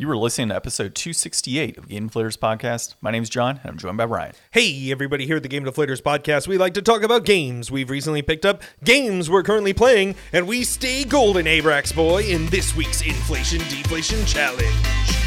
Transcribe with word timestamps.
You 0.00 0.06
were 0.06 0.16
listening 0.16 0.50
to 0.50 0.54
episode 0.54 0.94
268 0.94 1.76
of 1.76 1.88
Game 1.88 2.08
Deflators 2.08 2.38
Podcast. 2.38 2.94
My 3.00 3.10
name's 3.10 3.28
John, 3.28 3.58
and 3.64 3.72
I'm 3.72 3.78
joined 3.78 3.96
by 3.96 4.04
Ryan. 4.04 4.32
Hey, 4.52 4.92
everybody, 4.92 5.26
here 5.26 5.38
at 5.38 5.42
the 5.42 5.48
Game 5.48 5.64
Deflators 5.64 6.00
podcast, 6.00 6.46
we 6.46 6.56
like 6.56 6.74
to 6.74 6.82
talk 6.82 7.02
about 7.02 7.24
games 7.24 7.72
we've 7.72 7.90
recently 7.90 8.22
picked 8.22 8.46
up, 8.46 8.62
games 8.84 9.28
we're 9.28 9.42
currently 9.42 9.72
playing, 9.72 10.14
and 10.32 10.46
we 10.46 10.62
stay 10.62 11.02
golden, 11.02 11.46
Abrax 11.46 11.92
boy, 11.92 12.22
in 12.22 12.46
this 12.46 12.76
week's 12.76 13.02
Inflation 13.02 13.58
Deflation 13.58 14.24
Challenge. 14.24 15.17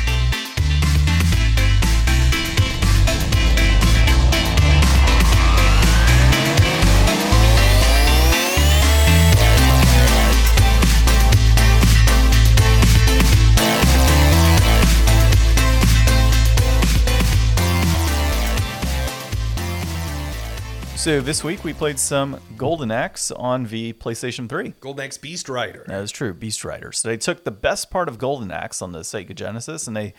So 21.02 21.20
this 21.20 21.44
week 21.44 21.64
we 21.64 21.74
played 21.74 21.98
some 21.98 22.40
Golden 22.58 22.92
Axe 22.92 23.32
on 23.32 23.66
the 23.66 23.94
PlayStation 23.94 24.48
3. 24.48 24.76
Golden 24.80 25.04
Axe 25.04 25.18
Beast 25.18 25.50
Rider. 25.50 25.84
That 25.88 26.04
is 26.04 26.12
true, 26.12 26.32
Beast 26.32 26.64
Rider. 26.64 26.92
So 26.92 27.08
they 27.08 27.18
took 27.18 27.44
the 27.44 27.50
best 27.50 27.90
part 27.90 28.08
of 28.08 28.20
Golden 28.20 28.52
Axe 28.52 28.84
on 28.84 28.92
the 28.92 29.00
Sega 29.00 29.34
Genesis 29.34 29.88
and 29.88 29.98
they 29.98 30.14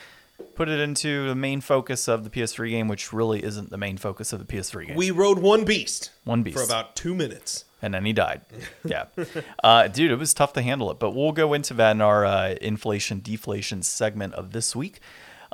put 0.56 0.68
it 0.68 0.80
into 0.80 1.28
the 1.28 1.36
main 1.36 1.60
focus 1.60 2.08
of 2.08 2.24
the 2.24 2.30
PS3 2.30 2.70
game, 2.70 2.88
which 2.88 3.12
really 3.12 3.45
isn't 3.45 3.70
the 3.70 3.78
main 3.78 3.96
focus 3.96 4.32
of 4.32 4.45
the 4.45 4.45
PS3 4.45 4.88
game. 4.88 4.96
We 4.96 5.12
rode 5.12 5.38
one 5.38 5.64
beast. 5.64 6.10
One 6.24 6.42
beast. 6.42 6.56
For 6.56 6.64
about 6.64 6.96
two 6.96 7.14
minutes. 7.14 7.64
and 7.80 7.94
then 7.94 8.05
he 8.05 8.12
died. 8.12 8.41
Yeah, 8.84 9.05
uh, 9.62 9.86
dude, 9.86 10.10
it 10.10 10.19
was 10.19 10.34
tough 10.34 10.52
to 10.55 10.62
handle 10.62 10.91
it. 10.91 10.98
But 10.98 11.12
we'll 11.12 11.30
go 11.30 11.52
into 11.52 11.74
that 11.74 11.92
in 11.92 12.00
our 12.00 12.24
uh, 12.24 12.56
inflation 12.60 13.20
deflation 13.20 13.84
segment 13.84 14.34
of 14.34 14.50
this 14.50 14.74
week. 14.74 14.98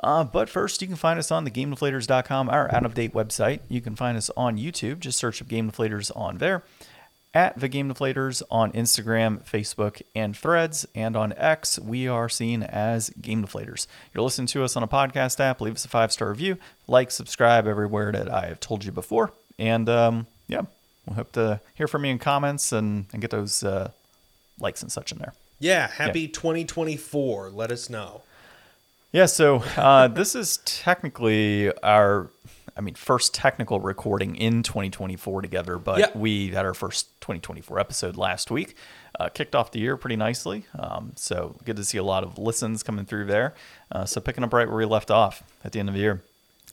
Uh, 0.01 0.23
but 0.23 0.49
first, 0.49 0.81
you 0.81 0.87
can 0.87 0.95
find 0.95 1.19
us 1.19 1.31
on 1.31 1.43
the 1.43 1.51
GameDeflators.com, 1.51 2.49
our 2.49 2.73
out 2.73 2.85
of 2.85 2.93
date 2.93 3.13
website. 3.13 3.59
You 3.67 3.81
can 3.81 3.95
find 3.95 4.17
us 4.17 4.29
on 4.37 4.57
YouTube. 4.57 4.99
Just 4.99 5.17
search 5.17 5.41
up 5.41 5.47
Game 5.47 5.71
Deflators 5.71 6.11
on 6.15 6.37
there. 6.37 6.63
At 7.33 7.59
the 7.59 7.67
Game 7.67 7.93
Deflators 7.93 8.41
on 8.49 8.71
Instagram, 8.71 9.43
Facebook, 9.43 10.01
and 10.15 10.35
Threads, 10.35 10.87
and 10.95 11.15
on 11.15 11.33
X, 11.33 11.77
we 11.77 12.07
are 12.07 12.27
seen 12.27 12.63
as 12.63 13.11
Game 13.11 13.45
Deflators. 13.45 13.85
You're 14.13 14.23
listening 14.23 14.47
to 14.47 14.63
us 14.63 14.75
on 14.75 14.81
a 14.81 14.87
podcast 14.87 15.39
app. 15.39 15.61
Leave 15.61 15.75
us 15.75 15.85
a 15.85 15.89
five 15.89 16.11
star 16.11 16.29
review, 16.29 16.57
like, 16.87 17.11
subscribe 17.11 17.67
everywhere 17.67 18.11
that 18.13 18.33
I 18.33 18.47
have 18.47 18.59
told 18.59 18.83
you 18.83 18.91
before, 18.91 19.31
and 19.59 19.87
um, 19.89 20.25
yeah, 20.47 20.61
we 21.05 21.13
hope 21.13 21.31
to 21.33 21.59
hear 21.75 21.87
from 21.87 22.03
you 22.03 22.11
in 22.11 22.17
comments 22.19 22.71
and, 22.71 23.05
and 23.13 23.21
get 23.21 23.29
those 23.29 23.63
uh, 23.63 23.91
likes 24.59 24.81
and 24.81 24.91
such 24.91 25.11
in 25.11 25.19
there. 25.19 25.33
Yeah, 25.59 25.87
happy 25.87 26.27
2024. 26.27 27.51
Let 27.51 27.69
us 27.71 27.91
know. 27.91 28.23
Yeah, 29.11 29.25
so 29.25 29.63
uh, 29.75 30.07
this 30.07 30.35
is 30.35 30.57
technically 30.65 31.73
our, 31.81 32.29
I 32.77 32.81
mean, 32.81 32.93
first 32.93 33.33
technical 33.33 33.79
recording 33.79 34.35
in 34.35 34.61
2024 34.61 35.41
together, 35.41 35.79
but 35.79 36.15
we 36.15 36.49
had 36.49 36.63
our 36.63 36.75
first 36.75 37.19
2024 37.21 37.79
episode 37.79 38.17
last 38.17 38.51
week. 38.51 38.75
Uh, 39.19 39.27
kicked 39.27 39.55
off 39.55 39.71
the 39.71 39.79
year 39.79 39.97
pretty 39.97 40.15
nicely. 40.15 40.65
Um, 40.77 41.13
so 41.15 41.55
good 41.65 41.75
to 41.77 41.83
see 41.83 41.97
a 41.97 42.03
lot 42.03 42.23
of 42.23 42.37
listens 42.37 42.83
coming 42.83 43.05
through 43.05 43.25
there. 43.25 43.55
Uh, 43.91 44.05
so 44.05 44.21
picking 44.21 44.43
up 44.43 44.53
right 44.53 44.67
where 44.67 44.77
we 44.77 44.85
left 44.85 45.09
off 45.09 45.41
at 45.63 45.71
the 45.71 45.79
end 45.79 45.89
of 45.89 45.95
the 45.95 46.01
year. 46.01 46.21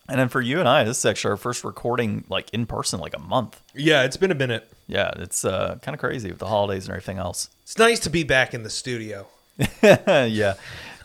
And 0.07 0.21
then 0.21 0.29
for 0.29 0.43
you 0.43 0.61
and 0.61 0.69
I, 0.69 0.85
this 0.85 0.99
is 0.99 1.07
actually 1.07 1.31
our 1.31 1.37
first 1.39 1.65
recording 1.65 2.25
like 2.29 2.51
in 2.53 2.67
person, 2.67 3.01
like 3.01 3.17
a 3.17 3.19
month. 3.19 3.61
Yeah, 3.75 4.05
it's 4.05 4.19
been 4.19 4.31
a 4.31 4.37
minute. 4.37 4.71
Yeah, 4.87 5.11
it's 5.17 5.45
uh, 5.45 5.79
kind 5.81 5.95
of 5.95 6.01
crazy 6.01 6.29
with 6.31 6.39
the 6.39 6.47
holidays 6.47 6.85
and 6.85 6.91
everything 6.91 7.17
else. 7.17 7.49
It's 7.63 7.79
nice 7.79 7.99
to 8.01 8.11
be 8.11 8.23
back 8.23 8.53
in 8.53 8.63
the 8.63 8.71
studio, 8.71 9.27
yeah, 9.83 10.55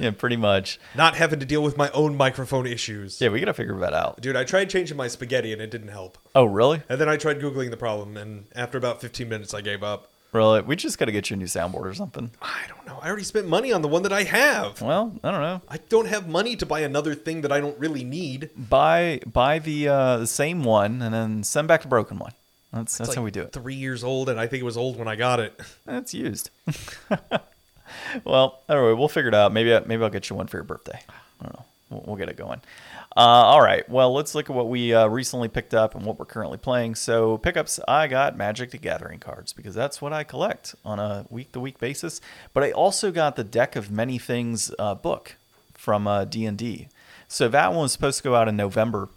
yeah, 0.02 0.11
pretty 0.11 0.38
much. 0.38 0.80
not 0.95 1.16
having 1.16 1.39
to 1.39 1.45
deal 1.45 1.63
with 1.63 1.77
my 1.77 1.89
own 1.91 2.16
microphone 2.17 2.66
issues. 2.66 3.21
Yeah, 3.21 3.30
we 3.30 3.39
got 3.39 3.45
to 3.45 3.53
figure 3.53 3.77
that 3.80 3.94
out. 3.94 4.21
Dude, 4.21 4.35
I 4.35 4.44
tried 4.44 4.69
changing 4.69 4.97
my 4.97 5.07
spaghetti 5.07 5.53
and 5.53 5.61
it 5.61 5.69
didn't 5.71 5.89
help. 5.89 6.17
Oh, 6.35 6.45
really? 6.45 6.81
And 6.89 6.99
then 6.99 7.09
I 7.09 7.17
tried 7.17 7.39
Googling 7.39 7.69
the 7.69 7.77
problem, 7.77 8.17
and 8.17 8.45
after 8.56 8.78
about 8.78 9.01
15 9.01 9.28
minutes, 9.29 9.53
I 9.53 9.62
gave 9.62 9.84
up. 9.84 10.09
Really? 10.34 10.62
We 10.62 10.78
just 10.78 10.97
got 10.97 11.06
to 11.06 11.12
get 11.12 11.29
you 11.29 11.35
a 11.35 11.38
new 11.38 11.45
soundboard 11.45 11.84
or 11.84 11.94
something. 11.94 12.31
I 12.41 12.62
don't 12.69 12.88
know. 12.88 12.97
I 13.01 13.07
already 13.09 13.25
spent 13.25 13.47
money 13.50 13.73
on 13.73 13.81
the 13.81 13.89
one 13.89 14.03
that 14.03 14.13
I 14.13 14.23
have. 14.23 14.81
Well, 14.81 15.13
I 15.23 15.31
don't 15.31 15.41
know. 15.41 15.62
I 15.67 15.78
don't 15.89 16.07
have 16.07 16.29
money 16.29 16.56
to 16.56 16.66
buy 16.66 16.79
another 16.81 17.16
thing 17.16 17.41
that 17.41 17.51
I 17.51 17.59
don't 17.59 17.78
really 17.78 18.06
need. 18.06 18.50
Buy 18.56 19.19
buy 19.25 19.59
the 19.59 19.89
uh, 19.89 20.18
the 20.19 20.28
same 20.28 20.63
one 20.63 21.01
and 21.01 21.13
then 21.13 21.44
send 21.44 21.68
back 21.68 21.81
the 21.81 21.89
broken 21.89 22.18
one. 22.18 22.31
That's 22.72 22.97
that's 22.97 23.09
It's 23.09 23.16
how 23.18 23.23
we 23.23 23.31
do 23.31 23.41
it. 23.41 23.51
Three 23.51 23.75
years 23.75 24.06
old, 24.06 24.29
and 24.29 24.39
I 24.39 24.47
think 24.47 24.62
it 24.62 24.66
was 24.66 24.78
old 24.78 24.97
when 24.97 25.09
I 25.09 25.18
got 25.18 25.41
it. 25.41 25.59
That's 25.85 26.13
used. 26.13 26.50
well, 28.24 28.62
anyway, 28.69 28.94
we'll 28.94 29.07
figure 29.07 29.29
it 29.29 29.35
out. 29.35 29.53
Maybe 29.53 29.74
I, 29.74 29.79
maybe 29.81 30.03
I'll 30.03 30.09
get 30.09 30.29
you 30.29 30.35
one 30.35 30.47
for 30.47 30.57
your 30.57 30.63
birthday. 30.63 31.00
I 31.40 31.44
don't 31.44 31.53
know. 31.53 31.66
We'll, 31.90 32.03
we'll 32.07 32.16
get 32.16 32.29
it 32.29 32.38
going. 32.38 32.62
Uh, 33.16 33.19
all 33.19 33.62
right. 33.62 33.88
Well, 33.90 34.13
let's 34.13 34.34
look 34.34 34.50
at 34.50 34.56
what 34.56 34.69
we 34.69 34.94
uh, 34.94 35.07
recently 35.07 35.50
picked 35.50 35.74
up 35.74 35.96
and 35.96 36.06
what 36.06 36.18
we're 36.18 36.25
currently 36.25 36.57
playing. 36.57 36.96
So 36.96 37.38
pickups, 37.38 37.80
I 37.88 38.07
got 38.07 38.38
Magic 38.38 38.72
the 38.72 38.78
Gathering 38.78 39.19
cards 39.19 39.51
because 39.51 39.75
that's 39.75 40.01
what 40.01 40.13
I 40.13 40.24
collect 40.24 40.75
on 40.85 41.00
a 41.00 41.25
week 41.30 41.51
to 41.51 41.59
week 41.59 41.78
basis. 41.78 42.22
But 42.53 42.63
I 42.63 42.72
also 42.72 43.12
got 43.12 43.35
the 43.35 43.44
Deck 43.44 43.75
of 43.75 43.91
Many 43.91 44.18
Things 44.18 44.74
uh, 44.80 44.96
book 44.96 45.35
from 45.74 46.07
uh, 46.07 46.24
D&D. 46.24 46.88
So 47.28 47.50
that 47.50 47.72
one 47.72 47.81
was 47.81 47.91
supposed 47.91 48.18
to 48.18 48.24
go 48.24 48.35
out 48.35 48.47
in 48.47 48.56
November, 48.56 49.09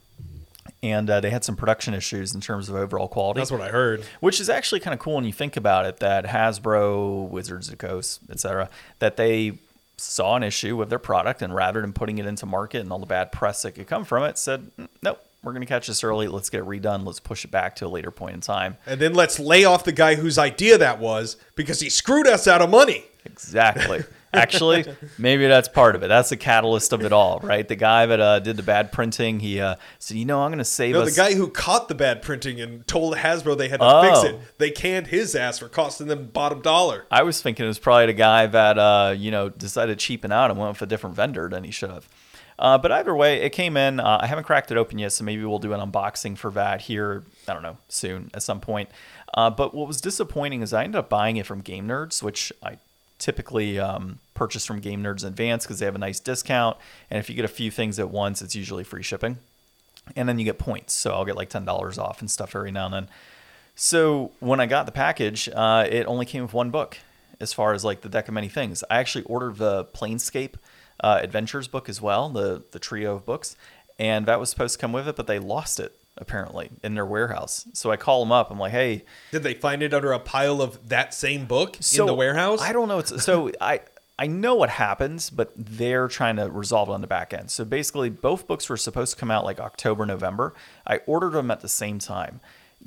and 0.85 1.09
uh, 1.09 1.21
they 1.21 1.31
had 1.31 1.45
some 1.45 1.57
production 1.57 1.95
issues 1.95 2.35
in 2.35 2.41
terms 2.41 2.69
of 2.69 2.77
overall 2.77 3.09
quality 3.09 3.41
That's 3.41 3.51
what 3.51 3.61
I 3.61 3.69
heard. 3.69 4.05
which 4.21 4.39
is 4.41 4.51
actually 4.51 4.81
kind 4.81 4.93
of 4.93 5.01
cool 5.01 5.15
when 5.17 5.25
you 5.25 5.33
think 5.33 5.57
about 5.57 5.87
it 5.87 5.97
that 5.99 6.27
Hasbro, 6.27 7.29
Wizards 7.29 7.69
of 7.69 7.79
the 7.79 7.87
Coast, 7.87 8.21
etc., 8.31 8.69
that 8.99 9.17
they 9.17 9.59
saw 9.97 10.37
an 10.37 10.43
issue 10.43 10.77
with 10.77 10.91
their 10.91 10.99
product 10.99 11.41
and 11.41 11.55
rather 11.55 11.81
than 11.81 11.93
putting 11.93 12.19
it 12.19 12.27
into 12.27 12.45
market 12.47 12.81
and 12.81 12.93
all 12.93 12.99
the 12.99 13.07
bad 13.07 13.33
press 13.33 13.63
that 13.63 13.73
could 13.73 13.87
come 13.87 14.05
from 14.05 14.25
it, 14.25 14.37
said, 14.37 14.71
"Mm, 14.79 14.89
nope, 15.03 15.21
we're 15.43 15.53
going 15.53 15.63
to 15.63 15.67
catch 15.67 15.87
this 15.87 16.03
early. 16.03 16.27
Let's 16.27 16.51
get 16.51 16.61
it 16.61 16.67
redone. 16.67 17.07
Let's 17.07 17.21
push 17.21 17.45
it 17.45 17.51
back 17.51 17.77
to 17.77 17.87
a 17.87 17.89
later 17.89 18.11
point 18.11 18.35
in 18.35 18.41
time. 18.41 18.77
And 18.87 19.01
then 19.01 19.15
let's 19.15 19.39
lay 19.39 19.65
off 19.65 19.85
the 19.85 19.93
guy 19.93 20.15
whose 20.17 20.39
idea 20.39 20.79
that 20.79 20.99
was 20.99 21.37
because 21.55 21.81
he 21.81 21.91
screwed 21.91 22.27
us 22.27 22.49
out 22.49 22.63
of 22.63 22.71
money. 22.71 23.05
Exactly. 23.25 24.05
Actually, 24.37 24.85
maybe 25.19 25.47
that's 25.47 25.69
part 25.69 25.97
of 25.97 26.03
it. 26.03 26.09
That's 26.09 26.31
the 26.31 26.37
catalyst 26.37 26.93
of 26.93 27.03
it 27.03 27.13
all, 27.13 27.41
right? 27.43 27.67
The 27.67 27.77
guy 27.77 28.07
that 28.07 28.21
uh, 28.21 28.41
did 28.41 28.57
the 28.57 28.63
bad 28.63 28.93
printing, 28.93 29.41
he 29.41 29.61
uh, 29.61 29.77
said, 29.99 30.17
you 30.17 30.25
know, 30.25 30.43
I'm 30.43 30.51
going 30.51 30.59
to 30.59 30.65
save 30.65 30.95
No, 30.95 31.03
us. 31.03 31.15
the 31.15 31.21
guy 31.23 31.35
who 31.35 31.49
caught 31.49 31.89
the 31.89 31.95
bad 31.95 32.23
printing 32.23 32.61
and 32.61 32.87
told 32.87 33.17
Hasbro 33.17 33.57
they 33.57 33.69
had 33.69 33.81
to 33.81 34.01
fix 34.03 34.19
Oh. 34.19 34.27
it, 34.27 34.41
they 34.59 34.71
canned 34.71 35.09
his 35.09 35.35
ass 35.35 35.59
for 35.59 35.69
costing 35.69 36.07
them 36.07 36.27
bottom 36.27 36.61
dollar. 36.61 37.07
I 37.11 37.23
was 37.23 37.41
thinking 37.43 37.65
it 37.65 37.69
was 37.69 37.79
probably 37.79 38.07
the 38.07 38.13
guy 38.13 38.47
that 38.47 38.79
uh, 38.79 39.15
you 39.17 39.31
know 39.31 39.49
decided 39.49 39.99
to 39.99 40.05
cheapen 40.05 40.33
out 40.33 40.51
and 40.51 40.59
went 40.59 40.73
with 40.73 40.83
a 40.83 40.87
different 40.87 41.17
vendor 41.17 41.49
than 41.49 41.65
he 41.65 41.71
should 41.71 41.91
have. 41.91 42.09
Uh, 42.57 42.79
but 42.79 42.93
either 42.93 43.15
way, 43.17 43.43
it 43.43 43.51
came 43.51 43.77
in. 43.77 43.99
Uh, 43.99 44.19
I 44.21 44.27
haven't 44.29 44.45
cracked 44.45 44.71
it 44.71 44.77
open 44.77 44.99
yet, 44.99 45.11
so 45.11 45.25
maybe 45.25 45.45
we'll 45.45 45.59
do 45.59 45.73
an 45.73 45.81
unboxing 45.81 46.39
for 46.39 46.53
that 46.53 46.83
here. 46.83 47.25
I 47.49 47.53
don't 47.53 47.63
know 47.65 47.79
soon 47.89 48.31
at 48.33 48.45
some 48.45 48.61
point. 48.61 48.89
Uh, 49.37 49.51
but 49.51 49.75
what 49.75 49.89
was 49.89 50.01
disappointing 50.01 50.63
is 50.63 50.73
I 50.73 50.85
ended 50.85 50.97
up 51.01 51.09
buying 51.09 51.37
it 51.37 51.47
from 51.47 51.63
Game 51.63 51.89
Nerds, 51.89 52.23
which 52.23 52.53
I 52.63 52.79
typically 53.25 53.79
um, 53.79 54.19
purchase 54.35 54.67
from 54.67 54.81
Game 54.81 55.03
Nerds 55.03 55.23
in 55.23 55.29
advance 55.29 55.65
because 55.65 55.79
they 55.79 55.87
have 55.87 55.95
a 55.95 55.99
nice 55.99 56.21
discount. 56.21 56.77
And 57.11 57.19
if 57.19 57.31
you 57.31 57.35
get 57.35 57.47
a 57.47 57.49
few 57.49 57.71
things 57.71 57.99
at 57.99 58.11
once, 58.11 58.43
it's 58.43 58.55
usually 58.55 58.85
free 58.85 59.03
shipping. 59.03 59.39
And 60.15 60.29
then 60.29 60.39
you 60.39 60.45
get 60.45 60.59
points, 60.59 60.93
so 60.93 61.13
I'll 61.13 61.25
get 61.25 61.35
like 61.35 61.49
ten 61.49 61.65
dollars 61.65 61.97
off 61.97 62.21
and 62.21 62.31
stuff 62.31 62.55
every 62.55 62.71
now 62.71 62.85
and 62.85 62.95
then. 62.95 63.09
So 63.75 64.33
when 64.41 64.61
I 64.61 64.67
got 64.67 64.85
the 64.85 64.93
package, 64.93 65.49
uh, 65.49 65.87
it 65.91 66.05
only 66.07 66.27
came 66.27 66.43
with 66.43 66.53
one 66.53 66.71
book 66.71 66.99
as 67.41 67.55
far 67.55 67.73
as 67.73 67.85
like 67.85 68.03
the 68.03 68.11
deck 68.11 68.29
of 68.29 68.35
many 68.35 68.51
things. 68.51 68.85
I 68.91 68.99
actually 68.99 69.25
ordered 69.25 69.57
the 69.57 69.87
Planescape 69.87 70.57
uh, 71.01 71.21
Adventures 71.23 71.67
book 71.67 71.89
as 71.89 72.03
well, 72.03 72.29
the 72.29 72.63
the 72.73 72.79
trio 72.79 73.17
of 73.17 73.25
books, 73.25 73.57
and 73.99 74.27
that 74.27 74.39
was 74.39 74.51
supposed 74.51 74.75
to 74.75 74.79
come 74.79 74.93
with 74.93 75.09
it, 75.09 75.17
but 75.17 75.27
they 75.27 75.39
lost 75.39 75.81
it 75.81 75.97
apparently 76.17 76.71
in 76.83 76.95
their 76.95 77.07
warehouse. 77.07 77.67
So 77.73 77.91
I 77.91 77.97
call 77.97 78.21
them 78.25 78.33
up. 78.33 78.51
I'm 78.51 78.59
like, 78.59 78.73
hey, 78.73 79.05
Did 79.33 79.43
they 79.43 79.55
find 79.55 79.83
it 79.83 79.93
under 79.93 80.13
a 80.13 80.19
pile 80.19 80.63
of 80.63 80.89
that 80.89 81.13
same 81.15 81.47
book 81.47 81.77
so 81.81 82.03
in 82.03 82.07
the 82.07 82.15
warehouse? 82.15 82.61
I 82.61 82.73
don't 82.73 82.89
know. 82.89 82.99
It's, 82.99 83.25
so 83.25 83.51
I 83.61 83.81
I 84.19 84.29
know 84.29 84.55
what 84.55 84.71
happens, 84.71 85.29
but 85.29 85.53
they're 85.57 86.07
trying 86.07 86.37
to 86.37 86.49
resolve 86.49 86.89
it 86.89 86.93
on 86.93 87.01
the 87.01 87.07
back 87.07 87.35
end. 87.35 87.51
So 87.51 87.65
basically, 87.65 88.11
both 88.11 88.47
books 88.47 88.69
were 88.69 88.77
supposed 88.77 89.15
to 89.15 89.19
come 89.19 89.31
out 89.31 89.45
like 89.45 89.59
October, 89.59 90.07
November. 90.07 90.55
I 90.87 90.99
ordered 91.07 91.33
them 91.33 91.51
at 91.51 91.61
the 91.61 91.69
same 91.69 91.99
time. 91.99 92.41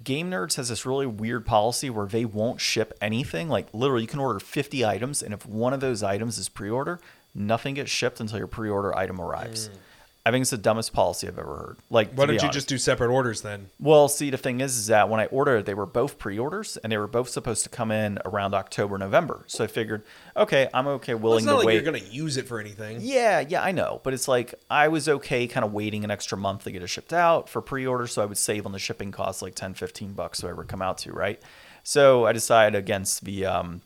Game 0.03 0.29
Nerds 0.29 0.55
has 0.55 0.69
this 0.69 0.85
really 0.85 1.07
weird 1.07 1.45
policy 1.45 1.89
where 1.89 2.05
they 2.05 2.23
won't 2.23 2.61
ship 2.61 2.93
anything. 3.01 3.49
Like 3.49 3.67
literally, 3.73 4.03
you 4.03 4.07
can 4.07 4.19
order 4.19 4.39
50 4.39 4.85
items, 4.85 5.21
and 5.21 5.33
if 5.33 5.45
one 5.45 5.73
of 5.73 5.81
those 5.81 6.01
items 6.01 6.37
is 6.37 6.47
pre-order, 6.47 6.99
nothing 7.35 7.73
gets 7.73 7.91
shipped 7.91 8.21
until 8.21 8.37
your 8.37 8.47
pre-order 8.47 8.95
item 8.95 9.19
arrives. 9.19 9.67
Hmm. 9.67 9.75
I 10.27 10.31
think 10.31 10.41
it's 10.41 10.51
the 10.51 10.57
dumbest 10.57 10.91
policy 10.91 11.27
I've 11.27 11.39
ever 11.39 11.55
heard. 11.55 11.77
Like, 11.89 12.11
Why 12.13 12.25
don't 12.25 12.35
you 12.35 12.41
honest. 12.41 12.53
just 12.53 12.67
do 12.67 12.77
separate 12.77 13.09
orders 13.09 13.41
then? 13.41 13.69
Well, 13.79 14.09
see, 14.09 14.29
the 14.29 14.37
thing 14.37 14.59
is, 14.59 14.75
is 14.77 14.87
that 14.87 15.07
when 15.09 15.19
I 15.21 15.27
ordered, 15.27 15.65
they 15.65 15.73
were 15.73 15.85
both 15.85 16.19
pre-orders, 16.19 16.75
and 16.77 16.91
they 16.91 16.97
were 16.97 17.07
both 17.07 17.29
supposed 17.29 17.63
to 17.63 17.69
come 17.69 17.91
in 17.91 18.19
around 18.25 18.53
October, 18.53 18.97
November. 18.97 19.45
So 19.47 19.63
I 19.63 19.67
figured, 19.67 20.03
okay, 20.35 20.67
I'm 20.73 20.85
okay, 20.87 21.13
Well, 21.13 21.23
willing 21.23 21.37
it's 21.39 21.45
not 21.45 21.51
to 21.53 21.57
like 21.59 21.67
wait. 21.67 21.73
you're 21.75 21.83
going 21.91 22.01
to 22.03 22.09
use 22.09 22.35
it 22.37 22.47
for 22.47 22.59
anything. 22.59 22.97
Yeah, 22.99 23.39
yeah, 23.39 23.61
I 23.63 23.71
know, 23.71 24.01
but 24.03 24.13
it's 24.13 24.27
like 24.27 24.53
I 24.69 24.89
was 24.89 25.07
okay, 25.07 25.47
kind 25.47 25.63
of 25.65 25.71
waiting 25.71 26.03
an 26.03 26.11
extra 26.11 26.37
month 26.37 26.65
to 26.65 26.71
get 26.71 26.83
it 26.83 26.87
shipped 26.87 27.13
out 27.13 27.47
for 27.47 27.61
pre-order, 27.61 28.05
so 28.07 28.21
I 28.21 28.25
would 28.25 28.37
save 28.37 28.65
on 28.65 28.73
the 28.73 28.79
shipping 28.79 29.11
costs, 29.13 29.41
like 29.41 29.55
10, 29.55 29.75
15 29.75 30.11
bucks, 30.11 30.43
whatever 30.43 30.63
it 30.63 30.67
come 30.67 30.81
out 30.81 30.97
to, 30.99 31.13
right? 31.13 31.41
So 31.83 32.25
I 32.25 32.33
decided 32.33 32.77
against 32.77 33.23
the, 33.23 33.45
um, 33.45 33.81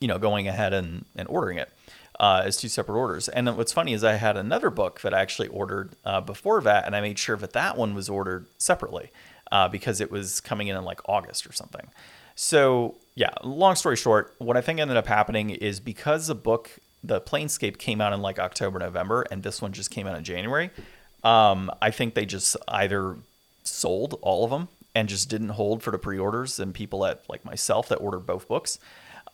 you 0.00 0.08
know, 0.08 0.18
going 0.18 0.48
ahead 0.48 0.72
and 0.72 1.04
and 1.14 1.28
ordering 1.28 1.58
it. 1.58 1.70
Uh, 2.20 2.42
as 2.44 2.56
two 2.56 2.68
separate 2.68 2.98
orders. 2.98 3.28
And 3.28 3.56
what's 3.56 3.72
funny 3.72 3.92
is 3.92 4.02
I 4.02 4.14
had 4.14 4.36
another 4.36 4.70
book 4.70 5.00
that 5.02 5.14
I 5.14 5.20
actually 5.20 5.48
ordered 5.48 5.92
uh, 6.04 6.20
before 6.20 6.60
that, 6.62 6.86
and 6.86 6.96
I 6.96 7.00
made 7.00 7.18
sure 7.18 7.36
that 7.36 7.52
that 7.52 7.76
one 7.76 7.94
was 7.94 8.08
ordered 8.08 8.46
separately 8.58 9.10
uh, 9.52 9.68
because 9.68 10.00
it 10.00 10.10
was 10.10 10.40
coming 10.40 10.68
in 10.68 10.76
in 10.76 10.84
like 10.84 11.00
August 11.08 11.46
or 11.46 11.52
something. 11.52 11.88
So 12.34 12.96
yeah, 13.14 13.30
long 13.42 13.74
story 13.76 13.96
short, 13.96 14.34
what 14.38 14.56
I 14.56 14.60
think 14.60 14.80
ended 14.80 14.96
up 14.96 15.06
happening 15.06 15.50
is 15.50 15.80
because 15.80 16.26
the 16.26 16.34
book, 16.34 16.70
the 17.02 17.20
Planescape 17.20 17.78
came 17.78 18.00
out 18.00 18.12
in 18.12 18.22
like 18.22 18.38
October, 18.38 18.78
November, 18.78 19.26
and 19.30 19.42
this 19.42 19.62
one 19.62 19.72
just 19.72 19.90
came 19.90 20.06
out 20.06 20.16
in 20.16 20.24
January. 20.24 20.70
Um, 21.24 21.70
I 21.82 21.90
think 21.90 22.14
they 22.14 22.26
just 22.26 22.56
either 22.68 23.16
sold 23.64 24.18
all 24.22 24.44
of 24.44 24.50
them 24.50 24.68
and 24.94 25.08
just 25.08 25.28
didn't 25.28 25.50
hold 25.50 25.82
for 25.82 25.90
the 25.90 25.98
pre-orders 25.98 26.58
and 26.58 26.74
people 26.74 27.00
like 27.00 27.44
myself 27.44 27.88
that 27.88 27.96
ordered 27.96 28.20
both 28.26 28.48
books 28.48 28.78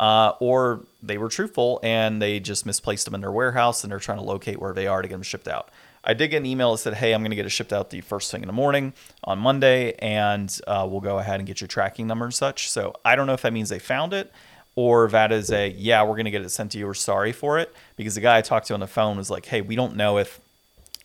uh, 0.00 0.32
or 0.40 0.80
they 1.02 1.18
were 1.18 1.28
truthful 1.28 1.80
and 1.82 2.20
they 2.20 2.40
just 2.40 2.66
misplaced 2.66 3.04
them 3.04 3.14
in 3.14 3.20
their 3.20 3.32
warehouse 3.32 3.84
and 3.84 3.90
they're 3.90 3.98
trying 3.98 4.18
to 4.18 4.24
locate 4.24 4.60
where 4.60 4.72
they 4.72 4.86
are 4.86 5.02
to 5.02 5.08
get 5.08 5.14
them 5.14 5.22
shipped 5.22 5.48
out 5.48 5.70
i 6.04 6.12
did 6.12 6.28
get 6.28 6.38
an 6.38 6.46
email 6.46 6.72
that 6.72 6.78
said 6.78 6.94
hey 6.94 7.12
i'm 7.12 7.20
going 7.20 7.30
to 7.30 7.36
get 7.36 7.46
it 7.46 7.50
shipped 7.50 7.72
out 7.72 7.90
the 7.90 8.00
first 8.00 8.30
thing 8.30 8.42
in 8.42 8.46
the 8.46 8.52
morning 8.52 8.92
on 9.24 9.38
monday 9.38 9.92
and 9.94 10.60
uh, 10.66 10.86
we'll 10.88 11.00
go 11.00 11.18
ahead 11.18 11.40
and 11.40 11.46
get 11.46 11.60
your 11.60 11.68
tracking 11.68 12.06
number 12.06 12.24
and 12.24 12.34
such 12.34 12.70
so 12.70 12.94
i 13.04 13.16
don't 13.16 13.26
know 13.26 13.34
if 13.34 13.42
that 13.42 13.52
means 13.52 13.68
they 13.68 13.78
found 13.78 14.12
it 14.12 14.32
or 14.76 15.08
that 15.08 15.30
is 15.30 15.50
a 15.52 15.70
yeah 15.70 16.02
we're 16.02 16.16
going 16.16 16.24
to 16.24 16.30
get 16.30 16.42
it 16.42 16.50
sent 16.50 16.72
to 16.72 16.78
you 16.78 16.86
we're 16.86 16.94
sorry 16.94 17.32
for 17.32 17.58
it 17.58 17.74
because 17.96 18.14
the 18.14 18.20
guy 18.20 18.38
i 18.38 18.40
talked 18.40 18.66
to 18.66 18.74
on 18.74 18.80
the 18.80 18.86
phone 18.86 19.16
was 19.16 19.30
like 19.30 19.46
hey 19.46 19.60
we 19.60 19.76
don't 19.76 19.96
know 19.96 20.18
if 20.18 20.40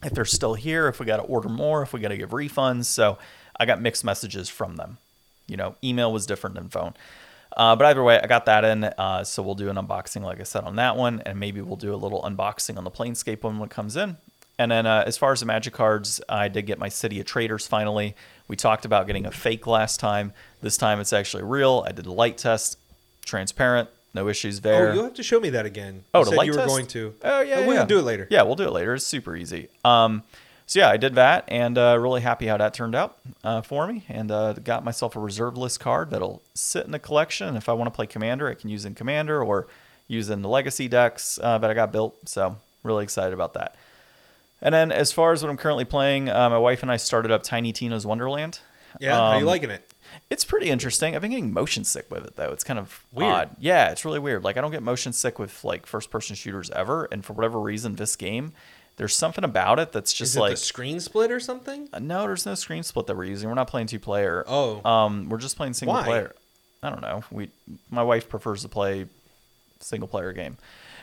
if 0.04 0.14
they're 0.14 0.26
still 0.26 0.54
here 0.54 0.88
if 0.88 1.00
we 1.00 1.06
got 1.06 1.18
to 1.18 1.24
order 1.24 1.50
more 1.50 1.82
if 1.82 1.94
we 1.94 2.00
got 2.00 2.10
to 2.10 2.18
give 2.18 2.30
refunds 2.30 2.86
so 2.86 3.18
I 3.60 3.66
got 3.66 3.82
mixed 3.82 4.04
messages 4.04 4.50
from 4.50 4.78
them. 4.78 4.98
You 5.48 5.58
know, 5.58 5.76
email 5.84 6.12
was 6.12 6.26
different 6.26 6.56
than 6.56 6.70
phone. 6.70 6.94
Uh, 7.60 7.76
but 7.76 7.86
either 7.88 8.02
way, 8.02 8.20
I 8.20 8.26
got 8.26 8.46
that 8.46 8.64
in. 8.64 8.86
Uh, 8.86 9.24
so 9.24 9.44
we'll 9.44 9.54
do 9.54 9.70
an 9.70 9.76
unboxing, 9.76 10.22
like 10.24 10.40
I 10.40 10.44
said, 10.44 10.64
on 10.64 10.78
that 10.78 10.96
one. 10.96 11.22
And 11.26 11.40
maybe 11.40 11.62
we'll 11.62 11.76
do 11.76 11.94
a 11.94 11.98
little 11.98 12.22
unboxing 12.24 12.78
on 12.78 12.86
the 12.86 12.90
Planescape 12.92 13.44
one 13.44 13.60
when 13.60 13.68
it 13.68 13.72
comes 13.74 13.98
in. 13.98 14.16
And 14.58 14.72
then 14.72 14.86
uh, 14.86 15.04
as 15.06 15.18
far 15.18 15.32
as 15.34 15.42
the 15.42 15.46
Magic 15.46 15.74
cards, 15.74 16.22
I 16.30 16.48
did 16.48 16.66
get 16.66 16.80
my 16.80 16.90
City 16.90 17.20
of 17.20 17.26
Traitors 17.26 17.68
finally. 17.68 18.16
We 18.48 18.56
talked 18.56 18.86
about 18.86 19.08
getting 19.08 19.26
a 19.26 19.32
fake 19.32 19.68
last 19.68 20.00
time. 20.00 20.32
This 20.62 20.78
time 20.78 21.00
it's 21.02 21.14
actually 21.14 21.44
real. 21.44 21.84
I 21.88 21.92
did 21.92 22.06
a 22.06 22.12
light 22.12 22.38
test, 22.38 22.78
transparent, 23.26 23.90
no 24.14 24.28
issues 24.28 24.62
there. 24.62 24.90
Oh, 24.90 24.94
you'll 24.94 25.04
have 25.04 25.14
to 25.16 25.24
show 25.24 25.40
me 25.40 25.50
that 25.52 25.66
again. 25.66 26.04
Oh, 26.14 26.20
you 26.20 26.26
the 26.26 26.30
said 26.32 26.38
light 26.38 26.46
you 26.48 26.52
were 26.54 26.58
test? 26.58 26.68
going 26.70 26.88
to. 26.88 27.14
Oh 27.24 27.42
yeah, 27.42 27.56
Oh, 27.60 27.68
we'll 27.68 27.76
yeah. 27.76 27.86
do 27.86 28.00
it 28.00 28.04
later. 28.04 28.28
Yeah, 28.30 28.42
we'll 28.44 28.56
do 28.56 28.64
it 28.68 28.72
later. 28.72 28.96
It's 28.96 29.06
super 29.06 29.36
easy. 29.36 29.70
Um, 29.86 30.24
so 30.70 30.80
yeah, 30.82 30.90
I 30.90 30.98
did 30.98 31.16
that, 31.16 31.46
and 31.48 31.80
uh, 31.80 31.98
really 32.00 32.22
happy 32.22 32.46
how 32.46 32.58
that 32.58 32.76
turned 32.76 32.94
out 32.94 33.18
uh, 33.44 33.62
for 33.62 33.88
me, 33.88 34.06
and 34.08 34.30
uh, 34.30 34.54
got 34.54 34.84
myself 34.84 35.16
a 35.16 35.20
reserve 35.20 35.58
list 35.58 35.80
card 35.80 36.12
that'll 36.12 36.44
sit 36.54 36.86
in 36.86 36.92
the 36.92 37.00
collection. 37.00 37.48
And 37.48 37.58
if 37.58 37.68
I 37.68 37.74
want 37.74 37.88
to 37.88 37.92
play 37.96 38.06
Commander, 38.06 38.48
I 38.48 38.54
can 38.54 38.70
use 38.70 38.86
in 38.86 38.94
Commander 38.94 39.44
or 39.44 39.66
use 40.08 40.30
in 40.30 40.44
the 40.44 40.48
Legacy 40.48 40.88
decks 40.88 41.40
uh, 41.42 41.58
that 41.58 41.72
I 41.72 41.74
got 41.74 41.92
built. 41.92 42.30
So 42.30 42.58
really 42.84 43.04
excited 43.04 43.34
about 43.34 43.56
that. 43.56 43.76
And 44.62 44.76
then 44.76 44.92
as 44.92 45.12
far 45.12 45.32
as 45.32 45.42
what 45.42 45.50
I'm 45.50 45.58
currently 45.58 45.86
playing, 45.86 46.30
uh, 46.30 46.52
my 46.52 46.60
wife 46.60 46.84
and 46.84 46.92
I 46.92 46.98
started 46.98 47.32
up 47.32 47.42
Tiny 47.42 47.74
Tina's 47.74 48.06
Wonderland. 48.06 48.60
Yeah, 49.00 49.16
how 49.16 49.34
you 49.34 49.40
Um, 49.40 49.46
liking 49.46 49.72
it? 49.72 49.92
It's 50.30 50.46
pretty 50.46 50.70
interesting. 50.70 51.16
I've 51.16 51.22
been 51.24 51.32
getting 51.32 51.52
motion 51.52 51.84
sick 51.84 52.12
with 52.12 52.26
it 52.26 52.36
though. 52.36 52.52
It's 52.52 52.64
kind 52.64 52.78
of 52.78 53.04
Weird. 53.12 53.32
odd. 53.34 53.50
Yeah, 53.60 53.90
it's 53.90 54.06
really 54.06 54.20
weird. 54.20 54.44
Like 54.44 54.56
I 54.58 54.62
don't 54.62 54.72
get 54.72 54.84
motion 54.84 55.14
sick 55.14 55.40
with 55.40 55.64
like 55.64 55.88
first 55.88 56.12
person 56.12 56.36
shooters 56.36 56.70
ever, 56.72 57.06
and 57.12 57.26
for 57.26 57.34
whatever 57.34 57.60
reason, 57.60 57.96
this 57.96 58.16
game, 58.16 58.54
there's 59.00 59.16
something 59.16 59.46
about 59.46 59.80
it 59.80 59.94
that's 59.94 60.12
just 60.12 60.34
Is 60.34 60.36
it 60.36 60.42
like 60.42 60.58
screen 60.58 61.00
split 61.00 61.32
or 61.32 61.40
something? 61.40 61.88
Uh, 61.94 62.00
no, 62.00 62.24
there's 62.24 62.46
no 62.46 62.54
screen 62.54 62.84
split 62.84 63.08
that 63.08 63.16
we're 63.16 63.24
using. 63.24 63.48
We're 63.48 63.56
not 63.56 63.70
playing 63.70 63.88
two 63.88 63.98
player. 63.98 64.44
Oh. 64.46 64.84
um, 64.84 65.30
we're 65.30 65.38
just 65.38 65.56
playing 65.56 65.74
single 65.74 65.96
Why? 65.96 66.04
player. 66.04 66.36
I 66.84 66.90
don't 66.90 67.02
know. 67.02 67.24
We, 67.32 67.50
my 67.90 68.04
wife 68.04 68.28
prefers 68.28 68.62
to 68.64 68.68
play 68.68 69.06
single 69.80 70.10
player 70.10 70.34
game. 70.34 70.58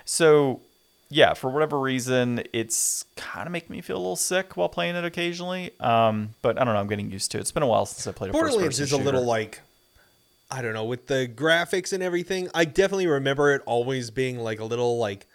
So 0.05 0.61
yeah, 1.09 1.33
for 1.33 1.49
whatever 1.49 1.81
reason, 1.81 2.43
it's 2.53 3.07
kind 3.17 3.47
of 3.47 3.53
making 3.53 3.75
me 3.75 3.81
feel 3.81 3.97
a 3.97 3.99
little 3.99 4.15
sick 4.15 4.59
while 4.59 4.69
playing 4.69 4.95
it 4.95 5.05
occasionally. 5.07 5.71
Um, 5.81 6.35
but 6.43 6.61
I 6.61 6.65
don't 6.65 6.75
know. 6.75 6.81
I'm 6.81 6.89
getting 6.89 7.11
used 7.11 7.31
to 7.31 7.39
it. 7.39 7.41
It's 7.41 7.53
been 7.53 7.63
a 7.63 7.67
while 7.67 7.87
since 7.87 8.07
I 8.07 8.13
played 8.13 8.29
a 8.29 8.33
Borderlands 8.35 8.79
is 8.79 8.93
a 8.93 8.99
little 8.99 9.25
like 9.25 9.63
I 10.51 10.61
don't 10.61 10.75
know, 10.75 10.85
with 10.85 11.07
the 11.07 11.33
graphics 11.35 11.95
and 11.95 12.03
everything, 12.03 12.51
I 12.55 12.67
definitely 12.67 13.07
remember 13.07 13.55
it 13.55 13.63
always 13.65 14.11
being 14.11 14.39
like 14.39 14.61
a 14.61 14.65
little 14.65 14.99
like 14.99 15.27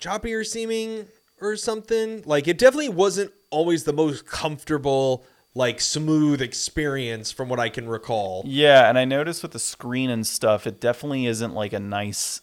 choppier 0.00 0.44
seeming 0.46 1.06
or 1.42 1.56
something. 1.56 2.22
Like 2.24 2.48
it 2.48 2.58
definitely 2.58 2.88
wasn't 2.88 3.32
always 3.50 3.84
the 3.84 3.92
most 3.92 4.26
comfortable, 4.26 5.24
like 5.54 5.80
smooth 5.80 6.40
experience 6.40 7.30
from 7.30 7.48
what 7.48 7.60
I 7.60 7.68
can 7.68 7.88
recall. 7.88 8.42
Yeah, 8.46 8.88
and 8.88 8.98
I 8.98 9.04
noticed 9.04 9.42
with 9.42 9.52
the 9.52 9.58
screen 9.58 10.10
and 10.10 10.26
stuff, 10.26 10.66
it 10.66 10.80
definitely 10.80 11.26
isn't 11.26 11.54
like 11.54 11.72
a 11.72 11.80
nice. 11.80 12.40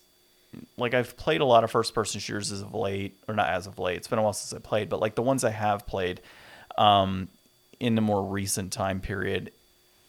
Like 0.77 0.93
I've 0.93 1.15
played 1.15 1.41
a 1.41 1.45
lot 1.45 1.63
of 1.63 1.71
first-person 1.71 2.19
shooters 2.19 2.51
as 2.51 2.61
of 2.61 2.73
late, 2.73 3.15
or 3.27 3.35
not 3.35 3.49
as 3.49 3.67
of 3.67 3.77
late. 3.77 3.97
It's 3.97 4.07
been 4.07 4.19
a 4.19 4.23
while 4.23 4.33
since 4.33 4.51
I 4.51 4.61
played, 4.61 4.89
but 4.89 4.99
like 4.99 5.15
the 5.15 5.21
ones 5.21 5.43
I 5.43 5.51
have 5.51 5.85
played, 5.85 6.21
um, 6.77 7.27
in 7.79 7.95
the 7.95 8.01
more 8.01 8.23
recent 8.23 8.73
time 8.73 8.99
period, 8.99 9.51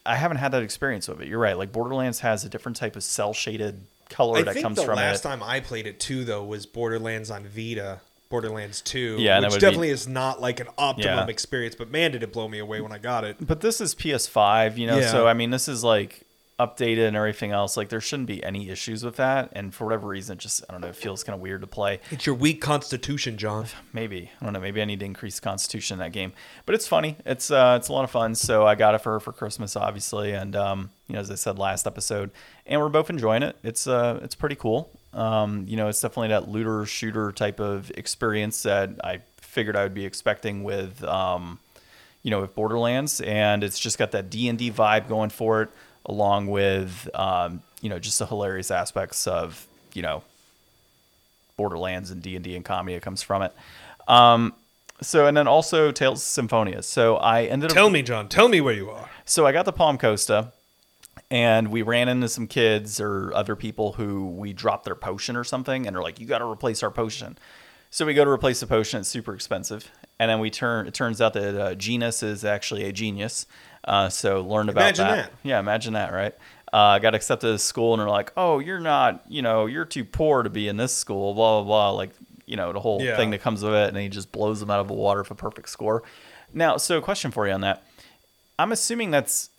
I 0.07 0.17
haven't 0.17 0.39
had 0.39 0.53
that 0.53 0.63
experience 0.63 1.09
with 1.09 1.21
it. 1.21 1.29
You're 1.29 1.39
right. 1.39 1.57
Like 1.59 1.73
Borderlands 1.73 2.21
has 2.21 2.45
a 2.45 2.49
different 2.49 2.77
type 2.77 2.97
of 2.97 3.03
cel 3.03 3.35
shaded 3.35 3.85
color 4.09 4.39
I 4.39 4.43
that 4.43 4.55
think 4.55 4.65
comes 4.65 4.77
the 4.77 4.85
from 4.85 4.97
last 4.97 5.21
it. 5.21 5.29
time 5.29 5.43
I 5.43 5.61
played 5.61 5.87
it 5.87 6.01
too 6.01 6.25
though 6.25 6.43
was 6.43 6.67
Borderlands 6.67 7.31
on 7.31 7.45
Vita. 7.45 8.01
Borderlands 8.31 8.81
2, 8.83 9.17
Yeah, 9.19 9.41
which 9.41 9.51
would 9.51 9.57
be- 9.57 9.61
definitely 9.61 9.91
is 9.91 10.07
not 10.09 10.41
like 10.41 10.61
an 10.61 10.69
optimum 10.79 11.19
Yeah. 11.19 11.27
experience, 11.27 11.75
but 11.75 11.91
man, 11.91 12.13
did 12.13 12.23
it 12.23 12.33
blow 12.33 12.49
me 12.49 12.61
away 12.61 12.81
when 12.81 12.93
I 12.93 12.99
got 12.99 13.25
it. 13.25 13.37
But 13.41 13.61
this 13.61 13.81
is 13.81 13.95
PS5, 13.95 14.79
you 14.79 14.87
know, 14.87 14.99
Yeah. 14.99 15.11
so 15.11 15.27
I 15.27 15.35
mean, 15.35 15.51
this 15.51 15.67
is 15.69 15.83
like 15.85 16.23
updated 16.61 17.09
and 17.09 17.17
everything 17.17 17.51
else. 17.51 17.77
Like 17.77 17.89
there 17.89 18.01
shouldn't 18.03 18.29
be 18.29 18.45
any 18.45 18.69
issues 18.71 19.03
with 19.03 19.17
that. 19.17 19.49
And 19.53 19.75
for 19.75 19.85
whatever 19.85 20.07
reason, 20.07 20.35
it 20.35 20.41
just 20.41 20.63
I 20.69 20.73
don't 20.73 20.81
know, 20.83 20.89
it 20.89 20.95
feels 20.97 21.25
kind 21.25 21.35
of 21.35 21.41
weird 21.41 21.63
to 21.63 21.67
play. 21.67 21.99
It's 22.13 22.25
your 22.25 22.37
weak 22.37 22.61
constitution, 22.61 23.37
John. 23.37 23.67
maybe 23.93 24.31
I 24.41 24.45
don't 24.45 24.53
know. 24.53 24.61
Maybe 24.61 24.81
I 24.81 24.85
need 24.85 25.01
to 25.01 25.07
increase 25.07 25.41
constitution 25.41 25.95
in 25.97 25.99
that 25.99 26.13
game. 26.13 26.33
But 26.67 26.77
it's 26.77 26.87
funny. 26.87 27.17
It's 27.27 27.51
uh, 27.51 27.79
it's 27.81 27.89
a 27.89 27.93
lot 27.93 28.05
of 28.05 28.11
fun. 28.13 28.37
So 28.37 28.65
I 28.65 28.77
got 28.77 28.95
it 28.95 28.99
for 28.99 29.13
her 29.15 29.21
for 29.21 29.33
Christmas, 29.33 29.75
obviously, 29.75 30.31
and 30.33 30.55
um, 30.55 30.91
you 31.09 31.15
know, 31.15 31.21
as 31.21 31.31
I 31.33 31.35
said 31.35 31.59
last 31.59 31.85
episode, 31.87 32.31
and 32.67 32.81
we're 32.81 32.91
both 32.91 33.11
enjoying 33.11 33.43
it. 33.43 33.57
It's 33.65 33.89
uh, 33.89 34.21
it's 34.23 34.37
pretty 34.37 34.55
cool. 34.55 34.89
Um, 35.13 35.65
you 35.67 35.77
know, 35.77 35.89
it's 35.89 36.01
definitely 36.01 36.29
that 36.29 36.49
looter 36.49 36.87
shooter 36.87 37.33
type 37.33 37.59
of 37.61 37.91
experience 37.97 38.63
that 38.63 38.91
I 39.03 39.21
figured 39.39 39.75
I 39.77 39.83
would 39.83 39.95
be 39.95 40.05
expecting 40.05 40.63
with 40.63 41.03
um, 41.05 41.59
you 42.23 42.31
know, 42.31 42.41
with 42.41 42.55
Borderlands, 42.55 43.21
and 43.21 43.65
it's 43.65 43.79
just 43.79 43.99
got 43.99 44.13
that 44.13 44.31
D 44.31 44.49
and 44.49 44.59
D 44.59 44.71
vibe 44.71 45.09
going 45.09 45.31
for 45.31 45.63
it, 45.63 45.71
along 46.07 46.47
with 46.49 47.09
um, 47.15 47.63
you 47.81 47.89
know, 47.89 47.99
just 47.99 48.19
the 48.19 48.27
hilarious 48.27 48.71
aspects 48.71 49.27
of 49.27 49.67
you 49.95 50.03
know 50.03 50.23
Borderlands 51.57 52.11
and 52.11 52.23
D 52.23 52.37
and 52.37 52.45
D 52.45 52.55
and 52.57 52.65
comedy 52.65 52.95
that 52.95 53.03
comes 53.03 53.23
from 53.23 53.43
it. 53.43 53.53
Um, 54.07 54.55
so 55.03 55.27
and 55.27 55.37
then 55.37 55.49
also 55.49 55.91
Tales 55.93 56.23
Symphonia. 56.23 56.83
So 56.83 57.17
I 57.17 57.45
ended 57.45 57.71
up 57.71 57.75
Tell 57.75 57.91
me, 57.91 58.03
John. 58.03 58.29
Tell 58.29 58.49
me 58.49 58.61
where 58.61 58.75
you 58.75 58.91
are. 58.91 59.09
so 59.25 59.47
I 59.47 59.53
got 59.53 59.65
the 59.65 59.73
Palmacosta, 59.73 60.53
and 61.31 61.69
we 61.69 61.83
ran 61.83 62.09
into 62.09 62.29
some 62.29 62.47
kids 62.47 63.01
or 63.01 63.33
other 63.35 63.55
people 63.57 63.93
who 63.93 64.27
we 64.27 64.53
dropped 64.53 64.85
their 64.85 64.95
potion 64.95 65.37
or 65.37 65.45
something, 65.45 65.87
and 65.87 65.95
they're 65.95 66.03
like, 66.03 66.19
"You 66.21 66.27
got 66.27 66.39
to 66.39 66.47
replace 66.47 66.83
our 66.83 66.91
potion." 66.91 67.39
So 67.93 68.07
we 68.07 68.15
go 68.15 68.25
to 68.25 68.31
replace 68.31 68.61
the 68.61 68.67
potion. 68.67 69.01
It's 69.01 69.09
super 69.09 69.35
expensive, 69.35 69.91
and 70.19 70.31
then 70.31 70.39
we 70.41 70.51
turn. 70.51 70.87
It 70.87 70.95
turns 70.95 71.21
out 71.21 71.33
that 71.35 71.61
uh, 71.61 71.75
Genis 71.75 72.23
is 72.23 72.45
actually 72.45 72.85
a 72.85 72.93
genius. 72.93 73.47
Uh, 73.85 74.09
so 74.09 74.43
learned 74.43 74.69
about 74.71 74.83
Imagine 74.83 75.07
that. 75.07 75.17
that. 75.31 75.33
Yeah, 75.43 75.59
imagine 75.59 75.95
that, 75.95 76.13
right? 76.13 76.35
Uh, 76.73 76.99
got 77.01 77.15
accepted 77.17 77.49
to 77.49 77.59
school, 77.59 77.95
and 77.95 78.01
they're 78.01 78.09
like, 78.09 78.33
"Oh, 78.37 78.59
you're 78.61 78.79
not. 78.81 79.25
You 79.29 79.43
know, 79.43 79.67
you're 79.67 79.85
too 79.85 80.05
poor 80.05 80.43
to 80.43 80.51
be 80.51 80.69
in 80.69 80.77
this 80.77 80.95
school." 80.95 81.35
Blah 81.35 81.63
blah 81.63 81.65
blah. 81.65 81.91
Like, 81.91 82.11
you 82.47 82.57
know, 82.57 82.73
the 82.73 82.81
whole 82.81 83.03
Yeah. 83.03 83.17
thing 83.17 83.31
that 83.31 83.41
comes 83.41 83.63
with 83.65 83.75
it, 83.75 83.89
and 83.89 83.97
he 83.97 84.09
just 84.09 84.31
blows 84.33 84.61
them 84.61 84.71
out 84.71 84.81
of 84.81 84.87
the 84.89 84.95
water 84.95 85.25
for 85.25 85.35
a 85.35 85.37
perfect 85.37 85.69
score. 85.69 86.03
Now, 86.53 86.77
so 86.77 87.01
question 87.01 87.31
for 87.31 87.47
you 87.47 87.53
on 87.53 87.61
that. 87.63 87.83
I'm 88.59 88.71
assuming 88.73 89.11
that's 89.11 89.51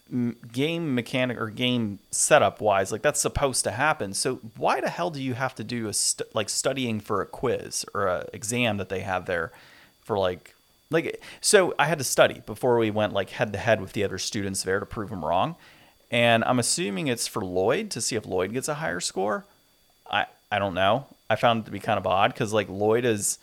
game 0.52 0.94
mechanic 0.94 1.40
or 1.40 1.50
game 1.50 2.00
setup 2.12 2.60
wise, 2.60 2.92
like 2.92 3.02
that's 3.02 3.20
supposed 3.20 3.64
to 3.64 3.72
happen. 3.72 4.14
So 4.14 4.36
why 4.58 4.82
the 4.82 4.90
hell 4.90 5.10
do 5.10 5.22
you 5.22 5.34
have 5.36 5.56
to 5.56 5.64
do 5.64 5.88
a 5.88 5.94
st- 5.94 6.34
like 6.36 6.50
studying 6.50 7.00
for 7.00 7.22
a 7.22 7.26
quiz 7.26 7.86
or 7.94 8.08
a 8.08 8.28
exam 8.34 8.78
that 8.78 8.90
they 8.90 9.02
have 9.02 9.26
there 9.26 9.52
for 10.02 10.18
like 10.18 10.54
like 10.90 11.22
so 11.40 11.74
I 11.80 11.86
had 11.86 11.98
to 12.00 12.04
study 12.04 12.42
before 12.46 12.78
we 12.78 12.92
went 12.92 13.14
like 13.14 13.30
head 13.32 13.54
to 13.54 13.60
head 13.60 13.80
with 13.80 13.94
the 13.94 14.04
other 14.04 14.18
students 14.18 14.64
there 14.64 14.80
to 14.80 14.86
prove 14.86 15.10
them 15.10 15.24
wrong. 15.24 15.56
And 16.12 16.44
I'm 16.44 16.60
assuming 16.60 17.08
it's 17.08 17.28
for 17.28 17.44
Lloyd 17.44 17.90
to 17.92 18.02
see 18.02 18.18
if 18.18 18.26
Lloyd 18.26 18.52
gets 18.52 18.68
a 18.68 18.76
higher 18.76 19.00
score. 19.00 19.46
I 20.10 20.26
I 20.52 20.60
don't 20.60 20.74
know. 20.74 21.08
I 21.30 21.38
found 21.38 21.62
it 21.62 21.66
to 21.68 21.72
be 21.72 21.80
kind 21.80 21.98
of 21.98 22.06
odd 22.06 22.34
because 22.34 22.52
like 22.52 22.68
Lloyd 22.68 23.06
is 23.06 23.40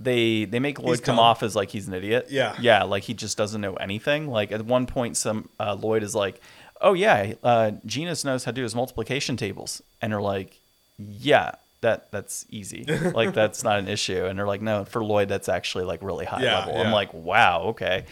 they 0.00 0.44
they 0.44 0.58
make 0.58 0.78
Lloyd 0.78 1.02
come 1.02 1.18
off 1.18 1.42
as 1.42 1.54
like 1.54 1.70
he's 1.70 1.86
an 1.88 1.94
idiot. 1.94 2.26
Yeah. 2.30 2.54
Yeah, 2.60 2.82
like 2.84 3.04
he 3.04 3.14
just 3.14 3.36
doesn't 3.36 3.60
know 3.60 3.74
anything. 3.74 4.28
Like 4.28 4.52
at 4.52 4.64
one 4.64 4.86
point 4.86 5.16
some 5.16 5.48
uh, 5.60 5.74
Lloyd 5.74 6.02
is 6.02 6.14
like, 6.14 6.40
"Oh 6.80 6.94
yeah, 6.94 7.34
uh 7.42 7.72
Genis 7.86 8.24
knows 8.24 8.44
how 8.44 8.50
to 8.50 8.56
do 8.56 8.62
his 8.62 8.74
multiplication 8.74 9.36
tables." 9.36 9.82
And 10.02 10.12
they're 10.12 10.20
like, 10.22 10.58
"Yeah, 10.98 11.52
that 11.80 12.10
that's 12.10 12.44
easy. 12.50 12.84
like 13.14 13.34
that's 13.34 13.62
not 13.62 13.78
an 13.78 13.88
issue." 13.88 14.24
And 14.26 14.38
they're 14.38 14.46
like, 14.46 14.62
"No, 14.62 14.84
for 14.84 15.04
Lloyd 15.04 15.28
that's 15.28 15.48
actually 15.48 15.84
like 15.84 16.02
really 16.02 16.24
high 16.24 16.42
Yeah, 16.42 16.58
level." 16.58 16.74
yeah. 16.74 16.82
I'm 16.82 16.92
like, 16.92 17.14
"Wow, 17.14 17.62
okay." 17.68 18.04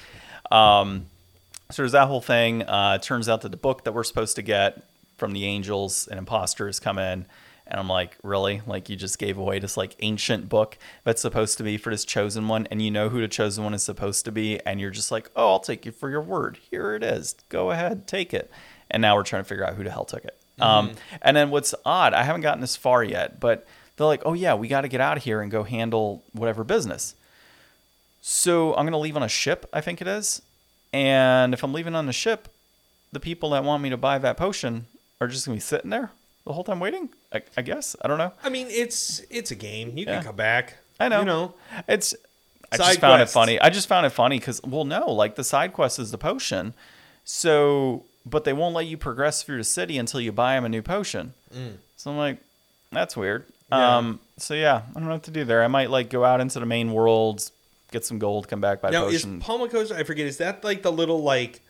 Um 0.51 1.07
so 1.71 1.81
there's 1.83 1.93
that 1.93 2.07
whole 2.07 2.21
thing. 2.21 2.63
Uh, 2.65 2.99
turns 2.99 3.31
out 3.31 3.41
that 3.41 3.49
the 3.49 3.57
book 3.57 3.85
that 3.85 3.93
we're 3.93 4.05
supposed 4.05 4.37
to 4.37 4.43
get 4.43 4.83
from 5.17 5.33
the 5.33 5.47
angels, 5.47 6.07
and 6.07 6.19
imposter 6.19 6.67
has 6.67 6.79
come 6.79 6.99
in, 6.99 7.25
And 7.73 7.81
I'm 7.81 7.89
like, 7.89 8.19
really? 8.23 8.61
Like 8.67 8.91
you 8.91 8.97
just 8.97 9.19
gave 9.19 9.39
away 9.39 9.59
this 9.59 9.79
like 9.79 9.97
ancient 10.01 10.51
book 10.51 10.77
that's 11.05 11.23
supposed 11.23 11.57
to 11.57 11.65
be 11.65 11.79
for 11.79 11.89
this 11.89 12.05
chosen 12.05 12.47
one, 12.47 12.69
and 12.71 12.83
you 12.83 12.91
know 12.91 13.09
who 13.09 13.23
the 13.23 13.29
chosen 13.29 13.65
one 13.65 13.73
is 13.73 13.83
supposed 13.83 14.27
to 14.27 14.31
be, 14.31 14.61
and 14.67 14.79
you're 14.79 14.91
just 14.91 15.11
like, 15.11 15.31
oh, 15.35 15.53
I'll 15.53 15.59
take 15.59 15.87
you 15.87 15.91
for 15.91 16.11
your 16.11 16.21
word. 16.21 16.59
Here 16.71 16.95
it 16.95 17.03
is. 17.03 17.35
Go 17.49 17.71
ahead, 17.71 18.07
take 18.07 18.35
it. 18.35 18.51
And 18.91 19.01
now 19.01 19.17
we're 19.17 19.23
trying 19.23 19.43
to 19.43 19.49
figure 19.49 19.65
out 19.65 19.75
who 19.75 19.85
the 19.85 19.91
hell 19.91 20.05
took 20.05 20.23
it. 20.23 20.37
Um, 20.61 20.93
and 21.23 21.35
then 21.35 21.49
what's 21.49 21.75
odd, 21.87 22.13
I 22.13 22.25
haven't 22.25 22.43
gotten 22.43 22.61
this 22.61 22.77
far 22.77 23.03
yet, 23.03 23.41
but 23.41 23.67
they're 23.97 24.07
like, 24.07 24.23
oh 24.27 24.35
yeah, 24.35 24.53
we 24.53 24.69
got 24.69 24.83
to 24.83 24.89
get 24.89 25.01
out 25.01 25.17
of 25.17 25.25
here 25.25 25.41
and 25.41 25.51
go 25.51 25.63
handle 25.63 26.23
whatever 26.33 26.65
business. 26.65 27.15
So 28.21 28.75
I'm 28.75 28.85
gonna 28.85 28.99
leave 28.99 29.17
on 29.17 29.23
a 29.23 29.29
ship, 29.29 29.67
I 29.73 29.81
think 29.81 30.03
it 30.03 30.07
is. 30.07 30.43
And 30.93 31.55
if 31.55 31.65
I'm 31.65 31.73
leaving 31.73 31.95
on 31.95 32.05
the 32.05 32.13
ship, 32.13 32.49
the 33.13 33.19
people 33.19 33.49
that 33.51 33.65
want 33.65 33.83
me 33.83 33.89
to 33.89 33.97
buy 33.97 34.19
that 34.19 34.37
potion 34.37 34.85
are 35.23 35.27
just 35.27 35.47
gonna 35.47 35.57
be 35.57 35.61
sitting 35.61 35.89
there 35.89 36.11
the 36.45 36.53
whole 36.53 36.65
time 36.65 36.79
waiting. 36.79 37.09
I, 37.35 37.43
I 37.57 37.63
guess 37.63 37.97
I 38.03 38.09
don't 38.09 38.19
know. 38.19 38.33
I 38.43 38.49
mean, 38.49 38.67
it's 38.71 39.21
it's 39.31 39.51
a 39.51 39.55
game. 39.55 39.97
You 39.97 40.05
Yeah. 40.07 40.17
can 40.17 40.25
come 40.25 40.37
back. 40.37 40.77
I 41.01 41.09
know. 41.09 41.21
You 41.21 41.25
know. 41.27 41.55
It's. 41.89 42.15
I 42.71 42.77
Side 42.77 42.87
just 42.87 43.01
found 43.01 43.19
quests. 43.19 43.33
it 43.33 43.35
funny. 43.35 43.61
I 43.61 43.69
just 43.71 43.87
found 43.89 44.07
it 44.07 44.11
funny 44.11 44.39
because 44.39 44.63
well, 44.63 44.85
no, 44.85 45.11
like 45.13 45.35
the 45.35 45.45
side 45.45 45.73
quest 45.75 45.99
is 45.99 46.11
the 46.11 46.17
potion, 46.19 46.73
so 47.25 48.05
but 48.25 48.45
they 48.45 48.53
won't 48.53 48.75
let 48.75 48.87
you 48.87 48.97
progress 48.97 49.43
through 49.43 49.59
the 49.59 49.65
city 49.65 49.99
until 49.99 50.21
you 50.21 50.33
buy 50.33 50.55
them 50.55 50.65
a 50.65 50.69
new 50.69 50.83
potion. 50.83 51.35
So 51.97 52.11
I'm 52.11 52.17
like, 52.17 52.39
that's 52.91 53.17
weird. 53.17 53.47
Mm. 53.47 53.53
Yeah. 53.73 53.97
Um. 53.97 54.21
So 54.39 54.55
yeah, 54.55 54.83
I 54.91 54.93
don't 54.95 55.05
know 55.07 55.13
what 55.13 55.23
to 55.25 55.31
do 55.31 55.45
there. 55.45 55.63
I 55.63 55.69
might 55.69 55.91
like 55.91 56.09
go 56.11 56.25
out 56.25 56.41
into 56.41 56.61
the 56.61 56.67
main 56.67 56.93
world, 56.93 57.51
get 57.91 58.05
some 58.05 58.19
gold, 58.19 58.49
come 58.49 58.61
back 58.61 58.81
buy 58.81 58.91
Now 58.91 59.07
is 59.09 59.23
potion. 59.23 59.41
Palmacosta? 59.41 59.93
I 59.97 60.05
forget. 60.05 60.27
Is 60.27 60.39
that 60.39 60.65
like 60.65 60.83
the 60.83 60.93
little 60.93 61.23
like 61.23 61.61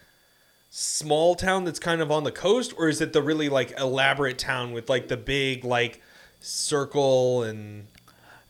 small 0.74 1.34
town 1.34 1.64
that's 1.64 1.78
kind 1.78 2.00
of 2.00 2.10
on 2.10 2.24
the 2.24 2.32
coast, 2.32 2.72
or 2.78 2.88
is 2.88 3.02
it 3.02 3.12
the 3.12 3.20
really 3.22 3.50
like 3.50 3.78
elaborate 3.78 4.38
town 4.38 4.72
with 4.72 4.88
like 4.88 5.08
the 5.08 5.18
big 5.18 5.64
like 5.64 6.00
circle 6.40 7.42
and 7.42 7.86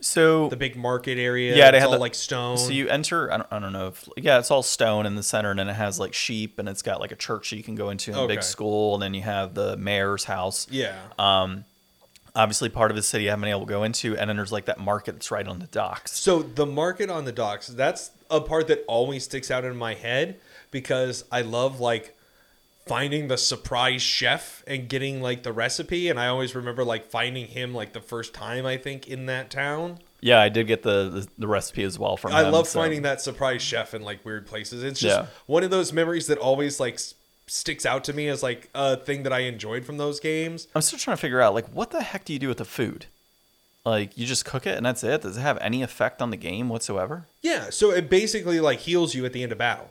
so 0.00 0.49
the 0.49 0.57
big 0.57 0.76
market 0.76 1.19
area? 1.19 1.57
Yeah, 1.57 1.73
they 1.73 1.79
it's 1.79 1.83
have 1.83 1.88
all 1.88 1.95
the- 1.95 1.99
like 2.00 2.14
stone. 2.14 2.59
So 2.59 2.71
you 2.71 2.88
enter. 2.88 3.33
I 3.33 3.38
don't, 3.38 3.52
I 3.52 3.59
don't 3.59 3.73
know 3.73 3.88
if 3.88 4.09
yeah, 4.17 4.38
it's 4.38 4.52
all 4.52 4.62
stone 4.62 5.05
in 5.05 5.17
the 5.17 5.23
center, 5.25 5.50
and 5.50 5.59
then 5.59 5.69
it 5.69 5.75
has 5.75 5.99
like 5.99 6.14
sheep, 6.14 6.61
and 6.61 6.69
it's 6.69 6.81
got 6.83 7.00
like 7.00 7.11
a 7.11 7.17
church 7.17 7.50
you 7.52 7.62
can 7.64 7.75
go 7.75 7.91
into, 7.91 8.12
and 8.12 8.21
a 8.21 8.29
big 8.29 8.45
school, 8.45 8.95
and 8.95 9.02
then 9.02 9.14
you 9.14 9.23
have 9.23 9.55
the 9.55 9.76
mayor's 9.76 10.25
house. 10.25 10.69
yeah. 10.71 10.97
Um, 11.19 11.64
obviously 12.35 12.71
part 12.71 12.91
of 12.91 12.97
the 12.97 13.02
city 13.02 13.29
I 13.29 13.33
haven't 13.33 13.43
been 13.43 13.50
able 13.50 13.67
to 13.67 13.67
go 13.67 13.83
into, 13.83 14.17
and 14.17 14.31
then 14.31 14.37
there's 14.37 14.52
like 14.52 14.64
that 14.67 14.79
market 14.79 15.12
that's 15.12 15.31
right 15.33 15.47
on 15.47 15.59
the 15.59 15.67
docks. 15.67 16.12
So 16.12 16.43
the 16.43 16.64
market 16.67 17.11
on 17.11 17.25
the 17.26 17.33
docks, 17.33 17.67
that's 17.67 18.12
a 18.31 18.41
part 18.41 18.69
that 18.69 18.85
always 18.87 19.25
sticks 19.25 19.50
out 19.50 19.64
in 19.64 19.76
my 19.76 19.93
head 19.95 20.38
because 20.73 21.25
I 21.31 21.43
love 21.43 21.79
like 21.79 22.17
finding 22.87 23.29
the 23.29 23.38
surprise 23.38 24.02
chef 24.02 24.64
and 24.67 24.88
getting 24.88 25.23
like 25.23 25.45
the 25.45 25.52
recipe 25.52 26.09
and 26.09 26.19
I 26.19 26.26
always 26.26 26.57
remember 26.57 26.85
like 26.85 27.07
finding 27.09 27.47
him 27.47 27.73
like 27.73 27.93
the 27.93 28.00
first 28.00 28.35
time 28.35 28.67
I 28.67 28.76
think 28.76 29.07
in 29.07 29.26
that 29.26 29.50
town. 29.50 30.00
Yeah, 30.21 30.41
I 30.41 30.49
did 30.49 30.67
get 30.67 30.83
the 30.83 31.09
the, 31.09 31.29
the 31.38 31.47
recipe 31.47 31.85
as 31.85 31.97
well 31.99 32.17
from. 32.17 32.33
I 32.33 32.43
him, 32.45 32.50
love 32.52 32.67
so- 32.67 32.81
finding 32.81 33.02
that 33.02 33.21
surprise 33.21 33.62
chef 33.62 33.95
in 33.95 34.02
like 34.02 34.25
weird 34.25 34.47
places. 34.49 34.83
It's 34.83 34.99
just 34.99 35.17
Yeah. 35.17 35.26
one 35.47 35.62
of 35.62 35.71
those 35.71 35.93
memories 35.93 36.26
that 36.26 36.38
always 36.38 36.81
like 36.81 36.99
sticks 37.47 37.85
out 37.87 38.02
to 38.05 38.12
me 38.12 38.29
as 38.29 38.43
like 38.43 38.69
a 38.75 38.97
thing 38.97 39.23
that 39.25 39.33
I 39.33 39.41
enjoyed 39.41 39.85
from 39.85 39.99
those 39.99 40.19
games. 40.21 40.67
I'm 40.75 40.83
still 40.83 40.99
trying 40.99 41.17
to 41.17 41.21
figure 41.21 41.41
out 41.41 41.55
like 41.55 41.67
what 41.69 41.91
the 41.91 42.02
heck 42.02 42.25
do 42.25 42.33
you 42.33 42.38
do 42.41 42.49
with 42.49 42.59
the 42.59 42.64
food? 42.64 43.07
Like 43.85 44.17
you 44.17 44.26
just 44.26 44.45
cook 44.45 44.67
it 44.67 44.76
and 44.76 44.87
that's 44.87 45.02
it? 45.05 45.23
Does 45.23 45.37
it 45.37 45.41
have 45.41 45.59
any 45.61 45.83
effect 45.83 46.23
on 46.23 46.31
the 46.31 46.37
game 46.37 46.69
whatsoever? 46.69 47.26
Yeah, 47.43 47.71
so 47.71 47.91
it 47.91 48.09
basically 48.09 48.59
like 48.61 48.81
heals 48.81 49.14
you 49.14 49.25
at 49.25 49.33
the 49.33 49.43
end 49.43 49.50
of 49.52 49.59
battle. 49.59 49.91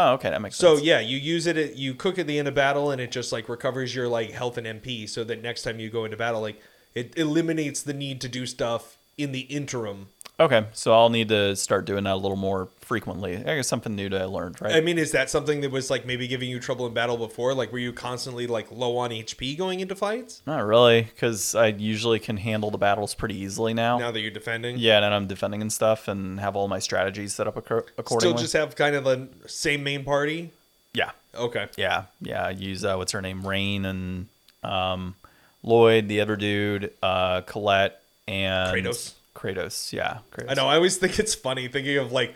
Oh, 0.00 0.12
okay, 0.14 0.30
that 0.30 0.40
makes 0.40 0.56
So 0.56 0.74
sense. 0.74 0.86
yeah, 0.86 1.00
you 1.00 1.16
use 1.18 1.46
it. 1.46 1.56
At, 1.56 1.76
you 1.76 1.92
cook 1.94 2.18
at 2.18 2.26
the 2.28 2.38
end 2.38 2.46
of 2.46 2.54
battle, 2.54 2.90
and 2.92 3.00
it 3.00 3.10
just 3.10 3.32
like 3.32 3.48
recovers 3.48 3.94
your 3.94 4.06
like 4.08 4.30
health 4.30 4.56
and 4.56 4.66
MP, 4.66 5.08
so 5.08 5.24
that 5.24 5.42
next 5.42 5.62
time 5.62 5.80
you 5.80 5.90
go 5.90 6.04
into 6.04 6.16
battle, 6.16 6.40
like 6.40 6.60
it 6.94 7.16
eliminates 7.18 7.82
the 7.82 7.92
need 7.94 8.20
to 8.20 8.28
do 8.28 8.46
stuff 8.46 8.98
in 9.16 9.32
the 9.32 9.40
interim. 9.40 10.08
Okay, 10.40 10.66
so 10.72 10.92
I'll 10.92 11.08
need 11.10 11.30
to 11.30 11.56
start 11.56 11.84
doing 11.84 12.04
that 12.04 12.12
a 12.14 12.16
little 12.16 12.36
more 12.36 12.68
frequently. 12.80 13.36
I 13.38 13.56
guess 13.56 13.66
something 13.66 13.96
new 13.96 14.08
to 14.08 14.24
learn, 14.28 14.54
right? 14.60 14.76
I 14.76 14.80
mean, 14.80 14.96
is 14.96 15.10
that 15.10 15.28
something 15.30 15.62
that 15.62 15.72
was 15.72 15.90
like 15.90 16.06
maybe 16.06 16.28
giving 16.28 16.48
you 16.48 16.60
trouble 16.60 16.86
in 16.86 16.94
battle 16.94 17.16
before? 17.16 17.54
Like, 17.54 17.72
were 17.72 17.78
you 17.80 17.92
constantly 17.92 18.46
like 18.46 18.70
low 18.70 18.96
on 18.98 19.10
HP 19.10 19.58
going 19.58 19.80
into 19.80 19.96
fights? 19.96 20.40
Not 20.46 20.64
really, 20.64 21.02
because 21.02 21.56
I 21.56 21.66
usually 21.68 22.20
can 22.20 22.36
handle 22.36 22.70
the 22.70 22.78
battles 22.78 23.14
pretty 23.14 23.34
easily 23.36 23.74
now. 23.74 23.98
Now 23.98 24.12
that 24.12 24.20
you're 24.20 24.30
defending, 24.30 24.78
Yeah, 24.78 24.98
and 25.04 25.12
I'm 25.12 25.26
defending 25.26 25.60
and 25.60 25.72
stuff, 25.72 26.06
and 26.06 26.38
have 26.38 26.54
all 26.54 26.68
my 26.68 26.78
strategies 26.78 27.34
set 27.34 27.48
up 27.48 27.56
acco- 27.56 27.82
still 27.82 27.94
accordingly. 27.98 28.40
just 28.42 28.52
have 28.52 28.76
kind 28.76 28.94
of 28.94 29.02
the 29.04 29.28
same 29.46 29.82
main 29.82 30.04
party. 30.04 30.52
yeah, 30.94 31.10
Okay, 31.34 31.66
yeah, 31.76 32.04
yeah. 32.20 32.46
I 32.46 32.50
use 32.50 32.84
uh, 32.84 32.94
what's 32.96 33.10
her 33.12 33.20
name, 33.20 33.44
Raine 33.46 33.84
and 33.84 34.28
um, 34.62 35.16
Lloyd, 35.64 36.06
the 36.08 36.20
other 36.20 36.36
dude, 36.36 36.92
uh, 37.02 37.40
Colette, 37.42 38.00
and 38.28 38.76
Kratos. 38.86 39.14
Kratos, 39.38 39.92
yeah, 39.92 40.18
Kratos. 40.32 40.50
I 40.50 40.54
know. 40.54 40.66
I 40.66 40.74
always 40.74 40.96
think 40.96 41.18
it's 41.18 41.34
funny 41.34 41.68
thinking 41.68 41.96
of 41.98 42.10
like 42.10 42.34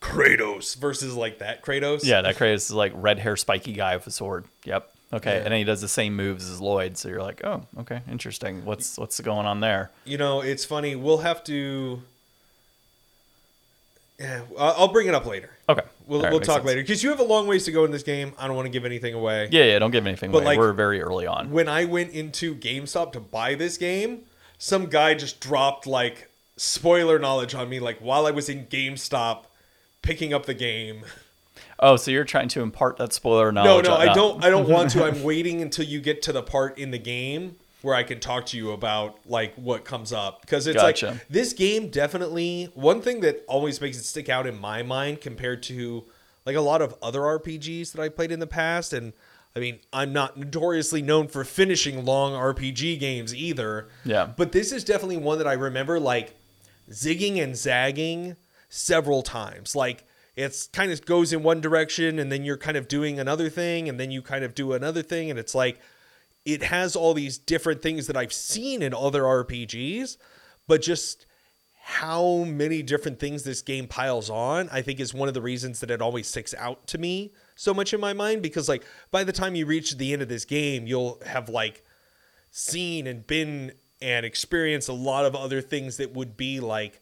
Kratos 0.00 0.74
versus 0.76 1.14
like 1.14 1.38
that 1.40 1.62
Kratos. 1.62 2.00
Yeah, 2.04 2.22
that 2.22 2.36
Kratos 2.36 2.54
is 2.54 2.72
like 2.72 2.92
red 2.94 3.18
hair, 3.18 3.36
spiky 3.36 3.72
guy 3.74 3.94
with 3.96 4.06
a 4.06 4.10
sword. 4.10 4.46
Yep. 4.64 4.88
Okay, 5.12 5.30
Yeah. 5.32 5.36
and 5.38 5.46
then 5.46 5.58
he 5.58 5.64
does 5.64 5.80
the 5.80 5.88
same 5.88 6.14
moves 6.16 6.48
as 6.48 6.60
Lloyd, 6.60 6.96
so 6.96 7.08
you're 7.08 7.20
like, 7.22 7.44
oh, 7.44 7.66
okay, 7.80 8.00
interesting. 8.10 8.64
What's 8.64 8.96
what's 8.96 9.20
going 9.20 9.44
on 9.44 9.60
there? 9.60 9.90
You 10.04 10.18
know, 10.18 10.40
it's 10.40 10.64
funny. 10.64 10.94
We'll 10.96 11.18
have 11.18 11.42
to. 11.44 12.00
Yeah, 14.18 14.42
I'll 14.58 14.88
bring 14.92 15.08
it 15.08 15.14
up 15.14 15.24
later. 15.24 15.50
Okay, 15.68 15.80
We'll, 16.06 16.20
right, 16.22 16.30
we'll 16.30 16.40
talk 16.40 16.56
sense. 16.56 16.66
later 16.66 16.82
because 16.82 17.02
you 17.02 17.08
have 17.08 17.20
a 17.20 17.24
long 17.24 17.46
ways 17.46 17.64
to 17.64 17.72
go 17.72 17.84
in 17.86 17.90
this 17.90 18.02
game. 18.02 18.32
I 18.38 18.46
don't 18.46 18.54
want 18.56 18.66
to 18.66 18.70
give 18.70 18.84
anything 18.84 19.14
away. 19.14 19.48
Yeah, 19.50 19.64
yeah. 19.64 19.78
Don't 19.78 19.90
give 19.92 20.06
anything 20.06 20.30
But, 20.30 20.38
away. 20.38 20.44
like- 20.46 20.58
We're 20.58 20.74
very 20.74 21.00
early 21.00 21.26
on. 21.26 21.50
When 21.50 21.68
I 21.68 21.86
went 21.86 22.12
into 22.12 22.54
GameStop 22.54 23.12
to 23.12 23.20
buy 23.20 23.54
this 23.54 23.78
game, 23.78 24.20
some 24.58 24.86
guy 24.86 25.14
just 25.14 25.40
dropped 25.40 25.86
like 25.86 26.29
spoiler 26.60 27.18
knowledge 27.18 27.54
on 27.54 27.68
me, 27.70 27.80
like 27.80 27.98
while 28.00 28.26
I 28.26 28.30
was 28.30 28.48
in 28.50 28.66
GameStop 28.66 29.44
picking 30.02 30.34
up 30.34 30.44
the 30.46 30.54
game. 30.54 31.02
Oh, 31.78 31.96
so 31.96 32.10
you're 32.10 32.24
trying 32.24 32.48
to 32.48 32.60
impart 32.60 32.98
that 32.98 33.14
spoiler 33.14 33.50
No, 33.50 33.64
knowledge? 33.64 33.86
no, 33.86 33.94
on- 33.94 34.08
I 34.08 34.12
don't. 34.14 34.44
I 34.44 34.50
don't 34.50 34.68
want 34.68 34.90
to. 34.90 35.04
I'm 35.04 35.22
waiting 35.24 35.62
until 35.62 35.86
you 35.86 36.00
get 36.00 36.20
to 36.22 36.32
the 36.32 36.42
part 36.42 36.76
in 36.78 36.90
the 36.90 36.98
game 36.98 37.56
where 37.80 37.94
I 37.94 38.02
can 38.02 38.20
talk 38.20 38.44
to 38.46 38.58
you 38.58 38.72
about 38.72 39.18
like 39.26 39.54
what 39.54 39.86
comes 39.86 40.12
up 40.12 40.42
because 40.42 40.66
it's 40.66 40.76
Gotcha. 40.82 41.06
like 41.12 41.28
this 41.30 41.54
game 41.54 41.88
definitely 41.88 42.70
one 42.74 43.00
thing 43.00 43.20
that 43.22 43.42
always 43.48 43.80
makes 43.80 43.96
it 43.96 44.04
stick 44.04 44.28
out 44.28 44.46
in 44.46 44.60
my 44.60 44.82
mind 44.82 45.22
compared 45.22 45.62
to 45.64 46.04
like 46.44 46.56
a 46.56 46.60
lot 46.60 46.82
of 46.82 46.94
other 47.02 47.20
RPGs 47.20 47.92
that 47.92 48.02
I 48.02 48.10
played 48.10 48.30
in 48.32 48.38
the 48.40 48.46
past 48.46 48.92
and. 48.92 49.12
I 49.52 49.58
mean, 49.58 49.80
I'm 49.92 50.12
not 50.12 50.36
notoriously 50.36 51.02
known 51.02 51.26
for 51.26 51.42
finishing 51.42 52.04
long 52.04 52.34
RPG 52.34 53.00
games 53.00 53.34
either. 53.34 53.88
Yeah. 54.04 54.26
But 54.36 54.52
this 54.52 54.70
is 54.70 54.84
definitely 54.84 55.16
one 55.16 55.38
that 55.38 55.48
I 55.48 55.54
remember 55.54 55.98
like 55.98 56.36
zigging 56.90 57.42
and 57.42 57.56
zagging 57.56 58.36
several 58.68 59.22
times. 59.22 59.74
Like 59.74 60.04
it's 60.36 60.66
kind 60.68 60.92
of 60.92 61.04
goes 61.04 61.32
in 61.32 61.42
one 61.42 61.60
direction 61.60 62.18
and 62.18 62.30
then 62.30 62.44
you're 62.44 62.56
kind 62.56 62.76
of 62.76 62.88
doing 62.88 63.18
another 63.18 63.48
thing 63.48 63.88
and 63.88 63.98
then 63.98 64.10
you 64.10 64.22
kind 64.22 64.44
of 64.44 64.54
do 64.54 64.72
another 64.72 65.02
thing 65.02 65.30
and 65.30 65.38
it's 65.38 65.54
like 65.54 65.80
it 66.44 66.62
has 66.64 66.96
all 66.96 67.14
these 67.14 67.38
different 67.38 67.82
things 67.82 68.06
that 68.06 68.16
I've 68.16 68.32
seen 68.32 68.82
in 68.82 68.94
other 68.94 69.22
RPGs, 69.22 70.16
but 70.66 70.80
just 70.80 71.26
how 71.82 72.44
many 72.44 72.82
different 72.82 73.18
things 73.18 73.42
this 73.42 73.62
game 73.62 73.86
piles 73.86 74.30
on, 74.30 74.68
I 74.70 74.80
think 74.80 75.00
is 75.00 75.12
one 75.12 75.28
of 75.28 75.34
the 75.34 75.42
reasons 75.42 75.80
that 75.80 75.90
it 75.90 76.00
always 76.00 76.28
sticks 76.28 76.54
out 76.56 76.86
to 76.88 76.98
me 76.98 77.32
so 77.56 77.74
much 77.74 77.92
in 77.92 78.00
my 78.00 78.12
mind 78.12 78.42
because 78.42 78.68
like 78.68 78.84
by 79.10 79.24
the 79.24 79.32
time 79.32 79.54
you 79.54 79.66
reach 79.66 79.96
the 79.96 80.12
end 80.12 80.22
of 80.22 80.28
this 80.28 80.44
game, 80.44 80.86
you'll 80.86 81.20
have 81.26 81.48
like 81.48 81.84
seen 82.50 83.06
and 83.06 83.26
been 83.26 83.72
and 84.02 84.24
experience 84.24 84.88
a 84.88 84.92
lot 84.92 85.24
of 85.24 85.34
other 85.34 85.60
things 85.60 85.96
that 85.98 86.14
would 86.14 86.36
be 86.36 86.60
like 86.60 87.00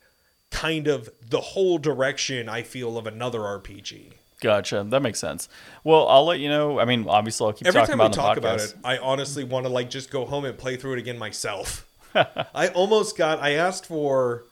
kind 0.50 0.87
of 0.87 1.09
the 1.26 1.40
whole 1.40 1.78
direction 1.78 2.49
I 2.49 2.62
feel 2.62 2.97
of 2.99 3.07
another 3.07 3.40
RPG. 3.40 4.12
Gotcha. 4.40 4.87
That 4.88 5.00
makes 5.00 5.19
sense. 5.19 5.49
Well, 5.83 6.07
I'll 6.09 6.25
let 6.25 6.38
you 6.38 6.49
know. 6.49 6.78
I 6.78 6.85
mean, 6.85 7.07
obviously, 7.09 7.47
I'll 7.47 7.52
keep 7.52 7.67
Every 7.67 7.81
talking 7.81 7.93
time 7.93 8.00
about 8.00 8.12
we 8.12 8.17
talk 8.17 8.35
the 8.35 8.40
about 8.40 8.61
it, 8.61 8.75
I 8.85 8.99
honestly 8.99 9.43
want 9.45 9.67
to 9.67 9.71
like 9.71 9.90
just 9.90 10.11
go 10.11 10.25
home 10.25 10.45
and 10.45 10.57
play 10.57 10.76
through 10.76 10.95
it 10.95 10.99
again 11.00 11.19
myself. 11.19 11.87
I 12.55 12.69
almost 12.69 13.17
got 13.17 13.40
I 13.40 13.52
asked 13.52 13.87
for 13.87 14.45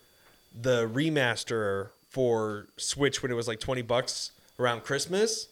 the 0.60 0.88
remaster 0.88 1.88
for 2.10 2.66
Switch 2.76 3.22
when 3.22 3.30
it 3.30 3.34
was 3.34 3.46
like 3.46 3.60
20 3.60 3.82
bucks 3.82 4.32
around 4.58 4.82
Christmas, 4.82 5.48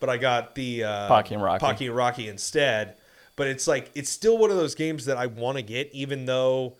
but 0.00 0.08
I 0.08 0.18
got 0.18 0.54
the 0.54 0.84
uh 0.84 1.08
Pocky 1.08 1.34
and 1.34 1.42
Rocky. 1.42 1.60
Pocky 1.60 1.86
and 1.86 1.96
Rocky 1.96 2.28
instead. 2.28 2.94
But 3.36 3.48
it's 3.48 3.66
like 3.66 3.90
it's 3.94 4.10
still 4.10 4.38
one 4.38 4.50
of 4.50 4.56
those 4.56 4.74
games 4.74 5.06
that 5.06 5.16
I 5.16 5.26
want 5.26 5.56
to 5.58 5.62
get 5.62 5.90
even 5.92 6.26
though 6.26 6.74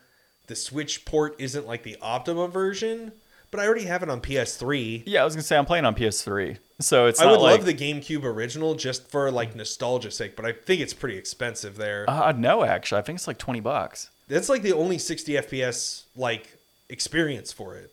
the 0.46 0.54
Switch 0.54 1.04
port 1.04 1.34
isn't 1.38 1.66
like 1.66 1.82
the 1.82 1.96
optimum 2.00 2.50
version, 2.50 3.12
but 3.50 3.61
I 3.61 3.66
already 3.66 3.84
have 3.84 4.02
it 4.02 4.11
on 4.11 4.20
PS3. 4.20 5.04
Yeah, 5.06 5.23
I 5.23 5.25
was 5.25 5.34
gonna 5.34 5.42
say 5.42 5.56
I'm 5.56 5.66
playing 5.66 5.84
on 5.84 5.94
PS3, 5.94 6.58
so 6.80 7.06
it's 7.06 7.20
I 7.20 7.26
would 7.26 7.40
like, 7.40 7.58
love 7.58 7.66
the 7.66 7.75
GameCube 7.75 8.25
original 8.25 8.75
just 8.75 9.11
for 9.11 9.30
like 9.30 9.56
nostalgia's 9.56 10.16
sake, 10.16 10.37
but 10.37 10.44
I 10.44 10.52
think 10.52 10.80
it's 10.80 10.94
pretty 10.94 11.16
expensive 11.16 11.76
there. 11.76 12.04
Uh, 12.08 12.32
no, 12.37 12.64
actually, 12.64 13.00
I 13.00 13.02
think 13.02 13.16
it's 13.16 13.26
like 13.26 13.38
twenty 13.38 13.61
bucks. 13.61 14.11
That's 14.28 14.49
like 14.49 14.62
the 14.62 14.73
only 14.73 14.99
60 14.99 15.34
FPS 15.34 16.04
like 16.16 16.56
experience 16.88 17.52
for 17.52 17.76
it. 17.76 17.92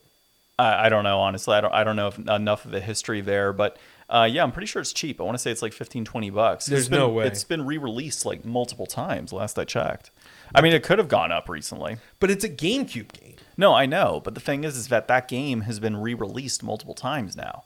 I, 0.57 0.85
I 0.85 0.89
don't 0.89 1.03
know 1.03 1.19
honestly. 1.19 1.55
I 1.55 1.61
don't 1.61 1.73
I 1.73 1.83
don't 1.83 1.95
know 1.95 2.07
if 2.07 2.17
enough 2.17 2.65
of 2.65 2.71
the 2.71 2.79
history 2.79 3.21
there, 3.21 3.53
but 3.53 3.77
uh, 4.11 4.25
yeah, 4.25 4.43
I'm 4.43 4.51
pretty 4.51 4.65
sure 4.65 4.81
it's 4.81 4.91
cheap. 4.91 5.21
I 5.21 5.23
want 5.23 5.35
to 5.35 5.39
say 5.39 5.51
it's 5.51 5.61
like 5.61 5.71
15, 5.71 6.03
20 6.03 6.29
bucks. 6.31 6.65
There's 6.65 6.89
been, 6.89 6.99
no 6.99 7.07
way. 7.07 7.27
It's 7.27 7.45
been 7.45 7.65
re 7.65 7.77
released 7.77 8.25
like 8.25 8.43
multiple 8.43 8.85
times 8.85 9.31
last 9.31 9.57
I 9.57 9.63
checked. 9.63 10.11
I 10.53 10.59
mean, 10.59 10.73
it 10.73 10.83
could 10.83 10.99
have 10.99 11.07
gone 11.07 11.31
up 11.31 11.47
recently. 11.47 11.95
But 12.19 12.29
it's 12.29 12.43
a 12.43 12.49
GameCube 12.49 13.13
game. 13.13 13.35
No, 13.55 13.73
I 13.73 13.85
know. 13.85 14.21
But 14.21 14.35
the 14.35 14.41
thing 14.41 14.65
is, 14.65 14.75
is 14.75 14.89
that 14.89 15.07
that 15.07 15.29
game 15.29 15.61
has 15.61 15.79
been 15.79 15.95
re 15.95 16.13
released 16.13 16.61
multiple 16.61 16.93
times 16.93 17.37
now. 17.37 17.63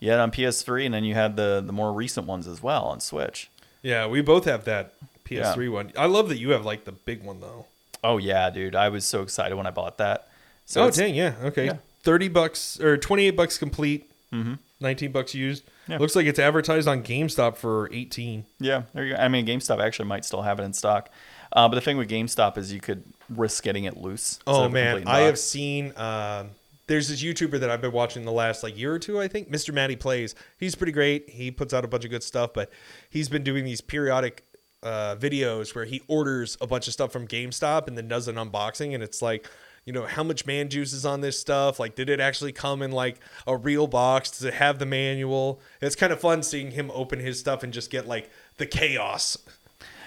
You 0.00 0.10
had 0.10 0.20
on 0.20 0.30
PS3, 0.30 0.86
and 0.86 0.94
then 0.94 1.04
you 1.04 1.14
had 1.14 1.36
the, 1.36 1.62
the 1.64 1.72
more 1.72 1.92
recent 1.92 2.26
ones 2.26 2.48
as 2.48 2.62
well 2.62 2.84
on 2.84 3.00
Switch. 3.00 3.50
Yeah, 3.82 4.06
we 4.06 4.22
both 4.22 4.46
have 4.46 4.64
that 4.64 4.94
PS3 5.26 5.64
yeah. 5.64 5.68
one. 5.68 5.92
I 5.98 6.06
love 6.06 6.30
that 6.30 6.38
you 6.38 6.50
have 6.50 6.64
like 6.64 6.86
the 6.86 6.92
big 6.92 7.22
one, 7.22 7.40
though. 7.40 7.66
Oh, 8.02 8.16
yeah, 8.16 8.48
dude. 8.48 8.74
I 8.74 8.88
was 8.88 9.04
so 9.04 9.20
excited 9.20 9.54
when 9.54 9.66
I 9.66 9.70
bought 9.70 9.98
that. 9.98 10.28
So 10.64 10.84
oh, 10.84 10.90
dang. 10.90 11.14
Yeah. 11.14 11.34
Okay. 11.42 11.66
Yeah. 11.66 11.76
30 12.04 12.28
bucks 12.28 12.80
or 12.80 12.96
28 12.96 13.30
bucks 13.32 13.58
complete. 13.58 14.10
Mm-hmm. 14.32 14.54
19 14.80 15.12
bucks 15.12 15.34
used. 15.34 15.64
Yeah. 15.88 15.98
Looks 15.98 16.16
like 16.16 16.26
it's 16.26 16.38
advertised 16.38 16.88
on 16.88 17.02
GameStop 17.02 17.56
for 17.56 17.88
18. 17.92 18.44
Yeah, 18.60 18.82
there 18.92 19.04
you 19.04 19.14
go. 19.14 19.20
I 19.20 19.28
mean, 19.28 19.46
GameStop 19.46 19.82
actually 19.82 20.08
might 20.08 20.24
still 20.24 20.42
have 20.42 20.58
it 20.60 20.64
in 20.64 20.72
stock. 20.72 21.10
Uh, 21.52 21.68
but 21.68 21.76
the 21.76 21.80
thing 21.80 21.96
with 21.96 22.10
GameStop 22.10 22.58
is 22.58 22.72
you 22.72 22.80
could 22.80 23.04
risk 23.28 23.62
getting 23.62 23.84
it 23.84 23.96
loose. 23.96 24.40
Oh 24.46 24.68
man, 24.68 25.06
I 25.06 25.20
have 25.20 25.38
seen. 25.38 25.92
Uh, 25.92 26.46
there's 26.86 27.08
this 27.08 27.22
YouTuber 27.22 27.60
that 27.60 27.70
I've 27.70 27.80
been 27.80 27.92
watching 27.92 28.24
the 28.24 28.32
last 28.32 28.62
like 28.62 28.76
year 28.76 28.92
or 28.92 28.98
two, 28.98 29.20
I 29.20 29.28
think. 29.28 29.50
Mr. 29.50 29.72
Matty 29.72 29.96
plays. 29.96 30.34
He's 30.58 30.74
pretty 30.74 30.92
great. 30.92 31.30
He 31.30 31.50
puts 31.50 31.72
out 31.72 31.84
a 31.84 31.88
bunch 31.88 32.04
of 32.04 32.10
good 32.10 32.22
stuff, 32.22 32.52
but 32.52 32.70
he's 33.08 33.28
been 33.28 33.42
doing 33.42 33.64
these 33.64 33.80
periodic 33.80 34.44
uh, 34.82 35.16
videos 35.16 35.74
where 35.74 35.86
he 35.86 36.02
orders 36.08 36.58
a 36.60 36.66
bunch 36.66 36.86
of 36.86 36.92
stuff 36.92 37.10
from 37.10 37.26
GameStop 37.26 37.88
and 37.88 37.96
then 37.96 38.08
does 38.08 38.28
an 38.28 38.36
unboxing, 38.36 38.94
and 38.94 39.02
it's 39.02 39.22
like 39.22 39.48
you 39.84 39.92
know 39.92 40.06
how 40.06 40.22
much 40.22 40.46
man 40.46 40.70
juice 40.70 40.92
is 40.94 41.04
on 41.04 41.20
this 41.20 41.38
stuff? 41.38 41.78
Like, 41.78 41.94
did 41.94 42.08
it 42.08 42.18
actually 42.18 42.52
come 42.52 42.80
in 42.80 42.90
like 42.90 43.20
a 43.46 43.56
real 43.56 43.86
box? 43.86 44.30
Does 44.30 44.44
it 44.44 44.54
have 44.54 44.78
the 44.78 44.86
manual? 44.86 45.60
It's 45.82 45.94
kind 45.94 46.12
of 46.12 46.20
fun 46.20 46.42
seeing 46.42 46.70
him 46.70 46.90
open 46.94 47.20
his 47.20 47.38
stuff 47.38 47.62
and 47.62 47.72
just 47.72 47.90
get 47.90 48.06
like 48.08 48.30
the 48.56 48.64
chaos. 48.66 49.36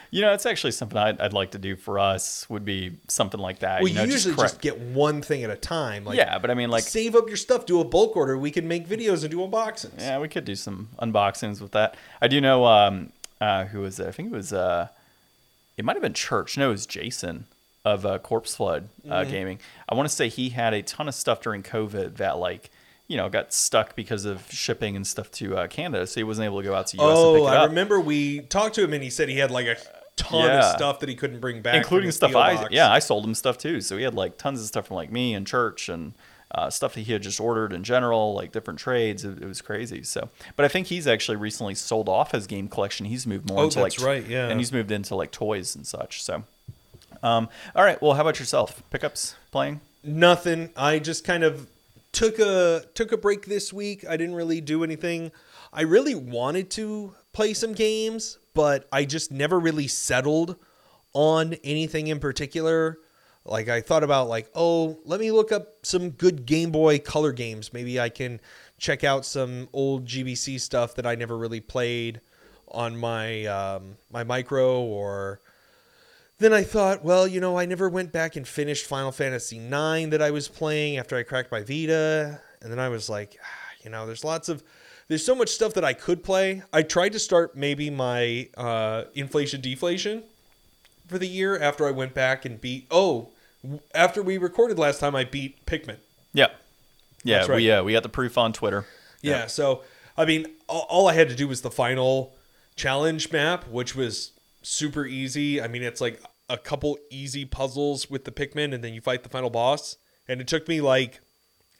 You 0.10 0.22
know, 0.22 0.34
it's 0.34 0.46
actually 0.46 0.72
something 0.72 0.98
I'd, 0.98 1.20
I'd 1.20 1.34
like 1.34 1.52
to 1.52 1.60
do 1.60 1.76
for 1.76 2.00
us. 2.00 2.50
Would 2.50 2.64
be 2.66 2.94
something 3.08 3.40
like 3.40 3.60
that. 3.60 3.82
Well, 3.82 3.90
you 3.90 3.94
know, 3.96 4.04
you 4.04 4.14
usually 4.14 4.34
correct- 4.36 4.54
just 4.54 4.62
get 4.62 4.80
one 4.80 5.22
thing 5.22 5.44
at 5.44 5.50
a 5.50 5.56
time. 5.56 6.06
Like, 6.06 6.18
yeah, 6.18 6.40
but 6.40 6.50
I 6.50 6.54
mean, 6.54 6.70
like, 6.70 6.84
save 6.84 7.14
up 7.16 7.28
your 7.28 7.38
stuff, 7.38 7.66
do 7.66 7.80
a 7.82 7.84
bulk 7.84 8.16
order. 8.16 8.38
We 8.38 8.50
can 8.50 8.68
make 8.68 8.88
videos 8.88 9.24
and 9.24 9.30
do 9.32 9.38
unboxings. 9.40 10.00
yeah, 10.00 10.18
we 10.18 10.30
could 10.30 10.46
do 10.46 10.56
some 10.56 10.90
unboxings 11.00 11.62
with 11.62 11.74
that. 11.74 11.96
I 12.22 12.30
do 12.30 12.40
know 12.40 12.66
um, 12.66 13.12
uh, 13.42 13.66
who 13.66 13.82
was 13.82 14.00
it? 14.00 14.08
I 14.08 14.12
think 14.12 14.32
it 14.32 14.36
was 14.36 14.54
uh, 14.54 14.88
it 15.76 15.84
might 15.86 15.98
have 15.98 16.04
been 16.04 16.14
Church. 16.14 16.58
No, 16.58 16.70
it 16.70 16.72
was 16.72 16.86
Jason 16.88 17.46
of 17.94 18.06
uh, 18.06 18.20
Corpse 18.20 18.56
Flood 18.56 18.90
uh, 19.10 19.22
Mm-hmm. 19.22 19.32
Gaming. 19.32 19.60
I 19.90 19.96
want 19.96 20.08
to 20.10 20.14
say 20.16 20.30
he 20.30 20.50
had 20.50 20.74
a 20.74 20.82
ton 20.82 21.08
of 21.08 21.16
stuff 21.16 21.42
during 21.42 21.64
COVID 21.64 22.18
that 22.18 22.38
like. 22.38 22.70
You 23.10 23.16
know, 23.16 23.30
got 23.30 23.54
stuck 23.54 23.96
because 23.96 24.26
of 24.26 24.52
shipping 24.52 24.98
and 24.98 25.08
stuff 25.08 25.32
to 25.32 25.56
uh, 25.56 25.68
Canada, 25.68 26.06
so 26.08 26.20
he 26.20 26.26
wasn't 26.26 26.44
able 26.44 26.58
to 26.62 26.68
go 26.68 26.76
out 26.76 26.88
to 26.88 26.98
US 26.98 27.04
and 27.04 27.10
Oh, 27.18 27.34
pick 27.36 27.44
it 27.44 27.48
I 27.48 27.56
up. 27.64 27.70
remember 27.70 28.02
we 28.02 28.42
talked 28.42 28.76
to 28.76 28.84
him 28.84 28.92
and 28.92 29.02
he 29.02 29.10
said 29.10 29.30
he 29.30 29.38
had 29.38 29.50
like 29.50 29.66
a 29.66 29.78
ton 30.18 30.52
of 30.52 30.66
stuff 30.76 31.00
that 31.00 31.08
he 31.08 31.16
couldn't 31.16 31.40
bring 31.40 31.62
back, 31.62 31.76
including 31.76 32.12
stuff 32.12 32.36
I 32.36 32.56
box. 32.58 32.68
yeah 32.74 32.92
I 32.92 33.00
sold 33.00 33.24
him 33.24 33.34
stuff 33.34 33.58
too. 33.58 33.80
So 33.80 33.96
he 33.96 34.04
had 34.04 34.14
like 34.14 34.38
tons 34.38 34.60
of 34.60 34.66
stuff 34.68 34.88
from 34.88 34.98
like 34.98 35.10
me 35.10 35.34
and 35.34 35.48
church 35.48 35.88
and 35.88 36.16
uh, 36.54 36.70
stuff 36.70 36.96
that 36.96 37.02
he 37.04 37.14
had 37.14 37.22
just 37.22 37.40
ordered 37.40 37.72
in 37.72 37.86
general, 37.86 38.34
like 38.34 38.52
different 38.52 38.78
trades. 38.78 39.24
It, 39.24 39.42
it 39.42 39.46
was 39.48 39.62
crazy. 39.62 40.04
So, 40.04 40.28
but 40.58 40.66
I 40.66 40.68
think 40.68 40.88
he's 40.88 41.08
actually 41.08 41.38
recently 41.38 41.76
sold 41.76 42.10
off 42.10 42.34
his 42.34 42.46
game 42.46 42.68
collection. 42.68 43.06
He's 43.06 43.26
moved 43.26 43.48
more 43.48 43.60
Oh, 43.62 43.64
into 43.64 43.80
like 43.80 43.98
right, 44.02 44.28
yeah. 44.28 44.50
and 44.50 44.60
he's 44.60 44.74
moved 44.74 44.92
into 44.92 45.16
like 45.16 45.32
toys 45.32 45.78
and 45.78 45.88
such. 45.88 46.22
So, 46.22 46.44
um, 47.24 47.50
all 47.76 47.84
right. 47.84 48.02
Well, 48.02 48.14
how 48.14 48.22
about 48.22 48.40
yourself? 48.40 48.82
Pickups 48.90 49.36
playing? 49.52 49.82
Nothing. 50.04 50.72
I 50.76 51.00
just 51.00 51.24
kind 51.24 51.44
of 51.44 51.70
took 52.12 52.40
a 52.40 52.84
took 52.94 53.12
a 53.12 53.18
break 53.18 53.46
this 53.46 53.72
week. 53.74 54.06
I 54.08 54.18
didn't 54.18 54.36
really 54.36 54.62
do 54.62 54.84
anything. 54.84 55.32
I 55.74 55.82
really 55.82 56.16
wanted 56.16 56.70
to 56.72 57.14
play 57.34 57.54
some 57.54 57.74
games, 57.74 58.40
but 58.54 58.88
I 58.92 59.06
just 59.06 59.32
never 59.32 59.60
really 59.60 59.88
settled 59.88 60.56
on 61.14 61.54
anything 61.64 62.08
in 62.08 62.20
particular. 62.20 62.98
Like 63.46 63.70
I 63.70 63.82
thought 63.82 64.04
about 64.04 64.28
like, 64.28 64.50
oh, 64.56 65.00
let 65.06 65.20
me 65.20 65.32
look 65.32 65.52
up 65.52 65.68
some 65.84 66.10
good 66.12 66.46
Game 66.46 66.72
Boy 66.72 67.00
Color 67.00 67.32
games. 67.32 67.72
Maybe 67.74 68.00
I 68.00 68.10
can 68.10 68.40
check 68.78 69.04
out 69.04 69.26
some 69.26 69.70
old 69.74 70.06
GBC 70.06 70.60
stuff 70.60 70.96
that 70.96 71.06
I 71.06 71.16
never 71.16 71.38
really 71.38 71.62
played 71.62 72.22
on 72.70 72.98
my 72.98 73.46
um, 73.46 73.96
my 74.12 74.24
micro 74.24 74.82
or 74.82 75.40
then 76.40 76.54
I 76.54 76.64
thought, 76.64 77.04
well, 77.04 77.28
you 77.28 77.40
know, 77.40 77.58
I 77.58 77.66
never 77.66 77.90
went 77.90 78.12
back 78.12 78.36
and 78.36 78.48
finished 78.48 78.86
Final 78.86 79.12
Fantasy 79.12 79.58
IX 79.58 80.12
that 80.12 80.22
I 80.22 80.32
was 80.32 80.48
playing 80.48 80.98
after 80.98 81.18
I 81.18 81.24
cracked 81.24 81.52
my 81.52 81.62
Vita. 81.62 82.42
And 82.62 82.72
then 82.72 82.80
I 82.80 82.90
was 82.90 83.10
like, 83.10 83.38
ah, 83.42 83.74
you 83.84 83.90
know, 83.90 84.06
there's 84.06 84.24
lots 84.24 84.50
of, 84.50 84.64
there's 85.08 85.26
so 85.26 85.36
much 85.36 85.50
stuff 85.50 85.74
that 85.74 85.84
I 85.84 85.94
could 85.94 86.24
play. 86.24 86.64
I 86.72 86.84
tried 86.84 87.14
to 87.14 87.20
start 87.20 87.56
maybe 87.56 87.90
my 87.90 88.50
uh, 88.58 89.06
inflation 89.16 89.62
deflation 89.62 90.24
for 91.08 91.18
the 91.18 91.28
year 91.28 91.60
after 91.60 91.88
I 91.88 91.92
went 91.92 92.14
back 92.14 92.46
and 92.46 92.60
beat, 92.60 92.88
oh, 92.92 93.30
after 93.94 94.22
we 94.22 94.38
recorded 94.38 94.78
last 94.78 95.00
time, 95.00 95.16
I 95.16 95.24
beat 95.24 95.66
Pikmin. 95.66 95.98
Yeah, 96.34 96.48
yeah. 97.24 97.38
That's 97.38 97.50
right. 97.50 97.56
We 97.56 97.72
uh, 97.72 97.84
we 97.84 97.94
got 97.94 98.04
the 98.04 98.10
proof 98.10 98.38
on 98.38 98.54
Twitter. 98.54 98.86
Yeah. 99.22 99.48
So, 99.48 99.84
I 100.16 100.26
mean, 100.26 100.46
all, 100.68 100.86
all 100.90 101.08
I 101.08 101.14
had 101.14 101.30
to 101.30 101.36
do 101.36 101.48
was 101.48 101.62
the 101.62 101.72
final 101.72 102.34
challenge 102.76 103.32
map, 103.32 103.68
which 103.68 103.96
was 103.96 104.32
super 104.62 105.06
easy. 105.06 105.62
I 105.62 105.68
mean, 105.68 105.84
it's 105.84 106.02
like 106.02 106.22
a 106.50 106.58
couple 106.58 106.98
easy 107.10 107.46
puzzles 107.46 108.10
with 108.10 108.26
the 108.26 108.32
Pikmin, 108.32 108.74
and 108.74 108.84
then 108.84 108.94
you 108.94 109.02
fight 109.02 109.24
the 109.24 109.30
final 109.30 109.50
boss. 109.50 109.98
And 110.28 110.42
it 110.42 110.48
took 110.48 110.68
me 110.68 110.82
like 110.82 111.20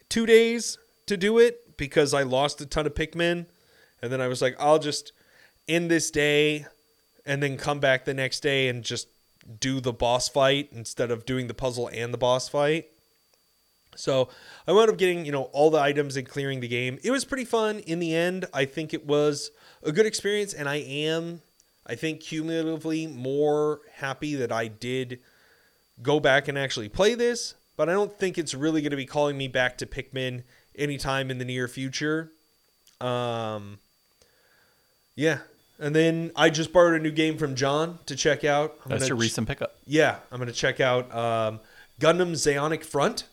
two 0.08 0.26
days 0.26 0.78
to 1.06 1.16
do 1.16 1.38
it 1.38 1.76
because 1.76 2.14
I 2.14 2.22
lost 2.22 2.60
a 2.60 2.66
ton 2.66 2.86
of 2.86 2.94
Pikmin. 2.94 3.46
And 4.00 4.12
then 4.12 4.20
I 4.20 4.28
was 4.28 4.40
like, 4.40 4.56
I'll 4.58 4.78
just 4.78 5.12
end 5.66 5.90
this 5.90 6.10
day 6.10 6.66
and 7.26 7.42
then 7.42 7.56
come 7.56 7.78
back 7.78 8.04
the 8.04 8.14
next 8.14 8.40
day 8.40 8.68
and 8.68 8.82
just 8.82 9.08
do 9.60 9.80
the 9.80 9.92
boss 9.92 10.28
fight 10.28 10.70
instead 10.72 11.10
of 11.10 11.26
doing 11.26 11.46
the 11.46 11.54
puzzle 11.54 11.88
and 11.92 12.12
the 12.12 12.18
boss 12.18 12.48
fight. 12.48 12.86
So 13.96 14.28
I 14.66 14.72
wound 14.72 14.90
up 14.90 14.96
getting, 14.96 15.26
you 15.26 15.32
know, 15.32 15.44
all 15.44 15.70
the 15.70 15.80
items 15.80 16.16
and 16.16 16.28
clearing 16.28 16.60
the 16.60 16.68
game. 16.68 16.98
It 17.02 17.10
was 17.10 17.24
pretty 17.24 17.44
fun 17.44 17.80
in 17.80 17.98
the 17.98 18.14
end. 18.14 18.46
I 18.54 18.64
think 18.64 18.94
it 18.94 19.06
was 19.06 19.50
a 19.82 19.90
good 19.90 20.06
experience, 20.06 20.54
and 20.54 20.68
I 20.68 20.76
am, 20.76 21.42
I 21.88 21.94
think, 21.94 22.20
cumulatively 22.20 23.06
more 23.06 23.80
happy 23.94 24.34
that 24.34 24.52
I 24.52 24.68
did 24.68 25.20
go 26.02 26.20
back 26.20 26.48
and 26.48 26.58
actually 26.58 26.88
play 26.88 27.14
this. 27.14 27.54
But 27.76 27.88
I 27.88 27.92
don't 27.92 28.12
think 28.18 28.38
it's 28.38 28.54
really 28.54 28.82
going 28.82 28.90
to 28.90 28.96
be 28.96 29.06
calling 29.06 29.38
me 29.38 29.48
back 29.48 29.78
to 29.78 29.86
Pikmin 29.86 30.42
anytime 30.76 31.30
in 31.30 31.38
the 31.38 31.44
near 31.44 31.68
future. 31.68 32.30
Um, 33.00 33.78
yeah. 35.14 35.38
And 35.78 35.94
then 35.94 36.32
I 36.34 36.50
just 36.50 36.72
borrowed 36.72 37.00
a 37.00 37.02
new 37.02 37.12
game 37.12 37.38
from 37.38 37.54
John 37.54 38.00
to 38.06 38.16
check 38.16 38.44
out. 38.44 38.74
I'm 38.84 38.90
That's 38.90 39.08
your 39.08 39.16
ch- 39.16 39.20
recent 39.20 39.46
pickup. 39.46 39.76
yeah, 39.86 40.16
I'm 40.32 40.40
gonna 40.40 40.50
check 40.50 40.80
out 40.80 41.14
um, 41.14 41.60
Gundam 42.00 42.32
Zeonic 42.32 42.82
Front. 42.84 43.28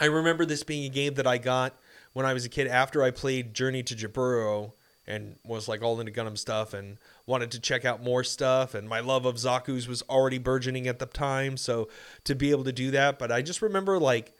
I 0.00 0.06
remember 0.06 0.46
this 0.46 0.62
being 0.62 0.86
a 0.86 0.88
game 0.88 1.14
that 1.14 1.26
I 1.26 1.36
got 1.36 1.74
when 2.14 2.24
I 2.24 2.32
was 2.32 2.46
a 2.46 2.48
kid 2.48 2.68
after 2.68 3.02
I 3.02 3.10
played 3.10 3.52
Journey 3.52 3.82
to 3.82 3.94
Jaburo 3.94 4.72
and 5.06 5.36
was 5.44 5.68
like 5.68 5.82
all 5.82 5.98
into 6.00 6.12
Gundam 6.12 6.38
stuff 6.38 6.74
and 6.74 6.96
wanted 7.26 7.50
to 7.52 7.60
check 7.60 7.84
out 7.84 8.02
more 8.02 8.22
stuff. 8.22 8.74
And 8.74 8.88
my 8.88 9.00
love 9.00 9.24
of 9.24 9.36
Zaku's 9.36 9.88
was 9.88 10.02
already 10.02 10.38
burgeoning 10.38 10.86
at 10.86 10.98
the 10.98 11.06
time, 11.06 11.56
so 11.56 11.88
to 12.24 12.34
be 12.34 12.50
able 12.50 12.64
to 12.64 12.72
do 12.72 12.90
that. 12.92 13.18
But 13.18 13.32
I 13.32 13.42
just 13.42 13.62
remember 13.62 13.98
like 13.98 14.32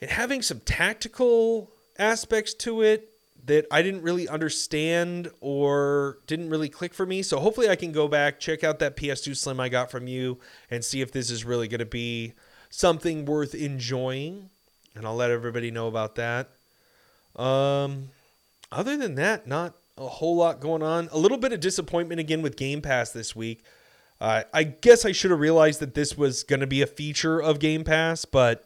it 0.00 0.10
having 0.10 0.42
some 0.42 0.60
tactical 0.60 1.70
aspects 1.98 2.54
to 2.54 2.82
it 2.82 3.10
that 3.46 3.66
I 3.70 3.82
didn't 3.82 4.02
really 4.02 4.28
understand 4.28 5.30
or 5.40 6.18
didn't 6.26 6.50
really 6.50 6.68
click 6.68 6.94
for 6.94 7.06
me. 7.06 7.22
So 7.22 7.38
hopefully 7.38 7.68
I 7.68 7.76
can 7.76 7.92
go 7.92 8.08
back, 8.08 8.40
check 8.40 8.64
out 8.64 8.78
that 8.80 8.96
PS2 8.96 9.36
Slim 9.36 9.60
I 9.60 9.68
got 9.68 9.90
from 9.90 10.06
you, 10.06 10.38
and 10.70 10.84
see 10.84 11.00
if 11.00 11.12
this 11.12 11.30
is 11.30 11.44
really 11.44 11.68
going 11.68 11.80
to 11.80 11.86
be 11.86 12.34
something 12.68 13.24
worth 13.24 13.54
enjoying. 13.54 14.50
And 14.94 15.06
I'll 15.06 15.16
let 15.16 15.30
everybody 15.30 15.70
know 15.70 15.86
about 15.88 16.16
that. 16.16 16.50
Um, 17.36 18.10
other 18.72 18.96
than 18.96 19.14
that, 19.16 19.46
not 19.46 19.74
a 19.98 20.06
whole 20.06 20.36
lot 20.36 20.60
going 20.60 20.82
on. 20.82 21.08
A 21.12 21.18
little 21.18 21.38
bit 21.38 21.52
of 21.52 21.60
disappointment 21.60 22.20
again 22.20 22.42
with 22.42 22.56
Game 22.56 22.80
Pass 22.80 23.10
this 23.10 23.36
week. 23.36 23.62
Uh, 24.20 24.42
I 24.52 24.64
guess 24.64 25.04
I 25.04 25.12
should 25.12 25.30
have 25.30 25.40
realized 25.40 25.80
that 25.80 25.94
this 25.94 26.16
was 26.16 26.42
going 26.42 26.60
to 26.60 26.66
be 26.66 26.82
a 26.82 26.86
feature 26.86 27.40
of 27.40 27.58
Game 27.58 27.84
Pass, 27.84 28.24
but 28.24 28.64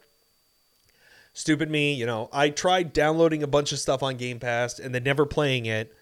stupid 1.33 1.71
me, 1.71 1.95
you 1.95 2.07
know, 2.07 2.29
I 2.33 2.51
tried 2.51 2.93
downloading 2.93 3.43
a 3.43 3.49
bunch 3.49 3.73
of 3.73 3.79
stuff 3.79 4.03
on 4.03 4.17
Game 4.17 4.41
Pass 4.41 4.79
and 4.79 4.95
then 4.95 5.05
never 5.05 5.27
playing 5.27 5.67
it. 5.67 5.95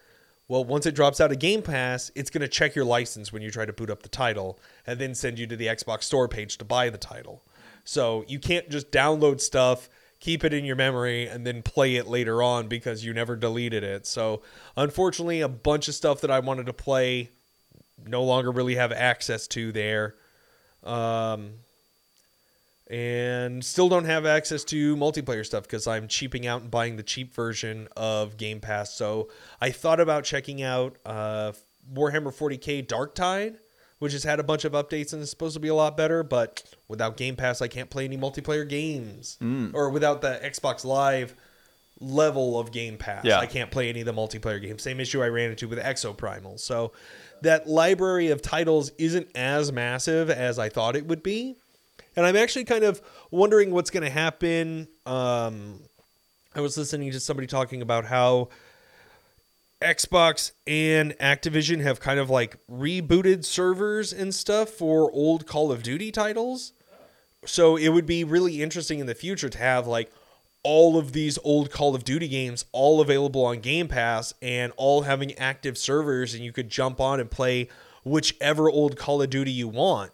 Well, 0.49 0.65
once 0.65 0.87
it 0.87 0.95
drops 0.95 1.21
out 1.21 1.33
of 1.33 1.39
Game 1.39 1.63
Pass, 1.63 2.11
it's 2.15 2.31
going 2.31 2.43
to 2.43 2.49
check 2.49 2.75
your 2.75 2.85
license 2.85 3.33
when 3.33 3.43
you 3.43 3.51
try 3.51 3.65
to 3.65 3.73
boot 3.73 3.91
up 3.91 4.03
the 4.03 4.09
title 4.09 4.59
and 4.87 4.99
then 4.99 5.15
send 5.15 5.39
you 5.39 5.47
to 5.47 5.57
the 5.57 5.67
Xbox 5.67 6.05
Store 6.05 6.29
page 6.29 6.59
to 6.59 6.65
buy 6.65 6.91
the 6.91 6.99
title. 6.99 7.43
So 7.85 8.25
you 8.29 8.39
can't 8.39 8.69
just 8.69 8.91
download 8.91 9.41
stuff, 9.41 9.89
keep 10.23 10.45
it 10.45 10.55
in 10.55 10.65
your 10.65 10.77
memory, 10.77 11.27
and 11.27 11.45
then 11.45 11.63
play 11.63 11.97
it 11.97 12.07
later 12.07 12.45
on 12.45 12.69
because 12.69 13.05
you 13.05 13.13
never 13.13 13.35
deleted 13.35 13.83
it. 13.83 14.07
So 14.07 14.41
unfortunately, 14.77 15.41
a 15.41 15.49
bunch 15.49 15.89
of 15.89 15.97
stuff 15.97 16.21
that 16.21 16.31
I 16.31 16.39
wanted 16.39 16.67
to 16.67 16.73
play 16.73 17.31
no 18.07 18.23
longer 18.23 18.53
really 18.53 18.77
have 18.77 18.93
access 18.93 19.49
to 19.49 19.73
there. 19.73 20.15
Um, 20.85 21.55
and 22.89 23.65
still 23.65 23.89
don't 23.89 24.05
have 24.05 24.25
access 24.25 24.63
to 24.65 24.95
multiplayer 24.95 25.45
stuff 25.45 25.65
because 25.65 25.89
I'm 25.89 26.07
cheaping 26.07 26.47
out 26.47 26.63
and 26.63 26.71
buying 26.71 26.95
the 26.95 27.03
cheap 27.03 27.35
version 27.35 27.89
of 27.97 28.37
Game 28.37 28.61
Pass. 28.61 28.95
So 28.95 29.29
I 29.61 29.71
thought 29.71 29.99
about 29.99 30.23
checking 30.23 30.63
out 30.63 30.99
uh, 31.05 31.51
Warhammer 31.93 32.33
40k 32.33 32.87
Dark 32.87 33.17
Tide, 33.17 33.57
which 34.03 34.13
has 34.13 34.25
had 34.25 34.41
a 34.41 34.43
bunch 34.43 34.65
of 34.65 34.73
updates 34.73 35.13
and 35.13 35.23
is 35.23 35.31
supposed 35.31 35.55
to 35.55 35.61
be 35.61 35.69
a 35.69 35.75
lot 35.77 35.97
better. 35.97 36.25
But 36.25 36.65
without 36.89 37.17
Game 37.17 37.37
Pass, 37.37 37.63
I 37.63 37.69
can't 37.69 37.89
play 37.89 38.05
any 38.05 38.19
multiplayer 38.19 38.69
games, 38.69 39.39
or 39.75 39.91
without 39.91 40.23
the 40.23 40.41
Xbox 40.43 40.85
Live 40.85 41.37
level 42.01 42.59
of 42.59 42.73
Game 42.73 42.99
Pass, 42.99 43.25
Yeah. 43.25 43.39
I 43.39 43.47
can't 43.47 43.71
play 43.71 43.89
any 43.89 44.01
of 44.01 44.07
the 44.07 44.13
multiplayer 44.13 44.61
games. 44.61 44.83
Same 44.83 44.99
issue 44.99 45.23
I 45.23 45.29
ran 45.29 45.51
into 45.51 45.69
with 45.69 45.79
Exoprimal. 45.79 46.59
So 46.59 46.91
that 47.43 47.69
library 47.69 48.29
of 48.31 48.43
titles 48.43 48.91
isn't 48.99 49.29
as 49.37 49.71
massive 49.71 50.29
as 50.31 50.59
I 50.59 50.69
thought 50.69 50.97
it 50.97 51.07
would 51.07 51.23
be. 51.23 51.55
And 52.17 52.27
I'm 52.27 52.35
actually 52.37 52.65
kind 52.65 52.83
of 52.83 53.01
wondering 53.31 53.71
what's 53.71 53.91
going 53.91 54.03
to 54.03 54.11
happen. 54.11 54.89
Um, 55.07 55.81
I 56.57 56.61
was 56.61 56.77
listening 56.77 57.13
to 57.13 57.21
somebody 57.21 57.47
talking 57.47 57.83
about 57.83 58.05
how 58.05 58.49
Xbox 59.83 60.53
and 60.67 61.13
Activision 61.19 61.81
have 61.83 62.01
kind 62.01 62.19
of 62.19 62.31
like 62.31 62.57
rebooted 62.71 63.45
servers 63.45 64.13
and 64.13 64.35
stuff 64.35 64.71
for 64.71 65.11
old 65.13 65.47
Call 65.47 65.71
of 65.73 65.83
Duty 65.83 66.11
titles. 66.11 66.73
So 67.45 67.77
it 67.77 67.89
would 67.89 68.07
be 68.07 68.25
really 68.25 68.63
interesting 68.63 69.01
in 69.01 69.07
the 69.07 69.15
future 69.15 69.49
to 69.49 69.59
have 69.59 69.87
like 69.87 70.11
all 70.63 70.97
of 70.97 71.13
these 71.13 71.39
old 71.43 71.71
Call 71.71 71.95
of 71.95 72.05
Duty 72.05 72.29
games 72.29 72.65
all 72.73 73.01
available 73.01 73.45
on 73.45 73.59
Game 73.61 73.89
Pass 73.89 74.33
and 74.41 74.73
all 74.77 75.03
having 75.03 75.35
active 75.35 75.77
servers 75.77 76.35
and 76.35 76.45
you 76.45 76.53
could 76.53 76.71
jump 76.71 77.01
on 77.01 77.19
and 77.19 77.31
play 77.31 77.69
whichever 78.05 78.71
old 78.71 78.97
Call 78.97 79.23
of 79.23 79.31
Duty 79.31 79.51
you 79.51 79.69
want. 79.69 80.13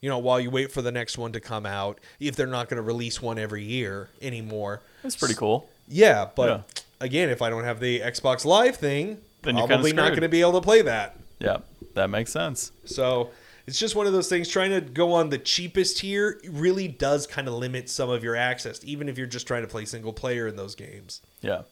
You 0.00 0.10
know, 0.10 0.18
while 0.18 0.38
you 0.38 0.50
wait 0.50 0.70
for 0.70 0.82
the 0.82 0.92
next 0.92 1.16
one 1.16 1.32
to 1.32 1.40
come 1.40 1.64
out, 1.64 1.98
if 2.20 2.36
they're 2.36 2.46
not 2.46 2.68
going 2.68 2.76
to 2.76 2.82
release 2.82 3.22
one 3.22 3.38
every 3.38 3.62
year 3.64 4.10
anymore. 4.20 4.82
That's 5.02 5.16
pretty 5.16 5.34
cool. 5.34 5.68
Yeah, 5.88 6.28
but 6.34 6.48
Yeah. 6.48 6.82
Again, 7.04 7.28
if 7.30 7.42
I 7.42 7.50
don't 7.50 7.64
have 7.64 7.78
the 7.80 8.00
Xbox 8.00 8.44
Live 8.44 8.76
thing, 8.76 9.18
Then 9.42 9.56
you're 9.56 9.66
probably 9.66 9.92
not 9.92 10.08
going 10.10 10.22
to 10.22 10.28
be 10.28 10.40
able 10.40 10.52
to 10.54 10.60
play 10.60 10.82
that. 10.82 11.16
Yeah, 11.38 11.58
that 11.94 12.10
makes 12.10 12.32
sense. 12.32 12.72
So 12.84 13.30
it's 13.66 13.78
just 13.78 13.94
one 13.94 14.06
of 14.06 14.12
those 14.12 14.28
things. 14.28 14.48
Trying 14.48 14.70
to 14.70 14.80
go 14.80 15.12
on 15.12 15.28
the 15.30 15.38
cheapest 15.38 15.98
tier 15.98 16.40
really 16.48 16.88
does 16.88 17.26
kind 17.26 17.46
of 17.48 17.54
limit 17.54 17.88
some 17.90 18.10
of 18.10 18.24
your 18.24 18.36
access, 18.36 18.80
even 18.84 19.08
if 19.08 19.18
you're 19.18 19.26
just 19.26 19.46
trying 19.46 19.62
to 19.62 19.68
play 19.68 19.84
single 19.84 20.12
player 20.12 20.46
in 20.48 20.56
those 20.56 20.74
games. 20.74 21.20
Yeah. 21.42 21.62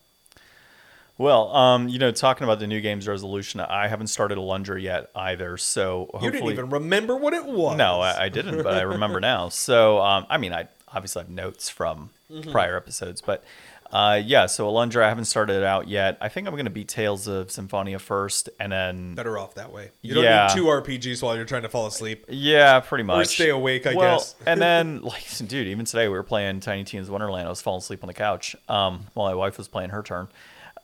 Well, 1.18 1.54
um, 1.54 1.88
you 1.88 1.98
know, 1.98 2.10
talking 2.10 2.44
about 2.44 2.58
the 2.58 2.66
new 2.66 2.80
games 2.80 3.06
resolution, 3.06 3.60
I 3.60 3.86
haven't 3.86 4.06
started 4.08 4.38
Alundra 4.38 4.80
yet 4.80 5.10
either. 5.14 5.56
So 5.58 6.08
hopefully, 6.12 6.24
You 6.24 6.30
didn't 6.32 6.50
even 6.50 6.70
remember 6.70 7.16
what 7.16 7.34
it 7.34 7.44
was. 7.44 7.76
no, 7.76 8.00
I, 8.00 8.24
I 8.24 8.28
didn't, 8.28 8.62
but 8.62 8.74
I 8.74 8.82
remember 8.82 9.20
now. 9.32 9.48
So, 9.50 10.00
um, 10.00 10.26
I 10.30 10.38
mean, 10.38 10.52
I 10.52 10.68
obviously 10.88 11.22
have 11.22 11.30
notes 11.30 11.68
from 11.68 12.10
Mm-hmm. 12.32 12.50
prior 12.50 12.78
episodes, 12.78 13.20
but 13.20 13.44
uh, 13.92 14.20
yeah. 14.24 14.46
So 14.46 14.66
Alundra, 14.70 15.02
I 15.04 15.08
haven't 15.08 15.26
started 15.26 15.56
it 15.56 15.62
out 15.64 15.86
yet. 15.86 16.16
I 16.20 16.28
think 16.28 16.46
I'm 16.48 16.54
going 16.54 16.64
to 16.64 16.70
beat 16.70 16.88
Tales 16.88 17.26
of 17.28 17.50
Symphonia 17.50 17.98
first, 17.98 18.48
and 18.58 18.72
then 18.72 19.14
better 19.14 19.36
off 19.38 19.54
that 19.56 19.72
way. 19.72 19.90
You 20.00 20.14
don't 20.14 20.24
Yeah. 20.24 20.46
need 20.48 20.54
two 20.54 20.64
RPGs 20.64 21.22
while 21.22 21.36
you're 21.36 21.44
trying 21.44 21.62
to 21.62 21.68
fall 21.68 21.86
asleep. 21.86 22.24
yeah, 22.28 22.80
pretty 22.80 23.04
much. 23.04 23.28
stay 23.28 23.50
awake, 23.50 23.86
I 23.86 23.94
well, 23.94 24.18
guess. 24.18 24.34
and 24.46 24.60
then, 24.60 25.02
like, 25.02 25.24
dude, 25.46 25.66
even 25.68 25.84
today 25.84 26.08
we 26.08 26.14
were 26.14 26.22
playing 26.22 26.60
Tiny 26.60 26.84
Tina's 26.84 27.10
Wonderland. 27.10 27.46
I 27.46 27.50
was 27.50 27.60
falling 27.60 27.78
asleep 27.80 28.02
on 28.02 28.08
the 28.08 28.14
couch 28.14 28.56
um, 28.68 29.04
while 29.14 29.28
my 29.28 29.34
wife 29.34 29.58
was 29.58 29.68
playing 29.68 29.90
her 29.90 30.02
turn. 30.02 30.28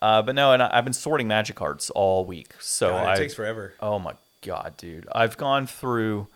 Uh, 0.00 0.22
but 0.22 0.34
no, 0.34 0.52
and 0.52 0.62
I, 0.62 0.70
I've 0.72 0.84
been 0.84 0.92
sorting 0.92 1.26
magic 1.26 1.56
cards 1.56 1.90
all 1.90 2.24
week. 2.24 2.52
So 2.60 2.90
God, 2.90 3.04
it 3.04 3.08
I, 3.10 3.16
takes 3.16 3.34
forever. 3.34 3.74
Oh 3.80 3.98
my 3.98 4.12
god, 4.42 4.76
dude! 4.76 5.08
I've 5.10 5.36
gone 5.36 5.66
through 5.66 6.28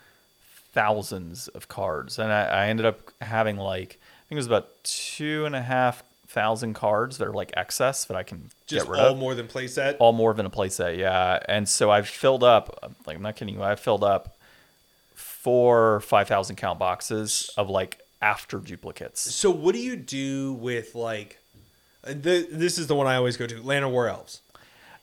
thousands 0.73 1.49
of 1.49 1.69
cards, 1.69 2.19
and 2.19 2.33
I, 2.33 2.45
I 2.45 2.67
ended 2.69 2.87
up 2.87 2.99
having 3.21 3.57
like 3.57 3.99
I 4.01 4.23
think 4.29 4.33
it 4.33 4.35
was 4.37 4.47
about 4.47 4.83
two 4.85 5.45
and 5.45 5.55
a 5.55 5.63
half 5.63 6.03
thousand 6.33 6.75
cards 6.75 7.19
that 7.19 7.29
are 7.29 7.33
like 7.33 7.53
excess 7.57 8.05
that 8.07 8.17
I 8.17 8.23
can 8.23 8.51
Just 8.67 8.87
get 8.87 8.91
rid 8.93 9.01
all 9.01 9.13
of. 9.13 9.19
more 9.19 9.35
than 9.35 9.47
playset. 9.49 9.97
all 9.99 10.13
more 10.13 10.33
than 10.35 10.47
a 10.47 10.51
playset, 10.51 10.99
yeah. 10.99 11.39
And 11.49 11.69
so 11.69 11.91
I've 11.91 12.09
filled 12.09 12.43
up, 12.43 12.95
like 13.07 13.17
I'm 13.17 13.23
not 13.23 13.37
kidding 13.37 13.55
you, 13.55 13.63
I've 13.63 13.81
filled 13.81 14.03
up 14.05 14.37
four 15.15 16.01
five 16.01 16.29
thousand 16.29 16.57
count 16.57 16.79
boxes 16.79 17.51
of 17.57 17.69
like 17.69 18.01
after 18.21 18.59
duplicates. 18.59 19.21
So 19.21 19.51
what 19.51 19.75
do 19.75 19.81
you 19.81 19.97
do 19.97 20.55
with 20.55 20.95
like 20.95 21.39
the, 22.05 22.47
this 22.51 22.79
is 22.79 22.87
the 22.89 22.95
one 22.95 23.07
I 23.07 23.17
always 23.17 23.37
go 23.37 23.47
to, 23.47 23.55
Llanowar 23.57 24.09
Elves. 24.11 24.41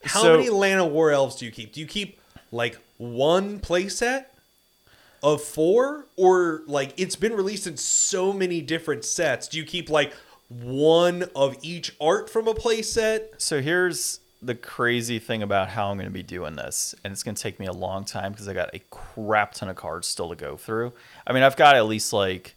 How 0.04 0.22
So- 0.22 0.38
many 0.38 0.50
Llanowar 0.50 1.13
Elves 1.13 1.36
do 1.38 1.46
you 1.46 1.52
keep? 1.52 1.74
Do 1.74 1.80
you 1.80 1.88
keep 1.88 2.20
like 2.52 2.78
one 2.98 3.60
playset 3.60 4.26
of 5.22 5.42
four? 5.42 6.06
Or 6.18 6.62
like 6.68 6.94
it's 6.98 7.15
been 7.15 7.34
released 7.34 7.68
in 7.68 7.78
so 7.78 8.34
many 8.34 8.62
different 8.62 9.06
sets. 9.06 9.48
Do 9.48 9.58
you 9.58 9.63
keep 9.65 9.89
like 9.89 10.13
one 10.50 11.26
of 11.36 11.56
each 11.62 11.96
art 12.02 12.30
from 12.30 12.48
a 12.48 12.54
playset? 12.54 13.40
So 13.40 13.62
here's 13.62 14.20
the 14.42 14.56
crazy 14.56 15.20
thing 15.20 15.44
about 15.44 15.70
how 15.70 15.92
I'm 15.92 15.98
going 15.98 16.08
to 16.08 16.14
be 16.14 16.24
doing 16.24 16.56
this, 16.56 16.96
and 17.04 17.12
it's 17.12 17.24
going 17.24 17.36
to 17.36 17.42
take 17.42 17.60
me 17.60 17.66
a 17.66 17.74
long 17.74 18.06
time 18.06 18.32
because 18.32 18.48
I 18.48 18.54
got 18.54 18.74
a 18.74 18.80
crap 18.90 19.54
ton 19.54 19.70
of 19.70 19.76
cards 19.76 20.08
still 20.08 20.30
to 20.30 20.36
go 20.36 20.58
through. 20.58 20.94
I 21.28 21.34
mean, 21.34 21.44
I've 21.44 21.56
got 21.58 21.76
at 21.76 21.86
least 21.86 22.14
like 22.14 22.56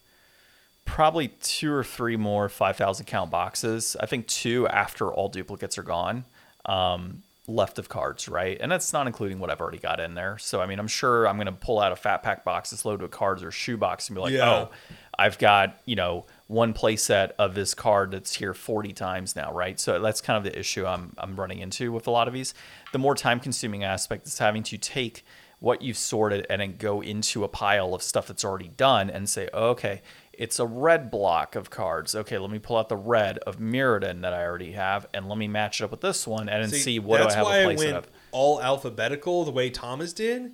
probably 0.85 1.29
two 1.29 1.73
or 1.73 1.85
three 1.85 2.17
more 2.17 2.49
5,000 2.49 3.07
count 3.07 3.31
boxes. 3.31 3.97
I 4.01 4.07
think 4.07 4.27
two 4.27 4.67
after 4.69 5.13
all 5.13 5.29
duplicates 5.29 5.79
are 5.79 5.83
gone. 5.83 6.25
Um, 6.67 7.23
left 7.49 7.81
of 7.81 7.89
cards, 7.89 8.29
right? 8.29 8.57
And 8.61 8.71
that's 8.71 8.93
not 8.93 9.09
including 9.09 9.41
what 9.41 9.51
I've 9.51 9.61
already 9.61 9.79
got 9.79 9.99
in 9.99 10.15
there. 10.15 10.39
So 10.39 10.61
I 10.61 10.67
mean, 10.67 10.79
I'm 10.79 10.87
sure 10.89 11.27
I'm 11.27 11.37
going 11.37 11.47
to 11.47 11.53
pull 11.53 11.81
out 11.81 11.91
a 11.91 11.97
fat 11.97 12.23
pack 12.23 12.45
box 12.45 12.71
that's 12.71 12.85
loaded 12.85 13.03
with 13.03 13.11
cards 13.11 13.43
or 13.43 13.51
shoe 13.51 13.77
box 13.77 14.09
and 14.09 14.15
be 14.15 14.21
like, 14.23 14.33
Yeah. 14.33 14.49
"Oh, 14.49 14.71
I've 15.19 15.39
got, 15.39 15.77
you 15.85 15.97
know, 15.97 16.25
one 16.53 16.75
playset 16.75 17.31
of 17.39 17.55
this 17.55 17.75
card 17.75 18.11
that's 18.13 18.37
here 18.37 18.53
40 18.55 18.93
times 18.93 19.35
now, 19.35 19.53
right? 19.53 19.81
So 19.81 19.99
that's 20.01 20.21
kind 20.21 20.37
of 20.37 20.45
the 20.45 20.59
issue 20.59 20.85
I'm 20.87 21.15
I'm 21.19 21.35
running 21.35 21.59
into 21.59 21.91
with 21.91 22.07
a 22.07 22.11
lot 22.11 22.29
of 22.29 22.35
these. 22.35 22.55
The 22.93 22.99
more 22.99 23.15
time 23.15 23.41
consuming 23.41 23.83
aspect 23.83 24.27
is 24.27 24.39
having 24.39 24.63
to 24.65 24.79
take 24.79 25.25
what 25.59 25.81
you've 25.81 25.97
sorted 25.97 26.45
and 26.51 26.61
then 26.61 26.77
go 26.77 27.01
into 27.01 27.45
a 27.45 27.49
pile 27.49 27.95
of 27.95 28.03
stuff 28.03 28.27
that's 28.27 28.45
already 28.45 28.69
done 28.69 29.09
and 29.09 29.29
say, 29.29 29.49
oh, 29.55 29.71
okay, 29.71 30.03
it's 30.33 30.59
a 30.59 30.67
red 30.67 31.11
block 31.11 31.55
of 31.55 31.71
cards. 31.71 32.15
Okay, 32.15 32.37
let 32.37 32.51
me 32.51 32.59
pull 32.59 32.77
out 32.77 32.89
the 32.89 32.97
red 32.97 33.39
of 33.39 33.59
Mirrodin 33.59 34.23
that 34.23 34.35
I 34.35 34.45
already 34.45 34.73
have 34.73 35.07
and 35.15 35.29
let 35.29 35.39
me 35.39 35.49
match 35.49 35.81
it 35.81 35.85
up 35.85 35.93
with 35.93 36.01
this 36.01 36.27
one 36.27 36.49
and 36.49 36.65
then 36.65 36.71
see, 36.71 36.99
what 36.99 37.19
do 37.19 37.23
I 37.23 37.27
that's 37.27 37.35
have 37.37 37.45
why 37.47 37.59
a 37.59 37.69
I 37.69 37.75
playset 37.75 37.79
went 37.79 37.97
of. 37.97 38.09
all 38.33 38.61
alphabetical 38.61 39.45
the 39.45 39.53
way 39.53 39.71
Thomas 39.71 40.13
did. 40.13 40.53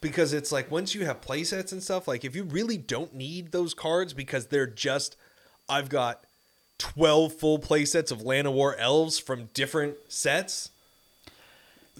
Because 0.00 0.32
it's 0.32 0.52
like 0.52 0.70
once 0.70 0.94
you 0.94 1.06
have 1.06 1.20
playsets 1.20 1.72
and 1.72 1.82
stuff, 1.82 2.06
like 2.06 2.24
if 2.24 2.36
you 2.36 2.44
really 2.44 2.76
don't 2.76 3.14
need 3.14 3.50
those 3.50 3.74
cards 3.74 4.12
because 4.12 4.46
they're 4.46 4.66
just 4.66 5.16
I've 5.68 5.88
got 5.88 6.24
twelve 6.78 7.34
full 7.34 7.58
playsets 7.58 8.10
of 8.12 8.18
Llanowar 8.20 8.74
elves 8.78 9.18
from 9.18 9.48
different 9.54 9.96
sets. 10.08 10.70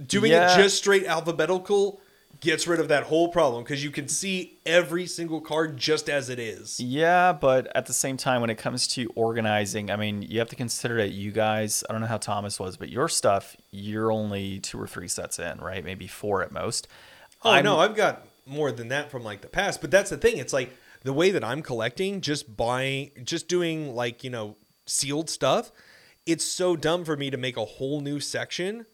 Doing 0.06 0.30
Yeah. 0.30 0.52
it 0.54 0.56
just 0.62 0.76
straight 0.78 1.04
alphabetical 1.06 2.00
gets 2.40 2.68
rid 2.68 2.78
of 2.78 2.86
that 2.86 3.02
whole 3.04 3.28
problem 3.28 3.64
because 3.64 3.82
you 3.82 3.90
can 3.90 4.06
see 4.06 4.52
every 4.64 5.06
single 5.06 5.40
card 5.40 5.76
just 5.76 6.08
as 6.08 6.28
it 6.28 6.38
is. 6.38 6.78
Yeah, 6.78 7.32
but 7.32 7.66
at 7.76 7.86
the 7.86 7.92
same 7.92 8.16
time, 8.16 8.40
when 8.40 8.48
it 8.50 8.58
comes 8.58 8.86
to 8.88 9.10
organizing, 9.16 9.90
I 9.90 9.96
mean, 9.96 10.22
you 10.22 10.38
have 10.38 10.48
to 10.50 10.56
consider 10.56 10.98
that 10.98 11.10
you 11.10 11.32
guys, 11.32 11.82
I 11.88 11.92
don't 11.92 12.00
know 12.00 12.06
how 12.06 12.18
Thomas 12.18 12.60
was, 12.60 12.76
but 12.76 12.90
your 12.90 13.08
stuff, 13.08 13.56
you're 13.72 14.12
only 14.12 14.60
two 14.60 14.80
or 14.80 14.86
three 14.86 15.08
sets 15.08 15.40
in, 15.40 15.58
right? 15.58 15.84
Maybe 15.84 16.06
four 16.06 16.42
at 16.42 16.52
most. 16.52 16.86
Oh 17.42 17.50
I'm- 17.50 17.64
no, 17.64 17.80
I've 17.80 17.96
got 17.96 18.24
more 18.46 18.70
than 18.70 18.86
that 18.88 19.10
from 19.10 19.24
like 19.24 19.40
the 19.40 19.48
past. 19.48 19.80
But 19.80 19.90
that's 19.90 20.10
the 20.10 20.16
thing. 20.16 20.36
It's 20.36 20.52
like 20.52 20.70
the 21.02 21.12
way 21.12 21.30
that 21.30 21.44
I'm 21.44 21.62
collecting, 21.62 22.20
just 22.20 22.56
buying, 22.56 23.10
just 23.24 23.48
doing 23.48 23.94
like 23.94 24.24
you 24.24 24.30
know 24.30 24.56
sealed 24.86 25.30
stuff. 25.30 25.70
It's 26.26 26.44
so 26.44 26.76
dumb 26.76 27.04
for 27.04 27.16
me 27.16 27.30
to 27.30 27.36
make 27.36 27.56
a 27.56 27.64
whole 27.64 28.00
new 28.00 28.20
section 28.20 28.84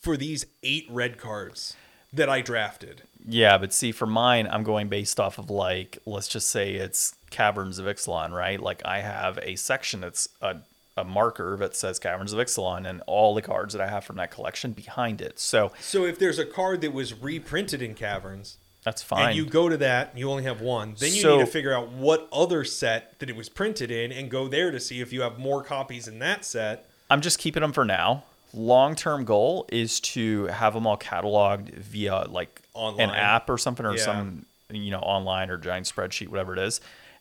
for 0.00 0.16
these 0.16 0.46
eight 0.62 0.86
red 0.88 1.18
cards 1.18 1.74
that 2.12 2.28
I 2.28 2.40
drafted. 2.40 3.02
Yeah, 3.26 3.58
but 3.58 3.72
see, 3.72 3.90
for 3.90 4.06
mine, 4.06 4.46
I'm 4.50 4.62
going 4.62 4.88
based 4.88 5.18
off 5.18 5.38
of 5.38 5.50
like, 5.50 5.98
let's 6.06 6.28
just 6.28 6.50
say 6.50 6.74
it's 6.74 7.14
Caverns 7.30 7.78
of 7.78 7.86
Ixalan, 7.86 8.30
right? 8.30 8.60
Like 8.60 8.82
I 8.84 9.00
have 9.00 9.38
a 9.42 9.56
section 9.56 10.00
that's 10.00 10.28
a, 10.40 10.58
a 10.96 11.04
marker 11.04 11.56
that 11.56 11.74
says 11.74 11.98
Caverns 11.98 12.32
of 12.32 12.38
Ixalan 12.38 12.88
and 12.88 13.02
all 13.06 13.34
the 13.34 13.42
cards 13.42 13.74
that 13.74 13.82
I 13.82 13.88
have 13.88 14.04
from 14.04 14.16
that 14.16 14.30
collection 14.30 14.72
behind 14.72 15.20
it. 15.20 15.40
So 15.40 15.72
So 15.80 16.04
if 16.04 16.18
there's 16.18 16.38
a 16.38 16.46
card 16.46 16.82
that 16.82 16.92
was 16.92 17.20
reprinted 17.20 17.82
in 17.82 17.94
Caverns, 17.94 18.58
that's 18.84 19.02
fine. 19.02 19.28
and 19.28 19.36
you 19.36 19.44
go 19.46 19.68
to 19.68 19.76
that, 19.78 20.10
and 20.10 20.18
you 20.18 20.30
only 20.30 20.44
have 20.44 20.60
one, 20.60 20.94
then 20.98 21.12
you 21.12 21.20
So- 21.22 21.38
need 21.38 21.44
to 21.46 21.50
figure 21.50 21.74
out 21.74 21.88
what 21.90 22.28
other 22.32 22.64
set 22.64 23.18
that 23.18 23.28
it 23.28 23.34
was 23.36 23.48
printed 23.48 23.90
in, 23.90 24.12
and 24.12 24.30
go 24.30 24.46
there 24.48 24.70
to 24.70 24.78
see 24.78 25.00
if 25.00 25.12
you 25.12 25.22
have 25.22 25.38
more 25.38 25.62
copies 25.64 26.06
in 26.06 26.18
that 26.20 26.44
set. 26.44 26.88
I'm 27.10 27.20
just 27.20 27.38
keeping 27.38 27.60
them 27.62 27.72
for 27.72 27.84
now. 27.84 28.24
Long 28.52 28.94
term 28.94 29.24
goal 29.24 29.66
is 29.72 29.98
to 30.00 30.46
have 30.46 30.74
them 30.74 30.86
all 30.86 30.96
cataloged 30.96 31.70
via 31.74 32.26
like 32.28 32.62
Online. 32.74 33.10
an 33.10 33.14
app 33.16 33.50
or 33.50 33.58
something 33.58 33.84
or 33.84 33.96
Yeah. 33.96 34.04
some 34.04 34.46
you 34.70 34.90
know 34.90 35.00
online 35.00 35.50
or 35.50 35.56
giant 35.56 35.86
spreadsheet, 35.86 36.28
whatever 36.28 36.52
it 36.52 36.58
is. 36.60 36.80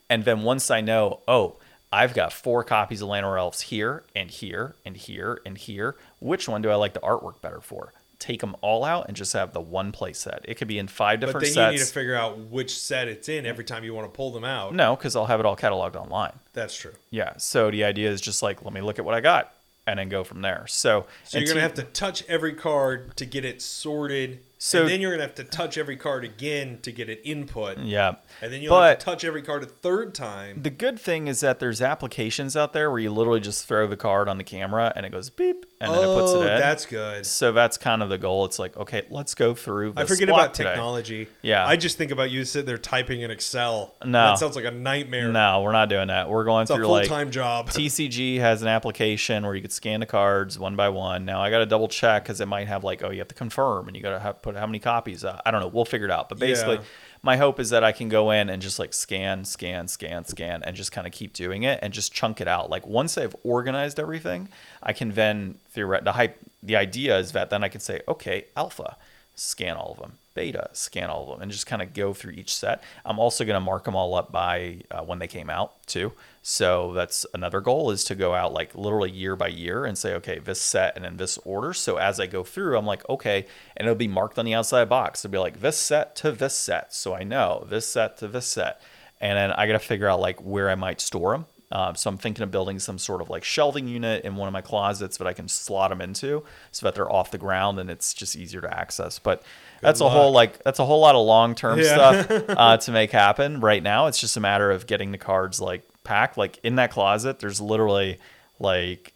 And 0.09 0.25
then 0.25 0.43
once 0.43 0.69
I 0.69 0.81
know, 0.81 1.21
oh, 1.27 1.55
I've 1.91 2.13
got 2.13 2.33
four 2.33 2.63
copies 2.63 3.01
of 3.01 3.09
Llanowar 3.09 3.37
Elves 3.39 3.61
here 3.61 4.03
and 4.15 4.29
here 4.31 4.75
and 4.85 4.95
here 4.97 5.41
and 5.45 5.57
here. 5.57 5.95
Which 6.19 6.47
one 6.47 6.61
do 6.61 6.69
I 6.69 6.75
like 6.75 6.93
the 6.93 6.99
artwork 7.01 7.41
better 7.41 7.61
for? 7.61 7.93
Take 8.23 8.39
them 8.39 8.55
all 8.61 8.85
out 8.85 9.07
and 9.09 9.17
just 9.17 9.33
have 9.33 9.51
the 9.51 9.59
one 9.59 9.91
play 9.91 10.13
set. 10.13 10.45
It 10.45 10.55
could 10.55 10.69
be 10.69 10.79
in 10.79 10.87
five 10.87 11.19
different 11.19 11.45
But 11.45 11.53
then 11.53 11.73
you 11.73 11.79
need 11.79 11.85
to 11.85 11.91
figure 11.93 12.15
out 12.15 12.37
which 12.39 12.77
set 12.79 13.09
it's 13.09 13.27
in 13.27 13.45
every 13.45 13.65
time 13.65 13.83
you 13.83 13.93
want 13.93 14.11
to 14.11 14.15
pull 14.15 14.31
them 14.31 14.45
out. 14.45 14.73
no, 14.73 14.95
because 14.95 15.15
I'll 15.17 15.25
have 15.25 15.41
it 15.41 15.45
all 15.45 15.57
cataloged 15.57 15.95
online. 15.97 16.31
That's 16.53 16.73
true. 16.73 16.93
Yeah. 17.09 17.35
So 17.37 17.69
the 17.69 17.83
idea 17.83 18.09
is 18.09 18.21
just 18.21 18.41
like, 18.41 18.63
let 18.63 18.73
me 18.73 18.79
look 18.79 18.97
at 18.97 19.03
what 19.03 19.13
I 19.13 19.19
got 19.19 19.53
and 19.85 19.99
then 19.99 20.07
go 20.07 20.23
from 20.23 20.41
there. 20.41 20.65
So, 20.67 21.05
So 21.25 21.37
you're 21.37 21.47
gonna 21.47 21.55
to- 21.55 21.61
have 21.61 21.73
to 21.73 21.83
touch 21.83 22.23
every 22.29 22.53
card 22.53 23.17
to 23.17 23.25
get 23.25 23.43
it 23.43 23.61
sorted. 23.61 24.39
So- 24.65 24.83
and 24.83 24.89
then 24.89 25.01
you're 25.01 25.11
gonna 25.11 25.23
have 25.23 25.35
to 25.35 25.43
touch 25.43 25.77
every 25.77 25.97
card 25.97 26.23
again 26.23 26.79
to 26.83 26.91
get 26.93 27.09
it 27.09 27.19
input. 27.25 27.79
Yeah. 27.79 28.15
And 28.41 28.53
then 28.53 28.61
you'll 28.61 28.81
have 28.81 28.97
to 28.97 29.03
touch 29.03 29.25
every 29.25 29.41
card 29.41 29.61
a 29.61 29.65
third 29.65 30.15
time. 30.15 30.61
the 30.63 30.69
good 30.69 30.97
thing 30.97 31.27
is 31.27 31.41
that 31.41 31.59
there's 31.59 31.81
applications 31.81 32.55
out 32.55 32.71
there 32.71 32.89
where 32.89 33.01
you 33.01 33.11
literally 33.11 33.41
just 33.41 33.67
throw 33.67 33.87
the 33.87 33.97
card 33.97 34.29
on 34.29 34.37
the 34.37 34.43
camera 34.45 34.93
and 34.95 35.05
it 35.05 35.11
goes 35.11 35.29
beep 35.29 35.65
and 35.81 35.93
then 35.93 35.99
it 35.99 36.15
puts 36.17 36.31
it 36.31 36.35
oh, 36.37 36.41
in. 36.43 36.59
that's 36.59 36.85
good. 36.85 37.25
so 37.25 37.51
that's 37.51 37.77
kind 37.77 38.01
of 38.01 38.07
the 38.07 38.17
goal. 38.17 38.45
It's 38.45 38.57
like, 38.57 38.77
okay, 38.77 39.05
let's 39.09 39.35
go 39.35 39.53
through. 39.53 39.95
I 39.97 40.05
forget 40.05 40.29
about 40.29 40.53
today. 40.53 40.69
technology. 40.69 41.27
Yeah. 41.41 41.67
I 41.67 41.75
just 41.75 41.97
think 41.97 42.11
about 42.11 42.31
you 42.31 42.45
sitting 42.45 42.65
there 42.65 42.77
typing 42.77 43.19
in 43.19 43.31
Excel. 43.31 43.93
No. 44.05 44.11
That 44.11 44.39
sounds 44.39 44.55
like 44.55 44.63
a 44.63 44.71
nightmare. 44.71 45.29
No, 45.29 45.61
we're 45.61 45.73
not 45.73 45.89
doing 45.89 46.07
that. 46.07 46.29
We're 46.29 46.45
going 46.45 46.61
It's 46.61 46.71
a 46.71 46.75
through 46.75 46.85
full 46.85 46.93
like 46.93 47.09
time 47.09 47.31
job. 47.31 47.69
TCG 47.69 48.39
has 48.39 48.61
an 48.61 48.69
application 48.69 49.45
where 49.45 49.55
you 49.55 49.61
could 49.61 49.73
scan 49.73 49.99
the 49.99 50.05
cards 50.05 50.57
one 50.57 50.77
by 50.77 50.87
one. 50.87 51.25
Now 51.25 51.41
I 51.41 51.49
got 51.49 51.57
to 51.57 51.65
double 51.65 51.89
check 51.89 52.23
because 52.23 52.39
it 52.39 52.47
might 52.47 52.69
have 52.69 52.85
like, 52.85 53.03
oh, 53.03 53.09
you 53.09 53.19
have 53.19 53.27
to 53.27 53.35
confirm 53.35 53.89
and 53.89 53.97
you 53.97 54.01
got 54.01 54.11
to 54.11 54.19
have 54.19 54.41
put 54.41 54.52
how 54.55 54.65
many 54.65 54.79
copies. 54.79 55.23
Uh, 55.23 55.39
I 55.45 55.51
don't 55.51 55.61
know. 55.61 55.67
We'll 55.67 55.85
figure 55.85 56.05
it 56.07 56.11
out. 56.11 56.29
But 56.29 56.39
basically, 56.39 56.75
Yeah. 56.75 56.81
my 57.21 57.37
hope 57.37 57.59
is 57.59 57.69
that 57.71 57.83
I 57.83 57.91
can 57.91 58.09
go 58.09 58.31
in 58.31 58.49
and 58.49 58.61
just 58.61 58.79
like 58.79 58.93
scan, 58.93 59.45
scan, 59.45 59.87
scan, 59.87 60.25
scan, 60.25 60.63
and 60.63 60.75
just 60.75 60.91
kind 60.91 61.05
of 61.07 61.13
keep 61.13 61.33
doing 61.33 61.63
it 61.63 61.79
and 61.81 61.93
just 61.93 62.13
chunk 62.13 62.41
it 62.41 62.47
out. 62.47 62.69
Like 62.69 62.85
once 62.87 63.17
I've 63.17 63.35
organized 63.43 63.99
everything, 63.99 64.49
I 64.81 64.93
can 64.93 65.11
then 65.11 65.55
theoret- 65.75 66.03
the 66.03 66.13
hype. 66.13 66.37
The 66.61 66.75
idea 66.77 67.17
is 67.19 67.31
that 67.33 67.49
then 67.49 67.63
I 67.63 67.67
can 67.69 67.81
say, 67.81 68.01
okay, 68.07 68.45
alpha, 68.55 68.95
scan 69.35 69.75
all 69.77 69.91
of 69.91 69.99
them. 69.99 70.13
Beta, 70.35 70.69
scan 70.73 71.11
all 71.11 71.23
of 71.23 71.29
them, 71.29 71.43
and 71.43 71.51
just 71.51 71.67
kind 71.67 71.81
of 71.81 71.93
go 71.93 72.11
through 72.11 72.31
each 72.31 72.55
set. 72.55 72.81
I'm 73.05 73.19
also 73.19 73.45
going 73.45 73.53
to 73.53 73.59
mark 73.59 73.83
them 73.83 73.95
all 73.95 74.15
up 74.15 74.31
by 74.31 74.81
uh, 74.89 75.01
when 75.01 75.19
they 75.19 75.27
came 75.27 75.47
out 75.47 75.85
too. 75.85 76.13
So 76.41 76.91
that's 76.93 77.25
another 77.35 77.61
goal 77.61 77.91
is 77.91 78.03
to 78.05 78.15
go 78.15 78.33
out 78.33 78.51
like 78.51 78.73
literally 78.73 79.11
year 79.11 79.35
by 79.35 79.49
year 79.49 79.85
and 79.85 79.95
say, 79.95 80.15
okay, 80.15 80.39
this 80.39 80.59
set 80.59 80.95
and 80.95 81.05
in 81.05 81.17
this 81.17 81.37
order. 81.45 81.71
So 81.71 81.97
as 81.97 82.19
I 82.19 82.25
go 82.25 82.43
through, 82.43 82.77
I'm 82.77 82.85
like, 82.85 83.07
okay, 83.07 83.45
and 83.77 83.85
it'll 83.85 83.95
be 83.95 84.07
marked 84.07 84.39
on 84.39 84.45
the 84.45 84.55
outside 84.55 84.89
box. 84.89 85.23
It'll 85.23 85.31
be 85.31 85.37
like 85.37 85.61
this 85.61 85.77
set 85.77 86.15
to 86.17 86.31
this 86.31 86.55
set, 86.55 86.93
so 86.93 87.13
I 87.13 87.23
know 87.23 87.65
this 87.69 87.87
set 87.87 88.17
to 88.17 88.27
this 88.27 88.47
set, 88.47 88.81
and 89.21 89.37
then 89.37 89.51
I 89.51 89.67
got 89.67 89.73
to 89.73 89.79
figure 89.79 90.07
out 90.07 90.19
like 90.19 90.39
where 90.39 90.69
I 90.69 90.75
might 90.75 90.99
store 90.99 91.33
them. 91.33 91.45
Uh, 91.73 91.91
so 91.95 92.07
I'm 92.07 92.17
thinking 92.19 92.43
of 92.43 92.51
building 92.51 92.77
some 92.77 92.99
sort 92.99 93.19
of 93.19 93.29
like 93.31 93.43
shelving 93.43 93.87
unit 93.87 94.23
in 94.23 94.35
one 94.35 94.47
of 94.47 94.53
my 94.53 94.61
closets 94.61 95.17
that 95.17 95.25
I 95.25 95.33
can 95.33 95.47
slot 95.47 95.89
them 95.89 96.01
into, 96.01 96.43
so 96.71 96.85
that 96.85 96.93
they're 96.93 97.11
off 97.11 97.31
the 97.31 97.39
ground 97.39 97.79
and 97.79 97.89
it's 97.89 98.13
just 98.13 98.35
easier 98.35 98.61
to 98.61 98.71
access. 98.71 99.17
But 99.17 99.41
that's 99.81 99.99
a 99.99 100.07
whole 100.07 100.31
like 100.31 100.63
that's 100.63 100.77
a 100.77 100.85
whole 100.85 100.99
lot 101.01 101.15
of 101.15 101.25
long 101.25 101.55
term 101.55 101.79
Yeah. 101.79 102.21
stuff 102.21 102.43
uh, 102.49 102.77
to 102.77 102.91
make 102.91 103.09
happen. 103.11 103.59
Right 103.59 103.81
now, 103.81 104.05
it's 104.05 104.19
just 104.21 104.37
a 104.37 104.39
matter 104.39 104.69
of 104.69 104.85
getting 104.85 105.11
the 105.11 105.17
cards 105.17 105.59
like 105.59 105.81
packed. 106.03 106.37
Like 106.37 106.59
in 106.63 106.75
that 106.75 106.91
closet, 106.91 107.39
there's 107.39 107.59
literally 107.59 108.19
like 108.59 109.11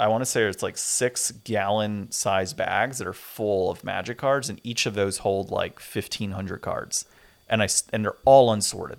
I 0.00 0.08
want 0.08 0.22
to 0.22 0.26
say 0.26 0.42
it's 0.44 0.62
like 0.64 0.78
six 0.78 1.30
gallon 1.44 2.10
size 2.10 2.54
bags 2.54 2.98
that 2.98 3.06
are 3.06 3.12
full 3.12 3.70
of 3.70 3.84
magic 3.84 4.18
cards, 4.18 4.48
and 4.48 4.60
each 4.64 4.84
of 4.84 4.94
those 4.94 5.18
hold 5.18 5.52
like 5.52 5.78
fifteen 5.78 6.32
hundred 6.32 6.60
cards, 6.60 7.04
and 7.48 7.62
I 7.62 7.68
and 7.92 8.04
they're 8.04 8.16
all 8.24 8.50
unsorted. 8.52 8.98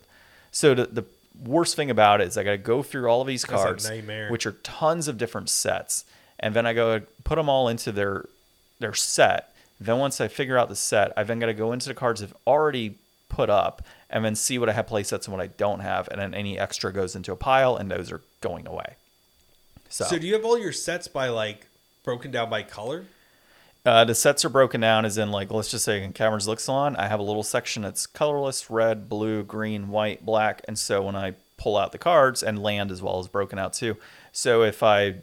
So 0.52 0.74
the, 0.76 0.86
the 0.86 1.06
worst 1.44 1.76
thing 1.76 1.90
about 1.90 2.22
it 2.22 2.28
is 2.28 2.38
I 2.38 2.44
got 2.44 2.52
to 2.52 2.58
go 2.58 2.84
through 2.84 3.08
all 3.08 3.22
of 3.22 3.28
these 3.28 3.44
cards, 3.46 3.86
which 4.32 4.46
are 4.46 4.54
tons 4.64 5.08
of 5.08 5.18
different 5.18 5.50
sets, 5.50 6.06
and 6.40 6.54
then 6.56 6.66
I 6.66 6.74
go 6.74 7.02
put 7.24 7.36
them 7.36 7.50
all 7.50 7.68
into 7.68 7.92
their 7.92 8.26
their 8.80 8.94
set. 8.94 9.54
Then 9.80 9.98
once 9.98 10.22
I 10.22 10.28
figure 10.28 10.58
out 10.58 10.70
the 10.70 10.76
set, 10.76 11.12
I 11.18 11.24
then 11.24 11.40
got 11.40 11.48
to 11.48 11.54
go 11.54 11.72
into 11.72 11.88
the 11.88 11.96
cards 11.96 12.22
I've 12.22 12.36
already 12.46 12.96
put 13.30 13.50
up, 13.50 13.82
and 14.10 14.24
then 14.24 14.36
see 14.36 14.60
what 14.60 14.70
I 14.70 14.74
have 14.74 14.88
play 14.88 15.04
sets 15.04 15.28
and 15.28 15.36
what 15.36 15.42
I 15.42 15.48
don't 15.48 15.80
have, 15.80 16.08
and 16.10 16.20
then 16.20 16.34
any 16.34 16.60
extra 16.60 16.92
goes 16.92 17.16
into 17.16 17.32
a 17.32 17.36
pile, 17.36 17.76
and 17.76 17.90
those 17.90 18.12
are 18.12 18.22
going 18.42 18.68
away. 18.68 18.96
So, 19.90 20.06
So 20.06 20.20
do 20.20 20.28
you 20.28 20.34
have 20.34 20.46
all 20.46 20.58
your 20.58 20.72
sets 20.72 21.08
by 21.08 21.30
like 21.30 21.68
broken 22.04 22.32
down 22.32 22.50
by 22.50 22.64
color? 22.64 23.06
Uh, 23.84 24.06
the 24.06 24.14
sets 24.14 24.46
are 24.46 24.50
broken 24.50 24.82
down 24.82 25.06
as 25.06 25.18
in 25.18 25.32
like 25.32 25.52
let's 25.52 25.72
just 25.72 25.86
say 25.86 26.04
in 26.04 26.14
Caverns 26.14 26.48
of 26.48 26.58
Ixalan, 26.58 26.98
I 27.00 27.08
have 27.08 27.20
a 27.20 27.24
little 27.24 27.44
section 27.44 27.82
that's 27.82 28.06
colorless, 28.06 28.70
red, 28.70 29.10
blue, 29.10 29.44
green, 29.44 29.90
white, 29.90 30.24
black, 30.24 30.62
and 30.68 30.78
so 30.78 31.02
when 31.02 31.16
I 31.16 31.34
pull 31.58 31.78
out 31.78 31.92
the 31.92 31.98
cards 31.98 32.44
and 32.44 32.62
land 32.62 32.92
as 32.92 33.02
well 33.02 33.20
is 33.20 33.28
broken 33.28 33.58
out 33.58 33.74
too. 33.74 33.98
So 34.32 34.64
if 34.64 34.84
I 34.84 35.16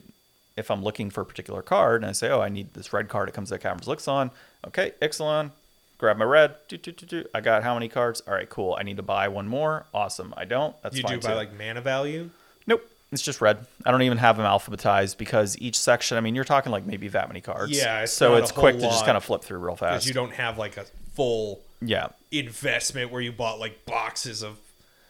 if 0.56 0.72
I'm 0.72 0.82
looking 0.82 1.08
for 1.08 1.20
a 1.20 1.24
particular 1.26 1.62
card 1.62 2.02
and 2.02 2.10
I 2.10 2.12
say, 2.12 2.30
oh, 2.30 2.40
I 2.40 2.48
need 2.48 2.74
this 2.74 2.92
red 2.92 3.08
card, 3.08 3.28
it 3.28 3.32
comes 3.32 3.52
out 3.52 3.60
Caverns 3.60 3.86
of 3.86 3.96
Ixalan. 3.96 4.32
Okay, 4.66 4.92
Ixalan, 5.00 5.52
grab 5.98 6.16
my 6.16 6.24
red. 6.24 6.56
Do, 6.66 6.76
do, 6.76 6.90
do, 6.90 7.06
do. 7.06 7.24
I 7.32 7.40
got 7.40 7.62
how 7.62 7.74
many 7.74 7.88
cards? 7.88 8.22
All 8.26 8.34
right, 8.34 8.50
cool. 8.50 8.76
I 8.78 8.82
need 8.82 8.96
to 8.96 9.04
buy 9.04 9.28
one 9.28 9.46
more. 9.46 9.86
Awesome. 9.94 10.34
I 10.36 10.46
don't. 10.46 10.74
That's 10.82 10.96
you 10.96 11.02
fine 11.02 11.20
do 11.20 11.26
by 11.26 11.30
too. 11.30 11.36
like 11.36 11.56
mana 11.56 11.80
value? 11.80 12.30
Nope. 12.66 12.82
It's 13.10 13.22
just 13.22 13.40
red. 13.40 13.66
I 13.86 13.90
don't 13.90 14.02
even 14.02 14.18
have 14.18 14.36
them 14.36 14.44
alphabetized 14.44 15.16
because 15.16 15.56
each 15.58 15.78
section, 15.78 16.18
I 16.18 16.20
mean, 16.20 16.34
you're 16.34 16.44
talking 16.44 16.70
like 16.72 16.84
maybe 16.84 17.08
that 17.08 17.28
many 17.28 17.40
cards. 17.40 17.72
Yeah, 17.72 18.02
it's 18.02 18.12
so 18.12 18.32
not 18.32 18.42
it's 18.42 18.50
a 18.50 18.54
whole 18.54 18.62
quick 18.62 18.76
to 18.76 18.82
just 18.82 18.96
lot. 18.98 19.06
kind 19.06 19.16
of 19.16 19.24
flip 19.24 19.42
through 19.42 19.58
real 19.58 19.76
fast. 19.76 20.04
Because 20.04 20.08
you 20.08 20.14
don't 20.14 20.34
have 20.34 20.58
like 20.58 20.76
a 20.76 20.84
full 21.14 21.60
yeah. 21.80 22.08
investment 22.30 23.10
where 23.10 23.22
you 23.22 23.32
bought 23.32 23.58
like 23.58 23.86
boxes 23.86 24.42
of 24.42 24.58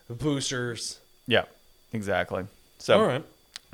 boosters. 0.08 1.00
Yeah. 1.26 1.44
Exactly. 1.92 2.44
So, 2.78 3.00
All 3.00 3.06
right. 3.06 3.24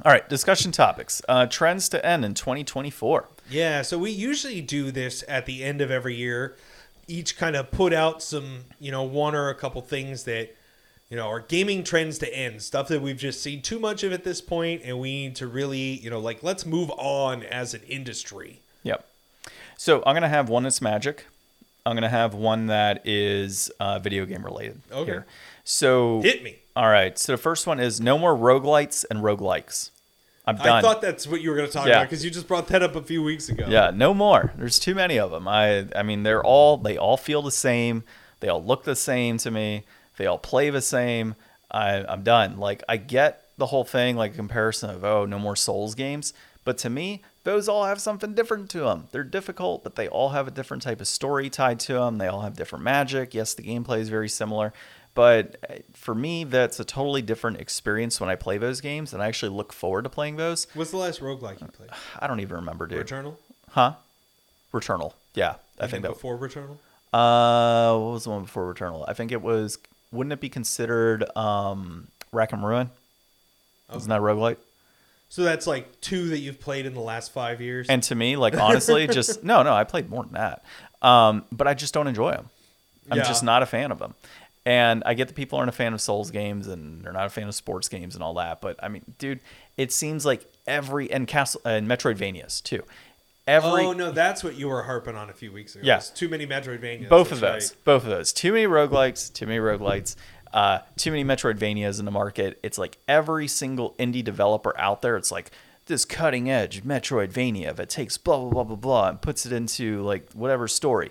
all 0.05 0.13
right, 0.13 0.29
discussion 0.29 0.73
topics. 0.73 1.21
Uh, 1.29 1.47
trends 1.47 1.89
to 1.91 2.05
end 2.05 2.25
in 2.25 2.35
2024. 2.35 3.29
Yeah, 3.51 3.83
so 3.83 3.99
we 3.99 4.11
usually 4.11 4.61
do 4.61 4.91
this 4.91 5.25
at 5.29 5.47
the 5.47 5.63
end 5.65 5.81
of 5.81 5.91
every 5.91 6.15
year. 6.15 6.57
Each 7.07 7.37
kind 7.37 7.57
of 7.57 7.71
put 7.71 7.93
out 7.93 8.23
some, 8.23 8.61
you 8.81 8.91
know, 8.91 9.03
one 9.03 9.35
or 9.35 9.51
a 9.51 9.55
couple 9.55 9.83
things 9.83 10.25
that, 10.25 10.55
you 11.15 11.21
know, 11.21 11.29
are 11.29 11.39
gaming 11.39 11.85
trends 11.85 12.19
to 12.19 12.37
end, 12.37 12.61
stuff 12.61 12.89
that 12.89 13.01
we've 13.01 13.17
just 13.17 13.41
seen 13.41 13.63
too 13.63 13.79
much 13.79 14.03
of 14.03 14.13
at 14.13 14.25
this 14.25 14.41
point, 14.41 14.83
and 14.85 14.99
we 14.99 15.13
need 15.13 15.37
to 15.37 15.47
really, 15.47 16.01
you 16.01 16.11
know, 16.11 16.19
like 16.19 16.43
let's 16.43 16.67
move 16.67 16.91
on 16.99 17.45
as 17.45 17.73
an 17.73 17.83
industry. 17.87 18.59
Yep. 18.83 19.07
So 19.79 20.03
I'm 20.05 20.17
gonna 20.17 20.29
have 20.29 20.49
one 20.49 20.65
that's 20.65 20.83
magic. 20.83 21.27
I'm 21.87 21.95
gonna 21.95 22.09
have 22.09 22.35
one 22.35 22.67
that 22.67 23.07
is 23.07 23.71
uh, 23.79 24.01
video 24.01 24.27
game 24.27 24.45
related. 24.45 24.81
Okay. 24.91 25.05
Here. 25.13 25.27
So 25.63 26.21
Hit 26.21 26.43
me. 26.43 26.57
all 26.75 26.89
right. 26.89 27.17
So 27.17 27.31
the 27.31 27.39
first 27.39 27.65
one 27.69 27.79
is 27.79 28.01
no 28.01 28.19
more 28.19 28.35
roguelites 28.37 29.05
and 29.09 29.21
roguelikes. 29.21 29.91
I'm 30.49 30.57
done. 30.57 30.67
I 30.67 30.83
thought 30.83 31.01
that's 31.01 31.29
what 31.29 31.43
you 31.43 31.51
were 31.51 31.57
going 31.57 31.69
to 31.69 31.73
talk 31.73 31.87
Yeah. 31.87 31.99
about 31.99 32.11
because 32.11 32.25
you 32.25 32.31
just 32.33 32.49
brought 32.49 32.67
that 32.69 32.83
up 32.83 32.97
a 32.97 33.03
few 33.03 33.23
weeks 33.23 33.49
ago. 33.49 33.67
Yeah, 33.69 33.93
no 33.95 34.13
more. 34.15 34.53
There's 34.59 34.81
too 34.81 34.97
many 34.97 35.17
of 35.17 35.31
them. 35.31 35.47
I 35.47 35.87
I 35.95 36.03
mean, 36.03 36.25
they're 36.25 36.43
all 36.43 36.77
they 36.77 36.97
all 36.99 37.17
feel 37.17 37.41
the 37.41 37.53
same. 37.53 38.03
They 38.41 38.49
all 38.49 38.65
look 38.65 38.83
the 38.83 38.97
same 38.97 39.39
to 39.39 39.53
me. 39.53 39.85
They 40.17 40.27
all 40.27 40.39
play 40.39 40.71
the 40.71 40.83
same. 40.83 41.35
I 41.71 42.05
I'm 42.09 42.23
done. 42.23 42.59
Like 42.59 42.83
I 42.89 42.97
get 42.97 43.45
the 43.57 43.67
whole 43.67 43.85
thing, 43.85 44.17
like 44.17 44.35
comparison 44.35 44.91
of 44.91 45.05
oh, 45.05 45.27
no 45.27 45.39
more 45.39 45.57
Souls 45.57 45.95
games. 45.95 46.33
But 46.65 46.79
to 46.79 46.91
me, 46.91 47.23
those 47.45 47.69
all 47.69 47.85
have 47.85 48.01
something 48.01 48.35
different 48.35 48.71
to 48.71 48.81
them. 48.81 49.09
They're 49.13 49.23
difficult, 49.23 49.85
but 49.85 49.97
they 49.97 50.09
all 50.09 50.31
have 50.31 50.49
a 50.49 50.51
different 50.51 50.83
type 50.83 51.01
of 51.01 51.07
story 51.07 51.51
tied 51.51 51.79
to 51.81 51.95
them. 51.95 52.17
They 52.17 52.27
all 52.27 52.41
have 52.41 52.57
different 52.57 52.85
magic. 52.85 53.35
Yes, 53.35 53.53
the 53.53 53.63
gameplay 53.63 53.99
is 53.99 54.09
very 54.09 54.31
similar, 54.31 54.73
but 55.15 55.57
uh, 55.69 55.75
for 55.93 56.15
me, 56.15 56.45
that's 56.45 56.81
a 56.81 56.85
totally 56.85 57.21
different 57.21 57.61
experience 57.61 58.19
when 58.19 58.31
I 58.31 58.35
play 58.35 58.57
those 58.57 58.81
games, 58.81 59.13
and 59.13 59.23
I 59.23 59.29
actually 59.29 59.51
look 59.51 59.75
forward 59.75 60.05
to 60.05 60.11
playing 60.11 60.37
those. 60.37 60.67
What's 60.73 60.91
the 60.91 60.97
last 60.97 61.21
roguelike 61.21 61.61
you 61.61 61.67
played? 61.69 61.91
I 62.19 62.27
don't 62.27 62.41
even 62.41 62.57
remember, 62.57 62.87
dude. 62.87 63.07
Returnal? 63.07 63.37
Huh? 63.71 63.95
Returnal. 64.73 65.13
Yeah, 65.35 65.57
I 65.79 65.87
think 65.87 66.03
that. 66.03 66.13
before 66.13 66.39
Returnal? 66.39 66.79
Uh, 67.13 67.97
what 67.99 68.13
was 68.15 68.25
the 68.25 68.31
one 68.31 68.43
before 68.43 68.73
Returnal? 68.73 69.05
I 69.07 69.13
think 69.13 69.33
it 69.33 69.43
was. 69.43 69.79
Wouldn't 70.15 70.33
it 70.33 70.41
be 70.41 70.49
considered 70.49 71.25
um, 71.37 72.09
Rack 72.33 72.53
and 72.53 72.65
Ruin? 72.65 72.91
Isn't 73.95 74.09
that 74.09 74.21
roguelite? 74.21 74.57
So 75.29 75.43
that's 75.43 75.67
like 75.67 76.01
two 76.01 76.29
that 76.29 76.39
you've 76.39 76.61
played 76.61 76.87
in 76.87 76.95
the 76.95 77.01
last 77.01 77.33
five 77.33 77.61
years. 77.61 77.89
And 77.89 78.03
to 78.05 78.15
me, 78.15 78.37
like 78.37 78.57
honestly, 78.59 79.07
just 79.07 79.43
no, 79.45 79.63
no. 79.63 79.75
I 79.75 79.85
played 79.85 80.09
more 80.09 80.23
than 80.23 80.35
that, 80.35 80.65
um, 81.03 81.45
but 81.53 81.67
I 81.67 81.75
just 81.75 81.93
don't 81.93 82.07
enjoy 82.07 82.31
them. 82.33 82.49
I'm 83.11 83.19
Yeah. 83.19 83.25
just 83.25 83.43
not 83.43 83.63
a 83.63 83.67
fan 83.67 83.91
of 83.93 83.99
them. 83.99 84.15
And 84.67 85.03
I 85.05 85.13
get 85.13 85.29
that 85.29 85.35
people 85.35 85.59
aren't 85.59 85.69
a 85.69 85.73
fan 85.73 85.93
of 85.93 86.01
Souls 86.01 86.31
games 86.31 86.69
and 86.69 87.05
they're 87.05 87.13
not 87.13 87.27
a 87.27 87.31
fan 87.31 87.47
of 87.49 87.55
sports 87.55 87.89
games 87.89 88.15
and 88.15 88.25
all 88.25 88.35
that, 88.35 88.63
but 88.63 88.83
I 88.83 88.89
mean, 88.89 89.03
dude, 89.19 89.41
it 89.77 89.93
seems 89.93 90.25
like 90.25 90.47
every 90.67 91.11
and 91.13 91.27
Castle 91.29 91.61
and 91.67 91.87
Metroidvanias 91.87 92.63
too. 92.63 92.83
Every 93.47 93.85
oh 93.85 93.93
no, 93.93 94.11
that's 94.11 94.43
what 94.43 94.57
you 94.57 94.69
were 94.69 94.83
harping 94.85 95.17
on 95.17 95.29
a 95.29 95.35
few 95.35 95.53
weeks 95.53 95.75
ago. 95.75 95.85
Yeah. 95.85 95.99
Too 95.99 96.29
many 96.29 96.47
Metroidvanias. 96.47 97.11
both 97.11 97.31
of 97.31 97.41
those. 97.41 97.73
Both 97.85 98.05
of 98.05 98.09
those. 98.09 98.33
Too 98.33 98.53
many 98.53 98.67
roguelikes 98.67 99.33
too 99.33 99.47
many 99.47 99.59
roguelites 99.59 100.17
uh, 100.55 100.79
too 100.97 101.11
many 101.11 101.25
metroidvanias 101.25 101.99
in 101.99 102.05
the 102.05 102.13
market. 102.13 102.59
It's 102.63 102.79
like 102.79 102.97
every 103.09 103.49
single 103.49 103.95
indie 103.99 104.25
developer 104.25 104.73
out 104.79 105.03
there 105.03 105.17
it's 105.17 105.33
like 105.33 105.51
this 105.87 106.05
cutting 106.07 106.49
edge 106.49 106.85
metroidvania 106.85 107.77
that 107.77 107.91
takes 107.91 108.17
blah 108.17 108.39
blah 108.39 108.51
blah 108.51 108.65
blah 108.65 108.77
blah 108.77 109.09
and 109.11 109.21
puts 109.21 109.45
it 109.45 109.53
into 109.53 110.01
like 110.03 110.31
whatever 110.33 110.67
story. 110.69 111.11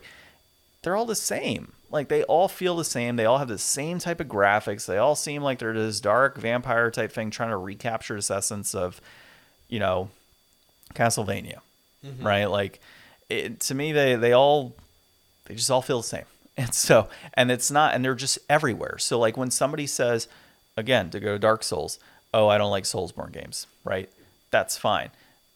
They're 0.82 0.96
all 0.96 1.06
the 1.06 1.16
same. 1.16 1.74
Like 1.92 2.08
they 2.08 2.24
all 2.24 2.48
feel 2.48 2.76
the 2.76 2.84
same. 2.84 3.18
They 3.18 3.26
all 3.26 3.38
have 3.38 3.50
the 3.50 3.60
same 3.60 4.00
type 4.00 4.20
of 4.20 4.28
graphics. 4.28 4.88
They 4.88 4.98
all 4.98 5.16
seem 5.16 5.44
like 5.44 5.60
they're 5.60 5.74
this 5.74 6.00
dark 6.00 6.38
vampire 6.38 6.90
type 6.90 7.12
thing 7.12 7.30
trying 7.30 7.52
to 7.52 7.58
recapture 7.58 8.16
this 8.16 8.32
essence 8.32 8.74
of 8.74 9.00
you 9.68 9.80
know 9.80 10.10
castlevania 10.96 11.60
Mm-hmm. 12.06 12.26
right? 12.26 12.46
Like, 12.46 12.80
it, 13.30 13.60
to 13.62 13.76
me 13.76 13.92
they 13.92 14.16
they 14.16 14.34
all 14.34 14.74
they 15.46 15.56
just 15.56 15.72
all 15.72 15.82
feel 15.82 16.00
the 16.02 16.08
same. 16.08 16.26
And 16.56 16.72
so 16.72 17.10
and 17.34 17.50
it's 17.50 17.72
not 17.72 17.96
and 17.96 18.06
they're 18.06 18.14
just 18.14 18.38
everywhere. 18.48 19.00
So 19.00 19.18
like 19.18 19.36
when 19.36 19.50
somebody 19.50 19.88
says 19.88 20.28
again 20.78 21.10
to 21.10 21.20
go 21.20 21.34
to 21.34 21.40
Dark 21.40 21.64
Souls, 21.64 21.98
"Oh, 22.32 22.48
I 22.48 22.60
don't 22.60 22.70
like 22.70 22.84
Soulsborne 22.84 23.32
games." 23.32 23.66
Right? 23.84 24.08
That's 24.52 24.78
fine. 24.78 25.10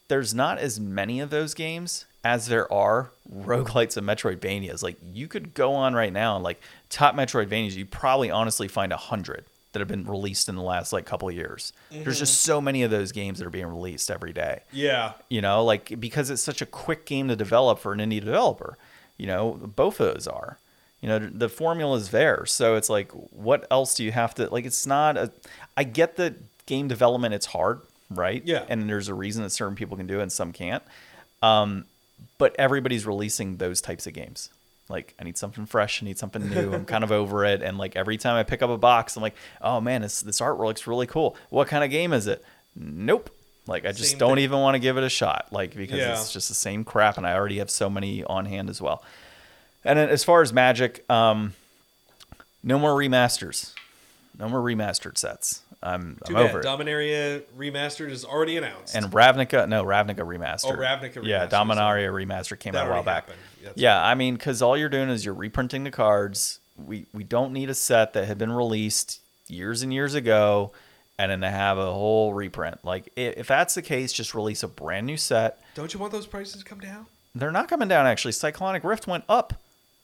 There's 0.08 0.34
not 0.34 0.58
as 0.58 0.80
many 0.80 1.20
of 1.20 1.30
those 1.30 1.54
games 1.54 2.06
as 2.24 2.48
there 2.48 2.72
are 2.74 3.12
roguelites 3.32 3.96
and 3.96 4.08
Metroidvanias. 4.08 4.82
Like 4.82 4.98
you 5.14 5.28
could 5.28 5.54
go 5.54 5.74
on 5.74 5.94
right 5.94 6.12
now 6.12 6.34
and 6.36 6.44
like 6.44 6.60
top 6.90 7.14
Metroidvanias, 7.14 7.76
you 7.76 7.86
probably 7.86 8.32
honestly 8.32 8.68
find 8.68 8.92
a 8.92 8.98
hundred 8.98 9.46
that 9.78 9.82
have 9.82 9.88
been 9.88 10.06
released 10.06 10.50
in 10.50 10.56
the 10.56 10.62
last 10.63 10.92
like 10.92 11.06
couple 11.06 11.30
of 11.30 11.36
years. 11.36 11.72
There's 11.92 12.18
just 12.18 12.42
so 12.42 12.60
many 12.60 12.82
of 12.82 12.90
those 12.90 13.12
games 13.12 13.38
that 13.38 13.46
are 13.46 13.52
being 13.52 13.68
released 13.68 14.10
every 14.10 14.34
day. 14.34 14.62
Yeah. 14.72 15.13
you 15.30 15.42
know 15.42 15.63
like 15.63 16.00
because 16.00 16.30
it's 16.32 16.42
such 16.42 16.62
a 16.62 16.66
quick 16.66 17.06
game 17.06 17.28
to 17.28 17.36
develop 17.36 17.78
for 17.80 17.94
an 17.94 18.00
indie 18.00 18.20
developer 18.24 18.78
you 19.18 19.28
know 19.28 19.52
both 19.76 20.00
of 20.00 20.13
those 20.13 20.28
are. 20.28 20.58
You 21.02 21.10
know 21.10 21.20
the 21.20 21.48
formula 21.50 21.96
is 21.98 22.10
there. 22.10 22.46
So 22.48 22.76
it's 22.76 22.90
like 22.90 23.12
what 23.12 23.68
else 23.70 23.94
do 23.94 24.04
you 24.04 24.12
have 24.12 24.34
to 24.36 24.50
like 24.50 24.66
it's 24.66 24.88
not 24.88 25.16
a 25.16 25.32
i 25.76 25.84
get 25.84 26.16
that 26.16 26.34
game 26.66 26.88
development 26.88 27.34
it's 27.36 27.46
hard 27.48 27.82
right? 28.10 28.42
Yeah. 28.46 28.63
and 28.70 28.90
there's 28.90 29.08
a 29.10 29.13
reason 29.13 29.44
that 29.44 29.52
certain 29.52 29.76
people 29.76 29.96
can 29.98 30.08
do 30.08 30.20
it 30.20 30.24
and 30.24 30.32
some 30.32 30.52
can't. 30.54 30.84
Um 31.44 31.86
but 32.40 32.56
everybody's 32.58 33.06
releasing 33.06 33.58
those 33.58 33.80
types 33.82 34.08
of 34.08 34.13
games 34.13 34.50
like 34.89 35.13
i 35.19 35.23
need 35.23 35.38
something 35.38 35.65
fresh 35.65 36.02
i 36.02 36.06
need 36.06 36.17
something 36.17 36.50
new 36.50 36.73
i'm 36.73 36.86
kind 36.93 37.04
of 37.04 37.12
over 37.12 37.45
it. 37.45 37.62
And 37.62 37.78
like 37.78 37.95
every 37.95 38.17
time 38.17 38.36
i 38.36 38.43
pick 38.43 38.62
up 38.62 38.69
a 38.69 38.78
box 38.78 39.15
i'm 39.15 39.21
like 39.21 39.36
oh 39.62 39.82
man 39.82 40.02
this, 40.02 40.21
this 40.21 40.39
looks 40.41 40.88
really 40.88 41.08
cool. 41.08 41.36
What 41.50 41.67
kind 41.67 41.84
of 41.84 41.89
game 41.89 42.13
is 42.13 42.28
it? 42.28 42.43
Nope. 42.76 43.30
Like 43.67 43.86
i 43.86 43.91
just 43.91 44.12
Same 44.12 44.19
don't 44.19 44.36
thing. 44.36 44.43
even 44.45 44.60
want 44.60 44.76
to 44.76 44.80
give 44.80 44.97
it 44.97 45.04
a 45.04 45.10
shot 45.10 45.47
like 45.52 45.76
because 45.76 45.97
Yeah. 45.97 46.13
it's 46.13 46.32
just 46.32 46.47
the 46.47 46.56
same 46.56 46.84
crap 46.84 47.17
and 47.17 47.28
i 47.28 47.34
already 47.34 47.58
have 47.58 47.69
so 47.69 47.89
many 47.89 48.23
on 48.23 48.45
hand 48.45 48.69
as 48.69 48.82
well. 48.82 49.04
And 49.84 49.97
then 50.00 50.10
as 50.10 50.23
far 50.23 50.41
as 50.41 50.54
magic 50.54 51.04
um 51.10 51.54
no 52.63 52.78
more 52.80 52.91
remasters. 52.91 53.73
No 54.39 54.47
more 54.50 54.60
remastered 54.62 55.17
sets 55.17 55.63
i'm, 55.84 56.16
Too 56.26 56.36
I'm 56.36 56.44
bad. 56.44 56.50
over 56.50 56.60
it 56.60 56.66
Dominaria 56.66 57.42
remastered 57.58 58.10
is 58.10 58.26
already 58.26 58.58
announced. 58.58 58.96
and 58.96 59.08
Ravnica, 59.12 59.68
no, 59.70 59.84
Ravnica 59.84 60.20
remastered. 60.26 60.66
Oh, 60.66 60.78
Ravnica 60.78 61.24
Yeah, 61.24 61.46
remastered, 61.46 61.50
Dominaria 61.52 62.10
remastered 62.12 62.60
came 62.60 62.76
out 62.76 62.82
a 62.88 62.90
while 62.90 62.94
already 62.96 63.06
back. 63.06 63.24
happened. 63.26 63.40
That's 63.63 63.78
Yeah, 63.78 64.04
I 64.04 64.16
mean, 64.16 64.36
because 64.36 64.62
all 64.62 64.76
you're 64.78 64.90
doing 64.90 65.10
is 65.10 65.24
you're 65.26 65.34
reprinting 65.34 65.84
the 65.84 65.92
cards. 65.92 66.60
We 66.84 67.06
we 67.13 67.24
don't 67.24 67.54
need 67.54 67.70
a 67.70 67.74
set 67.74 68.13
that 68.13 68.28
had 68.28 68.38
been 68.38 68.52
released 68.52 69.20
years 69.48 69.82
and 69.82 69.94
years 69.94 70.13
ago, 70.13 70.72
and 71.20 71.32
then 71.32 71.42
to 71.42 71.50
have 71.50 71.78
a 71.78 71.92
whole 71.92 72.34
reprint. 72.34 72.84
Like 72.86 73.12
i- 73.18 73.22
if 73.38 73.48
that's 73.48 73.74
the 73.76 73.82
case, 73.82 74.13
just 74.13 74.34
release 74.36 74.62
a 74.63 74.68
brand 74.68 75.06
new 75.08 75.18
set. 75.18 75.60
Don't 75.76 75.94
you 75.94 76.00
want 76.00 76.12
those 76.12 76.28
prices 76.28 76.62
to 76.62 76.63
come 76.68 76.80
down? 76.80 77.06
They're 77.36 77.52
not 77.52 77.68
coming 77.68 77.88
down 77.88 78.06
actually. 78.08 78.32
Cyclonic 78.34 78.84
Rift 78.84 79.06
went 79.08 79.24
up. 79.30 79.54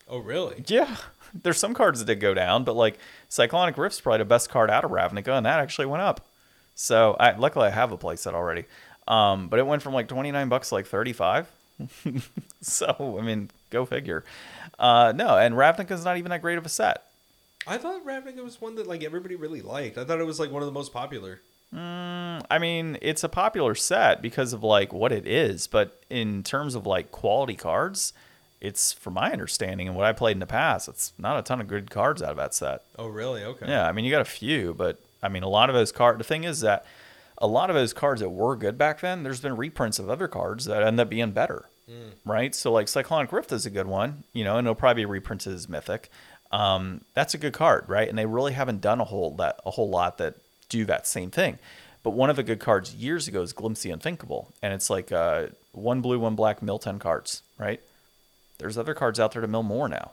Oh, 0.08 0.18
really? 0.18 0.62
Yeah, 0.66 0.96
there's 1.42 1.58
some 1.58 1.74
cards 1.74 1.98
that 1.98 2.06
did 2.06 2.20
go 2.20 2.34
down, 2.34 2.64
but 2.64 2.76
like 2.76 2.98
Cyclonic 3.28 3.76
Rift's 3.76 4.00
probably 4.00 4.18
the 4.18 4.24
best 4.24 4.48
card 4.48 4.70
out 4.70 4.84
of 4.84 4.90
Ravnica, 4.90 5.36
and 5.36 5.46
that 5.46 5.60
actually 5.60 5.86
went 5.86 6.02
up. 6.02 6.26
So 6.74 7.16
I 7.18 7.36
luckily 7.36 7.66
I 7.66 7.70
have 7.70 7.92
a 7.92 7.98
playset 7.98 8.34
already, 8.34 8.64
um, 9.08 9.48
but 9.48 9.58
it 9.58 9.66
went 9.66 9.82
from 9.82 9.94
like 9.94 10.08
29 10.08 10.48
bucks 10.48 10.68
to 10.70 10.76
like 10.76 10.86
35. 10.86 11.50
so 12.60 13.18
I 13.18 13.22
mean, 13.22 13.50
go 13.70 13.84
figure. 13.84 14.24
Uh, 14.78 15.12
no, 15.14 15.36
and 15.36 15.54
Ravnica's 15.54 16.04
not 16.04 16.16
even 16.16 16.30
that 16.30 16.42
great 16.42 16.58
of 16.58 16.66
a 16.66 16.68
set. 16.68 17.04
I 17.66 17.78
thought 17.78 18.04
Ravnica 18.04 18.42
was 18.44 18.60
one 18.60 18.74
that 18.76 18.86
like 18.86 19.02
everybody 19.02 19.36
really 19.36 19.62
liked. 19.62 19.98
I 19.98 20.04
thought 20.04 20.20
it 20.20 20.26
was 20.26 20.38
like 20.38 20.50
one 20.50 20.62
of 20.62 20.66
the 20.66 20.72
most 20.72 20.92
popular. 20.92 21.40
I 22.50 22.58
mean, 22.60 22.98
it's 23.02 23.24
a 23.24 23.28
popular 23.28 23.74
set 23.74 24.22
because 24.22 24.52
of 24.52 24.62
like 24.62 24.92
what 24.92 25.10
it 25.10 25.26
is, 25.26 25.66
but 25.66 26.00
in 26.08 26.42
terms 26.42 26.74
of 26.74 26.86
like 26.86 27.10
quality 27.10 27.56
cards, 27.56 28.12
it's 28.64 28.92
from 28.92 29.14
my 29.14 29.30
understanding 29.30 29.86
and 29.86 29.96
what 29.96 30.06
I 30.06 30.12
played 30.12 30.32
in 30.36 30.40
the 30.40 30.46
past, 30.46 30.88
it's 30.88 31.12
not 31.18 31.38
a 31.38 31.42
ton 31.42 31.60
of 31.60 31.68
good 31.68 31.90
cards 31.90 32.22
out 32.22 32.30
of 32.30 32.36
that 32.38 32.54
set. 32.54 32.82
Oh, 32.98 33.06
really? 33.08 33.44
Okay. 33.44 33.66
Yeah, 33.68 33.86
I 33.86 33.92
mean, 33.92 34.06
you 34.06 34.10
got 34.10 34.22
a 34.22 34.24
few, 34.24 34.72
but 34.72 34.98
I 35.22 35.28
mean, 35.28 35.42
a 35.42 35.48
lot 35.48 35.68
of 35.68 35.74
those 35.74 35.92
cards. 35.92 36.16
The 36.18 36.24
thing 36.24 36.44
is 36.44 36.60
that 36.60 36.86
a 37.38 37.46
lot 37.46 37.68
of 37.68 37.76
those 37.76 37.92
cards 37.92 38.22
that 38.22 38.30
were 38.30 38.56
good 38.56 38.78
back 38.78 39.00
then, 39.00 39.22
there's 39.22 39.40
been 39.40 39.56
reprints 39.56 39.98
of 39.98 40.08
other 40.08 40.28
cards 40.28 40.64
that 40.64 40.82
end 40.82 40.98
up 40.98 41.10
being 41.10 41.32
better, 41.32 41.66
right? 42.24 42.54
So, 42.54 42.72
like 42.72 42.88
Cyclonic 42.88 43.32
Rift 43.32 43.52
is 43.52 43.66
a 43.66 43.70
good 43.70 43.86
one, 43.86 44.24
you 44.32 44.44
know, 44.44 44.56
and 44.56 44.66
it'll 44.66 44.74
probably 44.74 45.02
be 45.02 45.06
reprinted 45.06 45.52
as 45.52 45.68
Mythic. 45.68 46.10
Um, 46.50 47.02
that's 47.12 47.34
a 47.34 47.38
good 47.38 47.52
card, 47.52 47.84
right? 47.88 48.08
And 48.08 48.16
they 48.16 48.26
really 48.26 48.52
haven't 48.52 48.80
done 48.80 49.00
a 49.00 49.04
whole 49.04 49.36
that 49.36 49.60
a 49.66 49.72
whole 49.72 49.90
lot 49.90 50.16
that 50.18 50.36
do 50.70 50.86
that 50.86 51.06
same 51.06 51.30
thing. 51.30 51.58
But 52.02 52.10
one 52.10 52.30
of 52.30 52.36
the 52.36 52.42
good 52.42 52.60
cards 52.60 52.94
years 52.94 53.28
ago 53.28 53.42
is 53.42 53.52
Glimpse 53.52 53.82
the 53.82 53.90
Unthinkable, 53.90 54.52
and 54.62 54.72
it's 54.72 54.88
like 54.88 55.10
uh, 55.12 55.48
one 55.72 56.00
blue, 56.00 56.18
one 56.18 56.34
black, 56.34 56.62
mill 56.62 56.78
ten 56.78 56.98
cards, 56.98 57.42
right? 57.58 57.80
There's 58.64 58.78
other 58.78 58.94
cards 58.94 59.20
out 59.20 59.32
there 59.32 59.42
to 59.42 59.46
mill 59.46 59.62
more 59.62 59.90
now, 59.90 60.12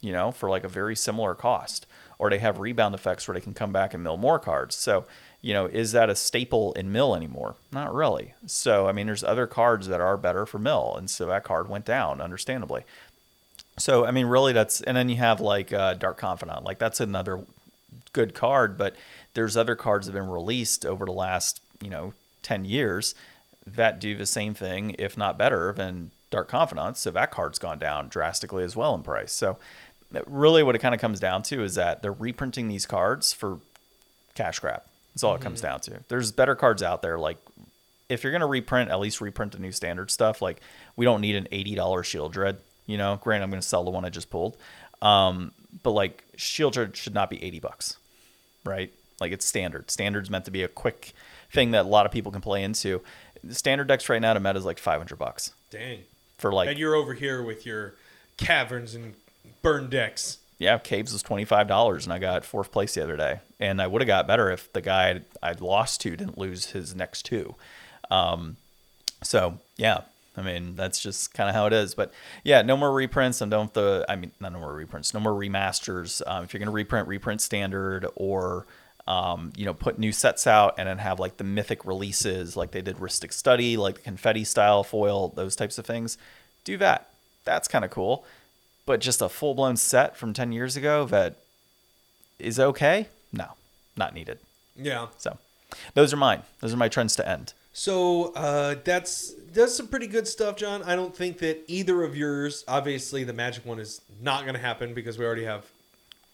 you 0.00 0.10
know, 0.10 0.32
for 0.32 0.48
like 0.48 0.64
a 0.64 0.68
very 0.68 0.96
similar 0.96 1.34
cost. 1.34 1.84
Or 2.18 2.30
they 2.30 2.38
have 2.38 2.58
rebound 2.58 2.94
effects 2.94 3.28
where 3.28 3.34
they 3.34 3.42
can 3.42 3.52
come 3.52 3.72
back 3.72 3.92
and 3.92 4.02
mill 4.02 4.16
more 4.16 4.38
cards. 4.38 4.74
So, 4.74 5.04
you 5.42 5.52
know, 5.52 5.66
is 5.66 5.92
that 5.92 6.08
a 6.08 6.16
staple 6.16 6.72
in 6.72 6.92
mill 6.92 7.14
anymore? 7.14 7.56
Not 7.70 7.92
really. 7.94 8.32
So, 8.46 8.88
I 8.88 8.92
mean, 8.92 9.04
there's 9.04 9.22
other 9.22 9.46
cards 9.46 9.86
that 9.88 10.00
are 10.00 10.16
better 10.16 10.46
for 10.46 10.58
mill. 10.58 10.94
And 10.96 11.10
so 11.10 11.26
that 11.26 11.44
card 11.44 11.68
went 11.68 11.84
down, 11.84 12.22
understandably. 12.22 12.84
So, 13.76 14.06
I 14.06 14.12
mean, 14.12 14.24
really, 14.24 14.54
that's, 14.54 14.80
and 14.80 14.96
then 14.96 15.10
you 15.10 15.16
have 15.16 15.42
like 15.42 15.70
uh, 15.70 15.92
Dark 15.92 16.16
Confidant. 16.16 16.64
Like, 16.64 16.78
that's 16.78 17.00
another 17.00 17.44
good 18.14 18.32
card, 18.32 18.78
but 18.78 18.96
there's 19.34 19.58
other 19.58 19.76
cards 19.76 20.06
that 20.06 20.14
have 20.14 20.24
been 20.24 20.32
released 20.32 20.86
over 20.86 21.04
the 21.04 21.12
last, 21.12 21.60
you 21.82 21.90
know, 21.90 22.14
10 22.44 22.64
years 22.64 23.14
that 23.66 24.00
do 24.00 24.16
the 24.16 24.24
same 24.24 24.54
thing, 24.54 24.96
if 24.98 25.18
not 25.18 25.36
better, 25.36 25.74
than 25.74 26.12
Dark 26.30 26.48
Confidants. 26.48 27.00
So 27.00 27.10
that 27.10 27.30
card's 27.30 27.58
gone 27.58 27.78
down 27.78 28.08
drastically 28.08 28.64
as 28.64 28.76
well 28.76 28.94
in 28.94 29.02
price. 29.02 29.32
So 29.32 29.58
really 30.26 30.62
what 30.62 30.74
it 30.74 30.80
kind 30.80 30.94
of 30.94 31.00
comes 31.00 31.20
down 31.20 31.42
to 31.44 31.62
is 31.62 31.74
that 31.74 32.02
they're 32.02 32.12
reprinting 32.12 32.68
these 32.68 32.86
cards 32.86 33.32
for 33.32 33.58
cash 34.34 34.58
grab. 34.58 34.82
That's 35.14 35.24
all 35.24 35.34
it 35.34 35.40
comes 35.40 35.60
down 35.60 35.80
to. 35.80 36.02
There's 36.08 36.32
better 36.32 36.54
cards 36.54 36.82
out 36.82 37.02
there. 37.02 37.18
Like 37.18 37.38
if 38.08 38.22
you're 38.22 38.32
going 38.32 38.40
to 38.40 38.46
reprint, 38.46 38.90
at 38.90 39.00
least 39.00 39.20
reprint 39.20 39.52
the 39.52 39.58
new 39.58 39.72
standard 39.72 40.10
stuff. 40.10 40.40
Like 40.40 40.60
we 40.96 41.04
don't 41.04 41.20
need 41.20 41.36
an 41.36 41.48
$80 41.50 41.76
Sheoldred. 41.76 42.56
You 42.86 42.96
know, 42.96 43.18
granted, 43.20 43.44
I'm 43.44 43.50
going 43.50 43.60
to 43.60 43.66
sell 43.66 43.84
the 43.84 43.90
one 43.90 44.04
I 44.04 44.08
just 44.08 44.30
pulled. 44.30 44.56
Um, 45.02 45.52
but 45.82 45.90
like 45.90 46.24
Sheoldred 46.36 46.94
should 46.94 47.14
not 47.14 47.30
be 47.30 47.42
80 47.42 47.60
bucks, 47.60 47.96
right? 48.64 48.92
Like 49.20 49.32
it's 49.32 49.44
standard. 49.44 49.90
Standard's 49.90 50.30
meant 50.30 50.44
to 50.46 50.50
be 50.50 50.62
a 50.62 50.68
quick 50.68 51.12
thing 51.52 51.72
that 51.72 51.84
a 51.84 51.88
lot 51.88 52.06
of 52.06 52.12
people 52.12 52.32
can 52.32 52.40
play 52.40 52.62
into. 52.62 53.02
Standard 53.50 53.88
decks 53.88 54.08
right 54.08 54.20
now 54.20 54.34
to 54.34 54.40
meta 54.40 54.58
is 54.58 54.64
like 54.64 54.78
500 54.78 55.16
bucks 55.16 55.52
Dang. 55.70 56.00
For 56.40 56.52
like 56.52 56.68
and 56.68 56.78
you're 56.78 56.94
over 56.94 57.14
here 57.14 57.42
with 57.42 57.66
your 57.66 57.94
caverns 58.36 58.94
and 58.94 59.14
burn 59.62 59.90
decks. 59.90 60.38
yeah, 60.58 60.78
Caves 60.78 61.12
was 61.12 61.22
twenty 61.22 61.44
five 61.44 61.68
dollars, 61.68 62.04
and 62.04 62.12
I 62.12 62.18
got 62.18 62.44
fourth 62.44 62.72
place 62.72 62.94
the 62.94 63.02
other 63.02 63.16
day. 63.16 63.40
And 63.58 63.80
I 63.80 63.86
would 63.86 64.00
have 64.02 64.06
got 64.06 64.26
better 64.26 64.50
if 64.50 64.72
the 64.72 64.80
guy 64.80 65.10
I'd, 65.10 65.24
I'd 65.42 65.60
lost 65.60 66.00
to 66.02 66.16
didn't 66.16 66.38
lose 66.38 66.66
his 66.66 66.94
next 66.94 67.24
two. 67.24 67.54
Um, 68.10 68.56
so 69.22 69.58
yeah, 69.76 70.02
I 70.36 70.42
mean 70.42 70.76
that's 70.76 71.00
just 71.00 71.34
kind 71.34 71.48
of 71.48 71.54
how 71.54 71.66
it 71.66 71.72
is. 71.72 71.94
But 71.94 72.12
yeah, 72.42 72.62
no 72.62 72.76
more 72.76 72.92
reprints, 72.92 73.40
and 73.40 73.50
don't 73.50 73.72
the 73.74 74.04
I 74.08 74.16
mean 74.16 74.32
not 74.40 74.52
no 74.52 74.60
more 74.60 74.72
reprints, 74.72 75.12
no 75.12 75.20
more 75.20 75.32
remasters. 75.34 76.22
Um, 76.26 76.44
if 76.44 76.54
you're 76.54 76.58
gonna 76.58 76.70
reprint, 76.70 77.06
reprint 77.06 77.40
standard 77.40 78.06
or 78.16 78.66
um, 79.06 79.52
you 79.56 79.64
know, 79.64 79.74
put 79.74 79.98
new 79.98 80.12
sets 80.12 80.46
out 80.46 80.74
and 80.78 80.88
then 80.88 80.98
have 80.98 81.18
like 81.18 81.36
the 81.36 81.44
mythic 81.44 81.84
releases, 81.84 82.56
like 82.56 82.70
they 82.70 82.82
did 82.82 82.96
Rhystic 82.96 83.32
Study, 83.32 83.76
like 83.76 83.96
the 83.96 84.02
confetti 84.02 84.44
style 84.44 84.82
foil, 84.82 85.28
those 85.28 85.56
types 85.56 85.78
of 85.78 85.86
things. 85.86 86.18
Do 86.64 86.76
that. 86.78 87.08
That's 87.44 87.68
kind 87.68 87.84
of 87.84 87.90
cool. 87.90 88.24
But 88.86 89.00
just 89.00 89.22
a 89.22 89.28
full 89.28 89.54
blown 89.54 89.76
set 89.76 90.16
from 90.16 90.32
10 90.32 90.52
years 90.52 90.76
ago 90.76 91.04
that 91.06 91.36
is 92.38 92.58
okay? 92.58 93.08
No, 93.32 93.46
not 93.96 94.14
needed. 94.14 94.38
Yeah. 94.76 95.08
So 95.18 95.38
those 95.94 96.12
are 96.12 96.16
mine. 96.16 96.42
Those 96.60 96.72
are 96.74 96.78
my 96.78 96.88
trends 96.88 97.16
to 97.16 97.28
end. 97.28 97.52
So 97.72 98.32
uh, 98.34 98.76
that's 98.84 99.34
that's 99.52 99.76
some 99.76 99.88
pretty 99.88 100.06
good 100.06 100.26
stuff, 100.26 100.56
John. 100.56 100.82
I 100.82 100.96
don't 100.96 101.14
think 101.14 101.38
that 101.38 101.62
either 101.66 102.02
of 102.02 102.16
yours. 102.16 102.64
Obviously, 102.66 103.24
the 103.24 103.32
magic 103.32 103.64
one 103.64 103.78
is 103.78 104.00
not 104.20 104.42
going 104.42 104.54
to 104.54 104.60
happen 104.60 104.92
because 104.92 105.18
we 105.18 105.24
already 105.24 105.44
have 105.44 105.64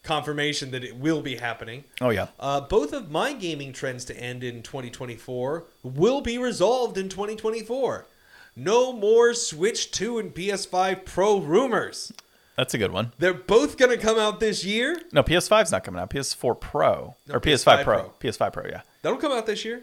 confirmation 0.06 0.70
that 0.70 0.82
it 0.84 0.96
will 0.96 1.20
be 1.20 1.36
happening. 1.36 1.84
Oh, 2.00 2.10
yeah. 2.10 2.28
Uh, 2.40 2.60
both 2.62 2.92
of 2.92 3.10
my 3.10 3.32
gaming 3.34 3.72
trends 3.72 4.04
to 4.06 4.16
end 4.18 4.42
in 4.42 4.62
2024 4.62 5.64
will 5.82 6.20
be 6.20 6.38
resolved 6.38 6.96
in 6.96 7.08
2024. 7.08 8.06
No 8.54 8.92
more 8.92 9.34
Switch 9.34 9.90
2 9.90 10.18
and 10.18 10.34
PS5 10.34 11.04
Pro 11.04 11.38
rumors. 11.40 12.12
That's 12.56 12.72
a 12.72 12.78
good 12.78 12.90
one. 12.92 13.12
They're 13.18 13.34
both 13.34 13.76
going 13.76 13.90
to 13.90 14.02
come 14.02 14.18
out 14.18 14.40
this 14.40 14.64
year. 14.64 14.98
No, 15.12 15.22
PS5's 15.22 15.70
not 15.72 15.84
coming 15.84 16.00
out. 16.00 16.08
PS4 16.08 16.58
Pro. 16.58 17.14
No, 17.26 17.34
or 17.34 17.40
PS5, 17.40 17.80
PS5 17.80 17.84
Pro. 17.84 17.98
Pro. 18.02 18.12
PS5 18.30 18.52
Pro, 18.54 18.64
yeah. 18.66 18.80
That'll 19.02 19.18
come 19.18 19.32
out 19.32 19.44
this 19.44 19.62
year. 19.64 19.82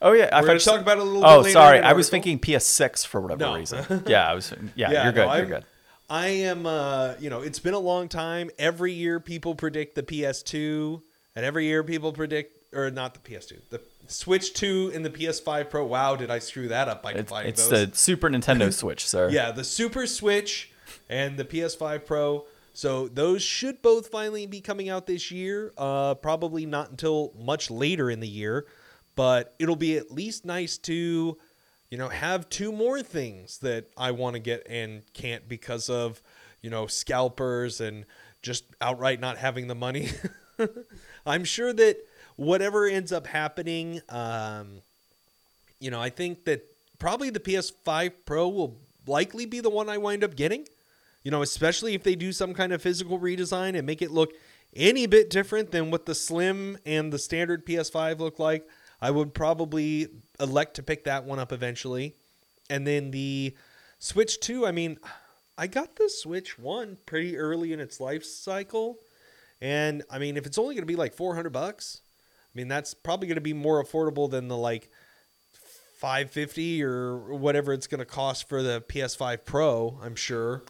Oh, 0.00 0.12
yeah. 0.12 0.28
I 0.32 0.40
We're 0.40 0.46
gonna 0.46 0.60
talk 0.60 0.80
about 0.80 0.98
it 0.98 1.00
a 1.00 1.04
little 1.04 1.26
Oh, 1.26 1.38
bit 1.38 1.46
later 1.46 1.52
sorry. 1.52 1.78
I 1.80 1.92
was 1.94 2.08
thinking 2.08 2.38
PS6 2.38 3.04
for 3.06 3.20
whatever 3.20 3.40
No. 3.40 3.54
reason. 3.56 4.04
Yeah, 4.06 4.30
I 4.30 4.34
was. 4.34 4.52
Yeah, 4.76 4.90
Yeah, 4.92 5.02
you're 5.04 5.12
no, 5.12 5.12
good. 5.12 5.26
I'm- 5.28 5.38
you're 5.38 5.58
good. 5.58 5.64
I 6.10 6.26
am, 6.26 6.66
uh, 6.66 7.14
you 7.20 7.30
know, 7.30 7.40
it's 7.40 7.60
been 7.60 7.74
a 7.74 7.78
long 7.78 8.08
time. 8.08 8.50
Every 8.58 8.92
year 8.92 9.20
people 9.20 9.54
predict 9.54 9.94
the 9.94 10.02
PS2, 10.02 11.00
and 11.36 11.44
every 11.44 11.66
year 11.66 11.84
people 11.84 12.12
predict, 12.12 12.74
or 12.74 12.90
not 12.90 13.14
the 13.14 13.20
PS2, 13.20 13.60
the 13.70 13.80
Switch 14.08 14.52
2 14.54 14.90
and 14.92 15.04
the 15.04 15.10
PS5 15.10 15.70
Pro. 15.70 15.86
Wow, 15.86 16.16
did 16.16 16.28
I 16.30 16.40
screw 16.40 16.66
that 16.68 16.88
up 16.88 17.00
by 17.02 17.12
It's, 17.12 17.28
combining 17.28 17.50
it's 17.50 17.68
those? 17.68 17.90
the 17.90 17.96
Super 17.96 18.28
Nintendo 18.28 18.72
Switch, 18.76 19.06
sir. 19.06 19.30
Yeah, 19.30 19.52
the 19.52 19.62
Super 19.62 20.04
Switch 20.08 20.72
and 21.08 21.36
the 21.36 21.44
PS5 21.44 22.04
Pro. 22.04 22.44
So 22.72 23.06
those 23.06 23.42
should 23.42 23.80
both 23.80 24.08
finally 24.08 24.46
be 24.46 24.60
coming 24.60 24.88
out 24.88 25.06
this 25.06 25.30
year. 25.30 25.72
Uh, 25.78 26.14
probably 26.14 26.66
not 26.66 26.90
until 26.90 27.32
much 27.38 27.70
later 27.70 28.10
in 28.10 28.18
the 28.18 28.28
year, 28.28 28.66
but 29.14 29.54
it'll 29.60 29.76
be 29.76 29.96
at 29.96 30.10
least 30.10 30.44
nice 30.44 30.76
to, 30.78 31.36
you 31.90 31.98
know, 31.98 32.08
have 32.08 32.48
two 32.48 32.72
more 32.72 33.02
things 33.02 33.58
that 33.58 33.86
I 33.96 34.12
want 34.12 34.34
to 34.34 34.40
get 34.40 34.66
and 34.68 35.02
can't 35.12 35.48
because 35.48 35.90
of, 35.90 36.22
you 36.62 36.70
know, 36.70 36.86
scalpers 36.86 37.80
and 37.80 38.04
just 38.42 38.64
outright 38.80 39.20
not 39.20 39.38
having 39.38 39.66
the 39.66 39.74
money. 39.74 40.10
I'm 41.26 41.44
sure 41.44 41.72
that 41.72 41.96
whatever 42.36 42.86
ends 42.86 43.12
up 43.12 43.26
happening, 43.26 44.00
um, 44.08 44.82
you 45.80 45.90
know, 45.90 46.00
I 46.00 46.10
think 46.10 46.44
that 46.44 46.62
probably 46.98 47.30
the 47.30 47.40
PS5 47.40 48.12
Pro 48.24 48.48
will 48.48 48.78
likely 49.06 49.46
be 49.46 49.60
the 49.60 49.70
one 49.70 49.88
I 49.88 49.98
wind 49.98 50.22
up 50.22 50.36
getting. 50.36 50.66
You 51.24 51.30
know, 51.30 51.42
especially 51.42 51.94
if 51.94 52.02
they 52.02 52.14
do 52.14 52.32
some 52.32 52.54
kind 52.54 52.72
of 52.72 52.80
physical 52.80 53.18
redesign 53.18 53.76
and 53.76 53.84
make 53.84 54.00
it 54.00 54.10
look 54.10 54.32
any 54.74 55.06
bit 55.06 55.28
different 55.28 55.70
than 55.70 55.90
what 55.90 56.06
the 56.06 56.14
Slim 56.14 56.78
and 56.86 57.12
the 57.12 57.18
standard 57.18 57.66
PS5 57.66 58.20
look 58.20 58.38
like. 58.38 58.66
I 59.00 59.10
would 59.10 59.34
probably 59.34 60.08
elect 60.38 60.76
to 60.76 60.82
pick 60.82 61.04
that 61.04 61.24
one 61.24 61.38
up 61.38 61.52
eventually. 61.52 62.14
And 62.68 62.86
then 62.86 63.10
the 63.10 63.54
Switch 63.98 64.38
2, 64.40 64.66
I 64.66 64.72
mean, 64.72 64.98
I 65.58 65.66
got 65.66 65.96
the 65.96 66.08
Switch 66.08 66.58
1 66.58 66.98
pretty 67.06 67.36
early 67.36 67.72
in 67.72 67.80
its 67.80 68.00
life 68.00 68.24
cycle. 68.24 68.96
And 69.60 70.02
I 70.10 70.18
mean, 70.18 70.36
if 70.36 70.46
it's 70.46 70.58
only 70.58 70.74
going 70.74 70.82
to 70.82 70.86
be 70.86 70.96
like 70.96 71.14
400 71.14 71.50
bucks, 71.50 72.00
I 72.54 72.58
mean, 72.58 72.68
that's 72.68 72.94
probably 72.94 73.28
going 73.28 73.36
to 73.36 73.42
be 73.42 73.52
more 73.52 73.82
affordable 73.82 74.30
than 74.30 74.48
the 74.48 74.56
like 74.56 74.90
550 75.98 76.82
or 76.82 77.34
whatever 77.34 77.72
it's 77.72 77.86
going 77.86 77.98
to 77.98 78.06
cost 78.06 78.48
for 78.48 78.62
the 78.62 78.82
PS5 78.88 79.44
Pro, 79.44 79.98
I'm 80.02 80.16
sure. 80.16 80.62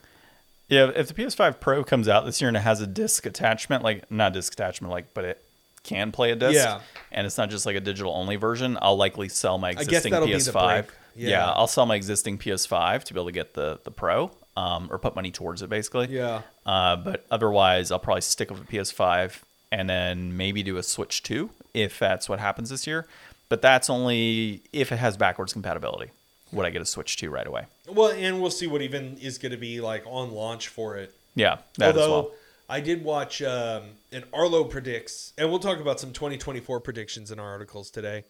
Yeah, 0.68 0.90
if 0.94 1.08
the 1.08 1.14
PS5 1.14 1.60
Pro 1.60 1.84
comes 1.84 2.08
out 2.08 2.24
this 2.24 2.40
year 2.40 2.48
and 2.48 2.56
it 2.56 2.60
has 2.60 2.80
a 2.80 2.86
disc 2.86 3.26
attachment, 3.26 3.82
like 3.82 4.10
not 4.10 4.32
disc 4.32 4.52
attachment, 4.52 4.90
like 4.92 5.14
but 5.14 5.24
it 5.24 5.44
can 5.82 6.12
play 6.12 6.30
a 6.30 6.36
disc, 6.36 6.54
Yeah. 6.54 6.80
and 7.12 7.26
it's 7.26 7.38
not 7.38 7.50
just 7.50 7.66
like 7.66 7.76
a 7.76 7.80
digital 7.80 8.12
only 8.12 8.36
version, 8.36 8.78
I'll 8.82 8.96
likely 8.96 9.28
sell 9.28 9.58
my 9.58 9.70
existing 9.70 10.12
that'll 10.12 10.26
be 10.28 10.34
the 10.34 10.38
PS5. 10.38 10.86
break. 10.86 10.96
Yeah. 11.16 11.28
Yeah. 11.30 11.50
I'll 11.50 11.66
sell 11.66 11.86
my 11.86 11.96
existing 11.96 12.38
PS5 12.38 13.04
to 13.04 13.14
be 13.14 13.18
able 13.20 13.26
to 13.28 13.32
get 13.32 13.54
the 13.54 13.80
the 13.84 13.90
Pro, 13.90 14.30
um, 14.56 14.88
or 14.90 14.98
put 14.98 15.14
money 15.16 15.30
towards 15.30 15.62
it 15.62 15.68
basically. 15.70 16.08
Yeah. 16.08 16.42
Uh, 16.66 16.96
but 16.96 17.24
otherwise, 17.30 17.90
I'll 17.90 17.98
probably 17.98 18.20
stick 18.22 18.50
with 18.50 18.60
a 18.60 18.64
PS5 18.64 19.40
and 19.72 19.88
then 19.88 20.36
maybe 20.36 20.62
do 20.62 20.76
a 20.76 20.82
Switch 20.82 21.22
2 21.22 21.50
if 21.74 21.98
that's 21.98 22.28
what 22.28 22.38
happens 22.40 22.70
this 22.70 22.86
year. 22.86 23.06
But 23.48 23.62
that's 23.62 23.88
only 23.90 24.62
if 24.72 24.92
it 24.92 24.96
has 24.98 25.16
backwards 25.16 25.52
compatibility. 25.52 26.10
Would 26.52 26.66
I 26.66 26.70
get 26.70 26.82
a 26.82 26.86
Switch 26.86 27.16
2 27.16 27.30
right 27.30 27.46
away? 27.46 27.66
Well, 27.88 28.10
and 28.10 28.40
we'll 28.40 28.50
see 28.50 28.66
what 28.66 28.82
even 28.82 29.16
is 29.18 29.38
going 29.38 29.52
to 29.52 29.58
be 29.58 29.80
like 29.80 30.04
on 30.06 30.32
launch 30.32 30.68
for 30.68 30.96
it. 30.96 31.14
Yeah, 31.36 31.58
that 31.78 31.88
Although 31.96 32.02
as 32.02 32.08
well. 32.08 32.30
I 32.70 32.80
did 32.80 33.02
watch 33.02 33.42
um, 33.42 33.82
an 34.12 34.22
Arlo 34.32 34.62
predicts, 34.62 35.32
and 35.36 35.50
we'll 35.50 35.58
talk 35.58 35.80
about 35.80 35.98
some 35.98 36.12
2024 36.12 36.78
predictions 36.78 37.32
in 37.32 37.40
our 37.40 37.50
articles 37.50 37.90
today. 37.90 38.22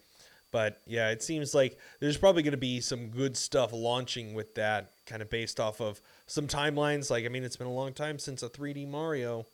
But 0.51 0.81
yeah, 0.87 1.11
it 1.11 1.21
seems 1.21 1.53
like 1.53 1.77
there's 1.99 2.17
probably 2.17 2.41
going 2.41 2.51
to 2.51 2.57
be 2.57 2.81
some 2.81 3.09
good 3.09 3.37
stuff 3.37 3.71
launching 3.71 4.33
with 4.33 4.55
that, 4.55 4.89
kind 5.05 5.21
of 5.21 5.29
based 5.29 5.59
off 5.59 5.79
of 5.79 6.01
some 6.25 6.47
timelines. 6.47 7.11
Like, 7.11 7.23
I 7.23 7.29
mean, 7.29 7.43
it's 7.43 7.55
been 7.55 7.67
a 7.67 7.73
long 7.73 7.93
time 7.93 8.17
since 8.17 8.41
a 8.41 8.49
3D 8.49 8.89
Mario. 8.89 9.45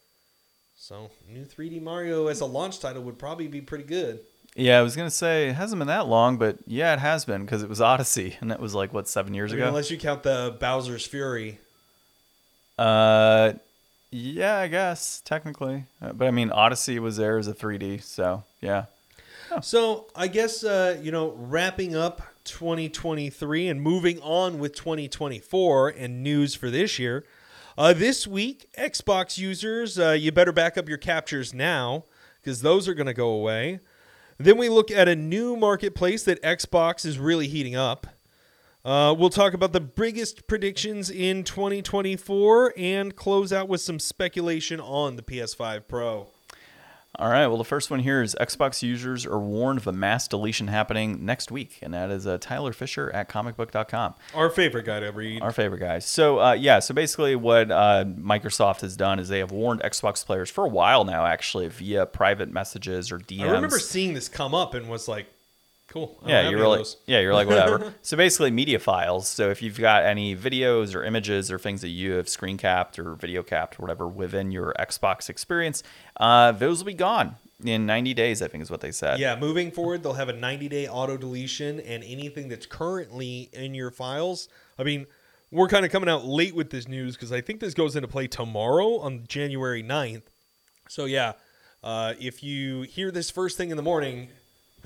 So, 0.77 1.11
new 1.29 1.43
3D 1.43 1.81
Mario 1.81 2.27
as 2.27 2.39
a 2.39 2.45
launch 2.45 2.79
title 2.79 3.03
would 3.03 3.19
probably 3.19 3.47
be 3.47 3.59
pretty 3.59 3.83
good. 3.83 4.21
Yeah, 4.55 4.79
I 4.79 4.81
was 4.81 4.95
gonna 4.95 5.11
say 5.11 5.49
it 5.49 5.55
hasn't 5.55 5.79
been 5.79 5.87
that 5.87 6.07
long, 6.07 6.37
but 6.37 6.59
yeah, 6.65 6.93
it 6.93 6.99
has 6.99 7.25
been 7.25 7.43
because 7.43 7.61
it 7.61 7.69
was 7.69 7.81
Odyssey, 7.81 8.37
and 8.41 8.49
that 8.49 8.61
was 8.61 8.73
like 8.73 8.93
what 8.93 9.09
seven 9.09 9.33
years 9.33 9.51
I 9.51 9.55
mean, 9.55 9.63
ago. 9.63 9.67
unless 9.67 9.91
you 9.91 9.97
count 9.97 10.23
the 10.23 10.55
Bowser's 10.59 11.05
Fury. 11.05 11.59
Uh, 12.79 13.53
yeah, 14.11 14.57
I 14.57 14.67
guess 14.67 15.21
technically, 15.23 15.85
Uh, 16.01 16.13
but 16.13 16.27
I 16.27 16.31
mean 16.31 16.51
Odyssey 16.51 16.99
was 16.99 17.17
there 17.17 17.37
as 17.37 17.47
a 17.47 17.53
3D, 17.53 18.01
so 18.01 18.43
yeah. 18.61 18.85
So 19.61 20.07
I 20.15 20.27
guess 20.27 20.63
uh, 20.63 20.97
you 21.01 21.11
know, 21.11 21.31
wrapping 21.37 21.95
up 21.95 22.21
2023 22.43 23.67
and 23.67 23.81
moving 23.81 24.19
on 24.21 24.59
with 24.59 24.75
2024 24.75 25.89
and 25.89 26.23
news 26.23 26.55
for 26.55 26.69
this 26.69 26.99
year. 26.99 27.25
Uh, 27.77 27.93
this 27.93 28.25
week, 28.25 28.69
Xbox 28.77 29.37
users, 29.37 29.99
uh, 29.99 30.11
you 30.11 30.31
better 30.31 30.51
back 30.51 30.77
up 30.77 30.89
your 30.89 30.97
captures 30.97 31.53
now 31.53 32.05
because 32.41 32.61
those 32.61 32.87
are 32.87 32.93
going 32.93 33.07
to 33.07 33.13
go 33.13 33.29
away. 33.29 33.79
Then 34.39 34.57
we 34.57 34.69
look 34.69 34.89
at 34.91 35.07
a 35.07 35.15
new 35.15 35.55
marketplace 35.55 36.23
that 36.23 36.41
Xbox 36.41 37.05
is 37.05 37.19
really 37.19 37.47
heating 37.47 37.75
up. 37.75 38.07
Uh, 38.87 39.13
we'll 39.13 39.29
talk 39.29 39.53
about 39.53 39.73
the 39.73 39.81
biggest 39.81 40.47
predictions 40.47 41.09
in 41.09 41.43
2024 41.43 42.73
and 42.77 43.17
close 43.17 43.51
out 43.51 43.67
with 43.67 43.81
some 43.81 43.99
speculation 43.99 44.79
on 44.79 45.17
the 45.17 45.21
PS5 45.21 45.89
Pro. 45.89 46.29
All 47.19 47.27
right. 47.29 47.47
Well, 47.47 47.57
the 47.57 47.65
first 47.65 47.91
one 47.91 47.99
here 47.99 48.21
is 48.21 48.33
Xbox 48.39 48.81
users 48.81 49.25
are 49.25 49.39
warned 49.39 49.79
of 49.79 49.87
a 49.87 49.91
mass 49.91 50.29
deletion 50.29 50.69
happening 50.69 51.25
next 51.25 51.51
week, 51.51 51.79
and 51.81 51.93
that 51.93 52.09
is 52.11 52.25
uh, 52.25 52.37
Tyler 52.39 52.71
Fisher 52.71 53.11
at 53.13 53.27
comicbook.com. 53.27 54.15
Our 54.33 54.49
favorite 54.49 54.85
guy 54.85 55.01
to 55.01 55.11
read. 55.11 55.41
Our 55.41 55.51
favorite 55.51 55.79
guys. 55.79 56.05
So, 56.05 56.39
uh, 56.39 56.53
yeah, 56.53 56.79
so 56.79 56.93
basically, 56.93 57.35
what 57.35 57.69
uh, 57.69 58.05
Microsoft 58.05 58.79
has 58.81 58.95
done 58.95 59.19
is 59.19 59.27
they 59.27 59.39
have 59.39 59.51
warned 59.51 59.81
Xbox 59.81 60.25
players 60.25 60.49
for 60.49 60.63
a 60.63 60.69
while 60.69 61.03
now, 61.03 61.25
actually, 61.25 61.67
via 61.67 62.05
private 62.05 62.49
messages 62.53 63.11
or 63.11 63.19
DMs. 63.19 63.49
I 63.49 63.51
remember 63.51 63.79
seeing 63.79 64.13
this 64.13 64.29
come 64.29 64.55
up 64.55 64.73
and 64.75 64.87
was 64.87 65.09
like, 65.09 65.27
"Cool." 65.87 66.17
Yeah, 66.25 66.49
you're 66.49 66.67
like, 66.67 66.85
yeah, 67.05 67.19
you're 67.19 67.33
like 67.33 67.47
whatever. 67.47 67.93
so 68.01 68.17
basically, 68.17 68.51
media 68.51 68.79
files. 68.79 69.27
So 69.27 69.49
if 69.49 69.61
you've 69.61 69.79
got 69.79 70.03
any 70.03 70.35
videos 70.35 70.95
or 70.95 71.03
images 71.03 71.51
or 71.51 71.59
things 71.59 71.81
that 71.81 71.89
you 71.89 72.13
have 72.13 72.29
screen 72.29 72.57
capped 72.57 72.99
or 72.99 73.13
video 73.15 73.43
capped 73.43 73.79
or 73.79 73.83
whatever 73.83 74.07
within 74.07 74.51
your 74.51 74.73
Xbox 74.79 75.29
experience, 75.29 75.83
uh, 76.19 76.51
those 76.51 76.79
will 76.79 76.87
be 76.87 76.93
gone 76.93 77.35
in 77.63 77.85
90 77.85 78.13
days. 78.13 78.41
I 78.41 78.47
think 78.47 78.61
is 78.61 78.71
what 78.71 78.81
they 78.81 78.91
said. 78.91 79.19
Yeah, 79.19 79.37
moving 79.39 79.71
forward, 79.71 80.03
they'll 80.03 80.13
have 80.13 80.29
a 80.29 80.33
90 80.33 80.69
day 80.69 80.87
auto 80.87 81.17
deletion, 81.17 81.79
and 81.79 82.03
anything 82.03 82.49
that's 82.49 82.65
currently 82.65 83.49
in 83.53 83.73
your 83.73 83.91
files. 83.91 84.49
I 84.79 84.83
mean, 84.83 85.07
we're 85.51 85.67
kind 85.67 85.85
of 85.85 85.91
coming 85.91 86.09
out 86.09 86.25
late 86.25 86.55
with 86.55 86.69
this 86.69 86.87
news 86.87 87.15
because 87.15 87.31
I 87.31 87.41
think 87.41 87.59
this 87.59 87.73
goes 87.73 87.95
into 87.95 88.07
play 88.07 88.27
tomorrow 88.27 88.99
on 88.99 89.25
January 89.27 89.83
9th. 89.83 90.23
So, 90.89 91.05
yeah, 91.05 91.33
uh, 91.83 92.13
if 92.19 92.43
you 92.43 92.81
hear 92.81 93.11
this 93.11 93.31
first 93.31 93.57
thing 93.57 93.71
in 93.71 93.77
the 93.77 93.83
morning, 93.83 94.29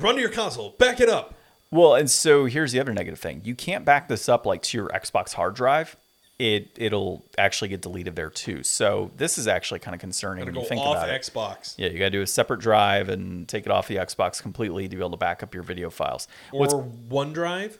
run 0.02 0.16
to 0.16 0.22
your 0.22 0.30
console, 0.30 0.72
back 0.72 0.99
it 0.99 1.10
up. 1.10 1.36
Well, 1.72 1.95
and 1.95 2.10
so 2.10 2.45
here's 2.45 2.72
the 2.74 2.80
other 2.80 2.93
negative 2.93 3.20
thing: 3.20 3.41
you 3.43 3.56
can't 3.56 3.86
back 3.86 4.08
this 4.08 4.28
up 4.28 4.45
like 4.45 4.62
to 4.64 4.78
your 4.78 4.89
Xbox 4.89 5.34
hard 5.34 5.56
drive. 5.56 5.95
It 6.38 6.70
it'll 6.76 7.24
actually 7.38 7.68
get 7.70 7.82
deleted 7.82 8.16
there 8.16 8.30
too. 8.32 8.64
So 8.64 9.12
this 9.18 9.38
is 9.38 9.47
actually 9.47 9.80
kind 9.80 9.93
of 9.93 10.02
concerning 10.02 10.45
when 10.45 10.56
you 10.56 10.66
think 10.66 10.82
off 10.82 10.97
about 10.97 11.10
it. 11.10 11.22
Xbox. 11.22 11.76
Yeah, 11.78 11.89
you 11.89 11.99
got 11.99 12.06
to 12.06 12.10
do 12.10 12.22
a 12.24 12.28
separate 12.28 12.60
drive 12.60 13.10
and 13.10 13.47
take 13.47 13.66
it 13.66 13.72
off 13.72 13.88
the 13.88 13.97
Xbox 13.97 14.41
completely 14.41 14.88
to 14.88 14.95
be 14.95 14.99
able 14.99 15.12
to 15.12 15.18
back 15.18 15.43
up 15.43 15.54
your 15.54 15.64
video 15.64 15.89
files. 15.91 16.28
Or 16.52 16.60
What's 16.62 16.74
OneDrive. 16.74 17.74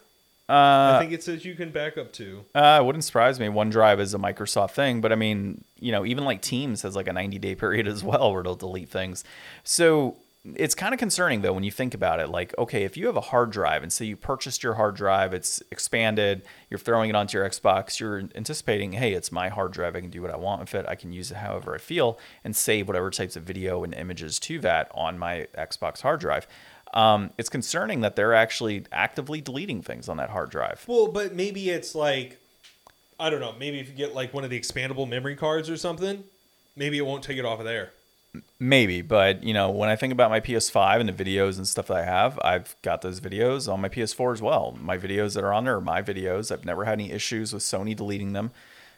uh, 0.48 0.96
I 0.96 0.98
think 1.00 1.12
it 1.12 1.24
says 1.24 1.44
you 1.44 1.56
can 1.56 1.72
back 1.72 1.98
up 1.98 2.14
to. 2.14 2.46
Uh, 2.54 2.78
it 2.82 2.86
wouldn't 2.86 3.04
surprise 3.04 3.40
me. 3.40 3.48
OneDrive 3.48 4.00
is 4.00 4.14
a 4.14 4.20
Microsoft 4.20 4.72
thing, 4.72 5.02
but 5.02 5.12
I 5.12 5.16
mean, 5.16 5.64
you 5.80 5.92
know, 5.92 6.06
even 6.06 6.24
like 6.24 6.42
Teams 6.44 6.84
has 6.84 6.96
like 6.96 7.08
a 7.08 7.14
90 7.14 7.40
day 7.40 7.56
period 7.56 7.88
as 7.88 8.04
well 8.04 8.32
where 8.32 8.42
it'll 8.42 8.56
delete 8.56 8.90
things. 8.90 9.24
So 9.64 10.18
it's 10.44 10.74
kind 10.74 10.94
of 10.94 11.00
concerning 11.00 11.42
though 11.42 11.54
when 11.54 11.64
you 11.64 11.72
think 11.72 11.94
about 11.94 12.20
it. 12.20 12.30
Like, 12.30 12.56
okay, 12.58 12.84
if 12.84 12.98
you 12.98 13.06
have 13.06 13.16
a 13.16 13.22
hard 13.22 13.52
drive 13.52 13.84
and 13.84 13.94
say 13.94 14.06
you 14.06 14.18
purchased 14.18 14.64
your 14.64 14.74
hard 14.74 14.96
drive, 14.96 15.34
it's 15.34 15.62
expanded, 15.72 16.44
you're 16.70 16.80
throwing 16.80 17.10
it 17.10 17.16
onto 17.16 17.38
your 17.38 17.48
Xbox, 17.48 18.00
you're 18.00 18.24
anticipating, 18.36 18.94
hey, 18.94 19.14
it's 19.14 19.32
my 19.32 19.50
hard 19.50 19.72
drive, 19.72 19.96
I 19.96 20.02
can 20.02 20.10
do 20.10 20.22
what 20.22 20.32
I 20.32 20.38
want 20.38 20.62
with 20.62 20.74
it, 20.74 20.86
I 20.88 20.96
can 20.96 21.14
use 21.14 21.30
it 21.32 21.38
however 21.38 21.76
I 21.76 21.78
feel, 21.78 22.18
and 22.44 22.56
save 22.56 22.88
whatever 22.88 23.12
types 23.12 23.36
of 23.36 23.44
video 23.44 23.84
and 23.84 23.94
images 23.94 24.40
to 24.40 24.60
that 24.60 24.92
on 24.96 25.20
my 25.20 25.48
Xbox 25.56 26.02
hard 26.02 26.20
drive. 26.20 26.48
Um, 26.94 27.30
it's 27.38 27.50
concerning 27.50 28.02
that 28.02 28.16
they're 28.16 28.34
actually 28.34 28.86
actively 28.92 29.42
deleting 29.42 29.82
things 29.82 30.10
on 30.10 30.18
that 30.18 30.30
hard 30.30 30.50
drive. 30.50 30.84
Well, 30.88 31.08
but 31.08 31.34
maybe 31.34 31.70
it's 31.70 31.96
like, 31.96 32.40
I 33.20 33.30
don't 33.30 33.40
know. 33.40 33.54
Maybe 33.58 33.80
if 33.80 33.88
you 33.88 33.94
get 33.94 34.16
like 34.16 34.34
one 34.34 34.44
of 34.44 34.50
the 34.50 34.60
expandable 34.60 35.08
memory 35.08 35.36
cards 35.36 35.70
or 35.70 35.78
something, 35.78 36.24
maybe 36.76 36.98
it 36.98 37.06
won't 37.06 37.24
take 37.24 37.38
it 37.38 37.46
off 37.46 37.60
of 37.60 37.66
there. 37.66 37.92
Maybe, 38.60 39.02
but 39.02 39.44
you 39.44 39.54
know, 39.54 39.70
when 39.70 39.90
I 39.90 39.96
think 39.96 40.14
about 40.14 40.30
my 40.30 40.40
PS5 40.40 41.02
and 41.02 41.10
the 41.10 41.24
videos 41.24 41.58
and 41.58 41.68
stuff 41.68 41.88
that 41.88 41.98
I 41.98 42.06
have, 42.06 42.40
I've 42.44 42.76
got 42.82 43.02
those 43.02 43.20
videos 43.20 43.72
on 43.72 43.82
my 43.82 43.90
PS4 43.90 44.34
as 44.34 44.42
well. 44.42 44.78
My 44.80 44.98
videos 44.98 45.36
that 45.36 45.44
are 45.44 45.52
on 45.52 45.66
there 45.66 45.76
are 45.76 45.82
my 45.82 46.02
videos. 46.02 46.52
I've 46.52 46.64
never 46.64 46.86
had 46.86 46.94
any 46.94 47.12
issues 47.12 47.52
with 47.54 47.62
Sony 47.64 47.94
deleting 47.96 48.32
them. 48.32 48.52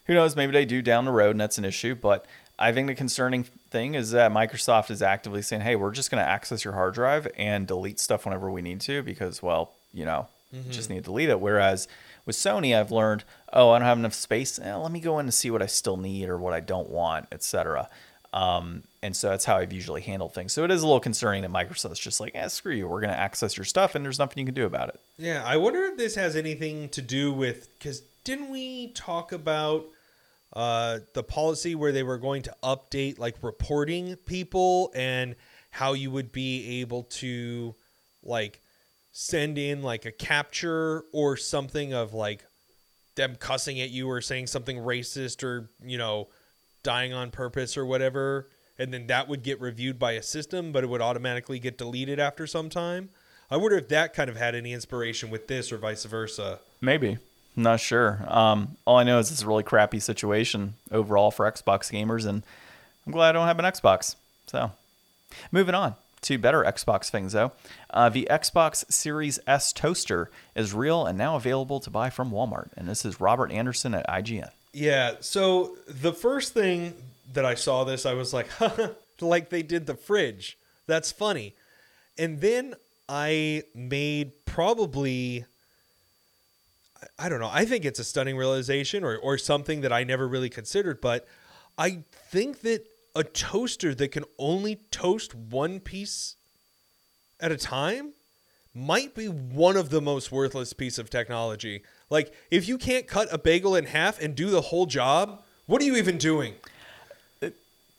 Who 0.05 0.13
knows? 0.13 0.35
Maybe 0.35 0.51
they 0.51 0.65
do 0.65 0.81
down 0.83 1.05
the 1.05 1.11
road, 1.11 1.31
and 1.31 1.41
that's 1.41 1.57
an 1.57 1.65
issue. 1.65 1.95
But 1.95 2.25
I 2.59 2.71
think 2.71 2.87
the 2.87 2.93
concerning 2.93 3.43
thing 3.43 3.95
is 3.95 4.11
that 4.11 4.31
Microsoft 4.31 4.91
is 4.91 5.01
actively 5.01 5.41
saying, 5.41 5.63
"Hey, 5.63 5.75
we're 5.75 5.91
just 5.91 6.11
going 6.11 6.23
to 6.23 6.29
access 6.29 6.63
your 6.63 6.73
hard 6.73 6.93
drive 6.93 7.27
and 7.35 7.65
delete 7.65 7.99
stuff 7.99 8.25
whenever 8.25 8.51
we 8.51 8.61
need 8.61 8.81
to, 8.81 9.01
because, 9.01 9.41
well, 9.41 9.71
you 9.93 10.05
know, 10.05 10.27
just 10.69 10.89
need 10.91 10.97
to 10.97 11.01
delete 11.03 11.29
it." 11.29 11.39
Whereas 11.39 11.87
with 12.25 12.35
Sony, 12.35 12.77
I've 12.77 12.91
learned, 12.91 13.23
"Oh, 13.51 13.71
I 13.71 13.79
don't 13.79 13.87
have 13.87 13.97
enough 13.97 14.13
space. 14.13 14.59
Eh, 14.59 14.75
let 14.75 14.91
me 14.91 14.99
go 14.99 15.17
in 15.17 15.25
and 15.25 15.33
see 15.33 15.49
what 15.49 15.63
I 15.63 15.67
still 15.67 15.97
need 15.97 16.29
or 16.29 16.37
what 16.37 16.53
I 16.53 16.59
don't 16.59 16.89
want, 16.89 17.27
etc." 17.31 17.89
Um, 18.31 18.83
and 19.03 19.13
so 19.15 19.29
that's 19.29 19.43
how 19.43 19.57
I've 19.57 19.73
usually 19.73 20.01
handled 20.01 20.33
things. 20.33 20.53
So 20.53 20.63
it 20.63 20.71
is 20.71 20.81
a 20.81 20.85
little 20.85 21.01
concerning 21.01 21.41
that 21.41 21.51
Microsoft's 21.51 21.99
just 21.99 22.21
like, 22.21 22.31
eh, 22.35 22.47
screw 22.47 22.73
you, 22.73 22.87
we're 22.87 23.01
going 23.01 23.13
to 23.13 23.19
access 23.19 23.57
your 23.57 23.65
stuff, 23.65 23.95
and 23.95 24.05
there's 24.05 24.17
nothing 24.17 24.39
you 24.39 24.45
can 24.45 24.55
do 24.55 24.65
about 24.65 24.89
it. 24.89 24.99
Yeah, 25.17 25.43
I 25.45 25.57
wonder 25.57 25.83
if 25.83 25.97
this 25.97 26.15
has 26.15 26.37
anything 26.37 26.87
to 26.89 27.01
do 27.01 27.33
with 27.33 27.67
because 27.77 28.01
didn't 28.23 28.49
we 28.49 28.93
talk 28.93 29.33
about 29.33 29.85
uh, 30.53 30.99
the 31.13 31.21
policy 31.21 31.75
where 31.75 31.91
they 31.91 32.03
were 32.03 32.17
going 32.17 32.43
to 32.43 32.55
update 32.63 33.19
like 33.19 33.35
reporting 33.41 34.15
people 34.25 34.91
and 34.95 35.35
how 35.71 35.91
you 35.91 36.09
would 36.09 36.31
be 36.31 36.79
able 36.79 37.03
to 37.03 37.75
like 38.23 38.61
send 39.11 39.57
in 39.57 39.83
like 39.83 40.05
a 40.05 40.11
capture 40.11 41.03
or 41.11 41.35
something 41.35 41.93
of 41.93 42.13
like 42.13 42.45
them 43.15 43.35
cussing 43.35 43.81
at 43.81 43.89
you 43.89 44.09
or 44.09 44.21
saying 44.21 44.47
something 44.47 44.77
racist 44.77 45.43
or 45.43 45.67
you 45.83 45.97
know 45.97 46.29
dying 46.83 47.11
on 47.13 47.31
purpose 47.31 47.75
or 47.75 47.85
whatever 47.85 48.47
and 48.83 48.93
then 48.93 49.07
that 49.07 49.27
would 49.27 49.41
get 49.41 49.59
reviewed 49.59 49.97
by 49.97 50.11
a 50.11 50.21
system 50.21 50.71
but 50.71 50.83
it 50.83 50.87
would 50.87 51.01
automatically 51.01 51.57
get 51.57 51.77
deleted 51.77 52.19
after 52.19 52.45
some 52.45 52.69
time 52.69 53.09
i 53.49 53.57
wonder 53.57 53.77
if 53.77 53.87
that 53.87 54.13
kind 54.13 54.29
of 54.29 54.37
had 54.37 54.53
any 54.53 54.73
inspiration 54.73 55.29
with 55.29 55.47
this 55.47 55.71
or 55.71 55.77
vice 55.77 56.05
versa 56.05 56.59
Maybe. 56.83 57.17
I'm 57.55 57.63
not 57.63 57.79
sure. 57.79 58.25
Um, 58.27 58.75
all 58.85 58.97
I 58.97 59.03
know 59.03 59.19
is 59.19 59.31
it's 59.31 59.41
a 59.41 59.47
really 59.47 59.63
crappy 59.63 59.99
situation 59.99 60.73
overall 60.91 61.31
for 61.31 61.49
Xbox 61.49 61.91
gamers, 61.91 62.27
and 62.27 62.43
I'm 63.07 63.13
glad 63.13 63.29
I 63.29 63.31
don't 63.31 63.47
have 63.47 63.57
an 63.59 63.65
Xbox. 63.65 64.15
So, 64.47 64.71
moving 65.49 65.75
on 65.75 65.95
to 66.23 66.37
better 66.37 66.63
Xbox 66.63 67.09
things, 67.09 67.31
though. 67.31 67.53
Uh, 67.89 68.09
the 68.09 68.27
Xbox 68.29 68.91
Series 68.91 69.39
S 69.47 69.71
toaster 69.71 70.29
is 70.55 70.73
real 70.73 71.05
and 71.05 71.17
now 71.17 71.37
available 71.37 71.79
to 71.79 71.89
buy 71.89 72.09
from 72.09 72.31
Walmart. 72.31 72.69
And 72.75 72.89
this 72.89 73.05
is 73.05 73.21
Robert 73.21 73.51
Anderson 73.51 73.93
at 73.93 74.05
IGN. 74.07 74.49
Yeah. 74.73 75.15
So 75.21 75.77
the 75.87 76.11
first 76.11 76.53
thing 76.53 76.95
that 77.33 77.45
I 77.45 77.55
saw 77.55 77.83
this, 77.83 78.05
I 78.05 78.13
was 78.13 78.33
like, 78.33 78.47
like 79.21 79.49
they 79.49 79.63
did 79.63 79.85
the 79.85 79.95
fridge. 79.95 80.57
That's 80.87 81.11
funny. 81.11 81.55
And 82.17 82.41
then 82.41 82.75
I 83.09 83.63
made 83.73 84.45
probably, 84.45 85.45
I 87.17 87.29
don't 87.29 87.39
know, 87.39 87.49
I 87.51 87.65
think 87.65 87.85
it's 87.85 87.99
a 87.99 88.03
stunning 88.03 88.37
realization 88.37 89.03
or, 89.03 89.17
or 89.17 89.37
something 89.37 89.81
that 89.81 89.91
I 89.91 90.03
never 90.03 90.27
really 90.27 90.49
considered, 90.49 91.01
but 91.01 91.27
I 91.77 92.03
think 92.13 92.61
that 92.61 92.85
a 93.15 93.23
toaster 93.23 93.93
that 93.95 94.11
can 94.11 94.25
only 94.37 94.75
toast 94.91 95.35
one 95.35 95.79
piece 95.79 96.35
at 97.39 97.51
a 97.51 97.57
time 97.57 98.13
might 98.75 99.13
be 99.13 99.27
one 99.27 99.77
of 99.77 99.89
the 99.89 100.01
most 100.01 100.31
worthless 100.31 100.73
piece 100.73 100.97
of 100.97 101.09
technology. 101.09 101.83
Like 102.09 102.33
if 102.49 102.67
you 102.67 102.77
can't 102.77 103.07
cut 103.07 103.27
a 103.31 103.37
bagel 103.37 103.75
in 103.75 103.85
half 103.85 104.19
and 104.19 104.35
do 104.35 104.49
the 104.49 104.61
whole 104.61 104.85
job, 104.85 105.43
what 105.65 105.81
are 105.81 105.85
you 105.85 105.95
even 105.95 106.17
doing? 106.17 106.55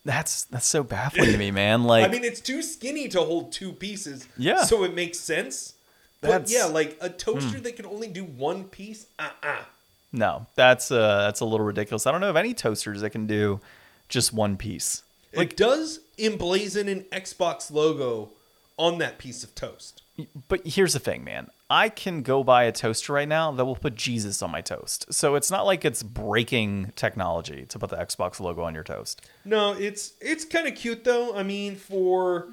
That's 0.04 0.44
that's 0.44 0.66
so 0.66 0.82
baffling 0.82 1.32
to 1.32 1.38
me, 1.38 1.50
man. 1.62 1.84
Like, 1.84 2.06
I 2.06 2.08
mean, 2.12 2.24
it's 2.24 2.40
too 2.40 2.62
skinny 2.62 3.08
to 3.08 3.20
hold 3.20 3.52
two 3.52 3.72
pieces. 3.72 4.28
Yeah. 4.36 4.62
So 4.64 4.84
it 4.84 4.94
makes 4.94 5.18
sense. 5.18 5.74
But 6.20 6.50
yeah, 6.50 6.64
like 6.64 6.96
a 7.00 7.10
toaster 7.10 7.60
that 7.60 7.76
can 7.76 7.86
only 7.86 8.08
do 8.08 8.24
one 8.24 8.64
piece. 8.64 9.06
Uh 9.18 9.28
uh 9.42 9.64
no, 10.12 10.46
that's 10.54 10.90
uh, 10.90 11.22
that's 11.26 11.40
a 11.40 11.44
little 11.44 11.66
ridiculous. 11.66 12.06
I 12.06 12.12
don't 12.12 12.20
know 12.20 12.30
of 12.30 12.36
any 12.36 12.54
toasters 12.54 13.00
that 13.00 13.10
can 13.10 13.26
do 13.26 13.60
just 14.08 14.32
one 14.32 14.56
piece. 14.56 15.02
it 15.32 15.56
does 15.56 16.00
emblazon 16.18 16.88
an 16.88 17.02
Xbox 17.12 17.70
logo 17.70 18.30
on 18.78 18.98
that 18.98 19.18
piece 19.18 19.42
of 19.42 19.54
toast. 19.54 20.02
But 20.48 20.66
here's 20.66 20.92
the 20.92 21.00
thing, 21.00 21.24
man. 21.24 21.48
I 21.70 21.88
can 21.88 22.22
go 22.22 22.44
buy 22.44 22.64
a 22.64 22.72
toaster 22.72 23.14
right 23.14 23.28
now 23.28 23.50
that 23.50 23.64
will 23.64 23.76
put 23.76 23.94
Jesus 23.94 24.42
on 24.42 24.50
my 24.50 24.60
toast. 24.60 25.12
So 25.12 25.34
it's 25.34 25.50
not 25.50 25.64
like 25.64 25.84
it's 25.84 26.02
breaking 26.02 26.92
technology 26.94 27.64
to 27.66 27.78
put 27.78 27.90
the 27.90 27.96
Xbox 27.96 28.38
logo 28.38 28.62
on 28.62 28.74
your 28.74 28.84
toast. 28.84 29.22
No, 29.44 29.72
it's 29.72 30.12
it's 30.20 30.44
kind 30.44 30.68
of 30.68 30.74
cute 30.74 31.04
though. 31.04 31.34
I 31.34 31.42
mean, 31.42 31.76
for 31.76 32.48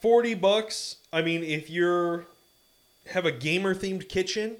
forty 0.00 0.34
bucks, 0.34 0.96
I 1.12 1.22
mean, 1.22 1.42
if 1.42 1.70
you're 1.70 2.26
have 3.10 3.24
a 3.24 3.32
gamer 3.32 3.74
themed 3.74 4.08
kitchen, 4.08 4.56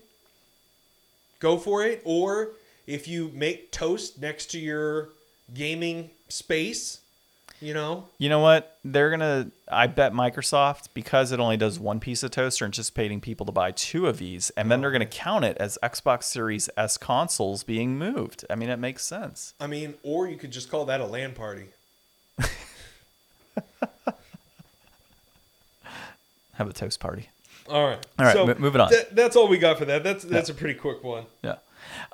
go 1.38 1.59
for 1.59 1.84
it. 1.84 2.01
Or 2.05 2.53
if 2.86 3.07
you 3.07 3.30
make 3.34 3.72
toast 3.72 4.20
next 4.20 4.51
to 4.53 4.59
your 4.59 5.11
gaming 5.53 6.11
space, 6.28 7.01
you 7.62 7.72
know, 7.74 8.08
You 8.18 8.28
know 8.28 8.40
what? 8.40 8.78
They're 8.84 9.08
going 9.16 9.20
to, 9.20 9.50
I 9.68 9.86
bet 9.86 10.12
Microsoft, 10.12 10.88
because 10.94 11.30
it 11.32 11.38
only 11.40 11.56
does 11.56 11.78
one 11.78 12.00
piece 12.00 12.22
of 12.22 12.30
toast, 12.32 12.60
are 12.60 12.64
anticipating 12.64 13.20
people 13.20 13.46
to 13.46 13.52
buy 13.52 13.70
two 13.70 14.06
of 14.08 14.18
these. 14.18 14.50
And 14.50 14.70
then 14.70 14.80
they're 14.80 14.90
going 14.90 15.00
to 15.00 15.06
count 15.06 15.44
it 15.44 15.56
as 15.58 15.78
Xbox 15.82 16.24
Series 16.24 16.68
S 16.76 16.96
consoles 16.98 17.62
being 17.64 17.96
moved. 17.96 18.44
I 18.50 18.56
mean, 18.56 18.68
it 18.68 18.78
makes 18.78 19.04
sense. 19.06 19.54
I 19.60 19.66
mean, 19.68 19.94
or 20.02 20.28
you 20.28 20.36
could 20.36 20.50
just 20.50 20.70
call 20.70 20.84
that 20.86 21.00
a 21.00 21.06
LAN 21.06 21.32
party. 21.34 21.66
Have 26.54 26.68
a 26.68 26.72
toast 26.72 27.00
party. 27.00 27.28
All 27.68 27.86
right, 27.86 28.04
All 28.18 28.26
right, 28.26 28.32
So 28.34 28.46
mo- 28.46 28.56
moving 28.58 28.80
on. 28.80 28.90
that- 28.90 29.14
that's 29.14 29.36
all 29.36 29.48
we 29.48 29.56
got 29.58 29.78
for 29.78 29.84
that. 29.86 30.02
That's 30.02 30.24
that's 30.24 30.48
a 30.48 30.54
pretty 30.54 30.74
quick 30.74 31.02
one. 31.04 31.24
Yeah. 31.42 31.56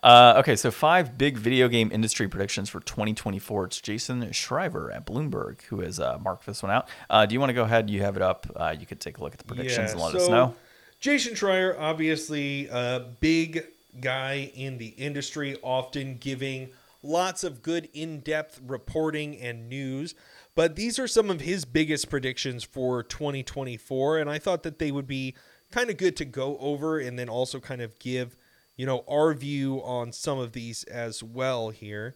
Uh, 0.03 0.35
okay, 0.39 0.57
so 0.57 0.71
five 0.71 1.19
big 1.19 1.37
video 1.37 1.69
game 1.69 1.91
industry 1.93 2.29
predictions 2.29 2.69
for 2.69 2.81
2024. 2.81 3.67
It's 3.67 3.81
Jason 3.81 4.23
Schreier 4.31 4.95
at 4.95 5.07
Bloomberg 5.07 5.63
who 5.63 5.81
has 5.81 6.01
uh, 6.01 6.19
marked 6.23 6.47
this 6.47 6.63
one 6.63 6.73
out. 6.73 6.89
Uh, 7.09 7.27
do 7.27 7.35
you 7.35 7.41
want 7.41 7.51
to 7.51 7.55
go 7.55 7.65
ahead? 7.65 7.91
You 7.91 8.03
have 8.03 8.17
it 8.17 8.23
up. 8.23 8.47
Uh, 8.55 8.75
you 8.79 8.87
could 8.87 9.01
take 9.01 9.19
a 9.19 9.23
look 9.23 9.33
at 9.33 9.39
the 9.39 9.45
predictions 9.45 9.93
and 9.93 10.01
let 10.01 10.15
us 10.15 10.29
know. 10.29 10.55
Jason 11.01 11.35
Schreier, 11.35 11.77
obviously 11.79 12.67
a 12.69 13.07
big 13.21 13.65
guy 14.01 14.51
in 14.55 14.79
the 14.79 14.89
industry, 14.89 15.57
often 15.63 16.17
giving 16.19 16.71
lots 17.03 17.45
of 17.45 17.63
good 17.63 17.89
in 17.93 18.21
depth 18.21 18.61
reporting 18.67 19.37
and 19.37 19.69
news. 19.69 20.15
But 20.55 20.75
these 20.75 20.99
are 20.99 21.07
some 21.07 21.31
of 21.31 21.41
his 21.41 21.65
biggest 21.65 22.11
predictions 22.11 22.65
for 22.65 23.03
2024. 23.05 24.19
And 24.19 24.29
I 24.29 24.39
thought 24.39 24.65
that 24.65 24.81
they 24.81 24.91
would 24.91 25.07
be 25.07 25.37
kind 25.71 25.91
of 25.91 25.97
good 25.97 26.17
to 26.17 26.25
go 26.25 26.59
over 26.59 26.99
and 26.99 27.19
then 27.19 27.29
also 27.29 27.61
kind 27.61 27.81
of 27.81 27.97
give, 27.99 28.37
you 28.79 28.87
know, 28.87 29.05
our 29.11 29.35
view 29.35 29.83
on 29.83 30.13
some 30.13 30.39
of 30.39 30.53
these 30.53 30.85
as 30.85 31.23
well 31.23 31.71
here. 31.71 32.15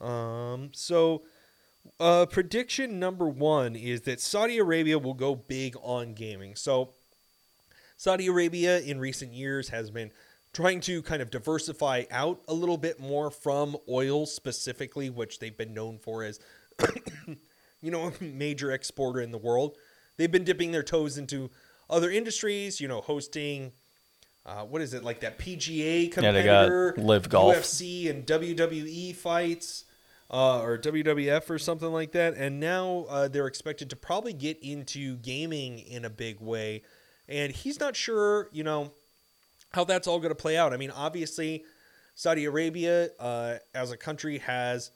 Um, 0.00 0.70
so 0.72 1.22
uh, 1.98 2.24
prediction 2.26 3.00
number 3.00 3.28
one 3.28 3.74
is 3.74 4.02
that 4.02 4.20
Saudi 4.20 4.58
Arabia 4.58 4.96
will 4.98 5.12
go 5.12 5.34
big 5.34 5.74
on 5.82 6.14
gaming. 6.14 6.54
So 6.54 6.90
Saudi 7.96 8.28
Arabia 8.28 8.78
in 8.78 9.00
recent 9.00 9.32
years 9.32 9.70
has 9.70 9.90
been 9.90 10.12
trying 10.52 10.80
to 10.82 11.02
kind 11.02 11.20
of 11.20 11.32
diversify 11.32 12.04
out 12.12 12.40
a 12.46 12.54
little 12.54 12.78
bit 12.78 13.00
more 13.00 13.28
from 13.28 13.76
oil 13.88 14.24
specifically, 14.24 15.10
which 15.10 15.40
they've 15.40 15.58
been 15.58 15.74
known 15.74 15.98
for 15.98 16.22
as, 16.22 16.38
you 17.82 17.90
know, 17.90 18.12
a 18.20 18.24
major 18.24 18.70
exporter 18.70 19.20
in 19.20 19.32
the 19.32 19.38
world. 19.38 19.76
They've 20.16 20.30
been 20.30 20.44
dipping 20.44 20.70
their 20.70 20.84
toes 20.84 21.18
into 21.18 21.50
other 21.90 22.08
industries, 22.08 22.80
you 22.80 22.86
know, 22.86 23.00
hosting. 23.00 23.72
Uh, 24.48 24.64
what 24.64 24.80
is 24.80 24.94
it 24.94 25.04
like 25.04 25.20
that 25.20 25.38
PGA 25.38 26.16
Yeah, 26.16 26.32
they 26.32 26.42
got 26.42 26.68
competitor, 26.68 26.94
LIV 26.96 27.28
Golf. 27.28 27.56
UFC 27.56 28.08
and 28.08 28.26
WWE 28.26 29.14
fights, 29.14 29.84
uh, 30.30 30.60
or 30.62 30.78
WWF 30.78 31.50
or 31.50 31.58
something 31.58 31.92
like 31.92 32.12
that. 32.12 32.34
And 32.34 32.58
now 32.58 33.04
uh, 33.10 33.28
they're 33.28 33.46
expected 33.46 33.90
to 33.90 33.96
probably 33.96 34.32
get 34.32 34.58
into 34.62 35.16
gaming 35.16 35.78
in 35.78 36.06
a 36.06 36.10
big 36.10 36.40
way. 36.40 36.82
And 37.28 37.52
he's 37.52 37.78
not 37.78 37.94
sure, 37.94 38.48
you 38.50 38.64
know, 38.64 38.92
how 39.72 39.84
that's 39.84 40.06
all 40.06 40.18
going 40.18 40.30
to 40.30 40.34
play 40.34 40.56
out. 40.56 40.72
I 40.72 40.78
mean, 40.78 40.90
obviously, 40.90 41.64
Saudi 42.14 42.46
Arabia 42.46 43.10
uh, 43.20 43.56
as 43.74 43.90
a 43.90 43.98
country 43.98 44.38
has, 44.38 44.90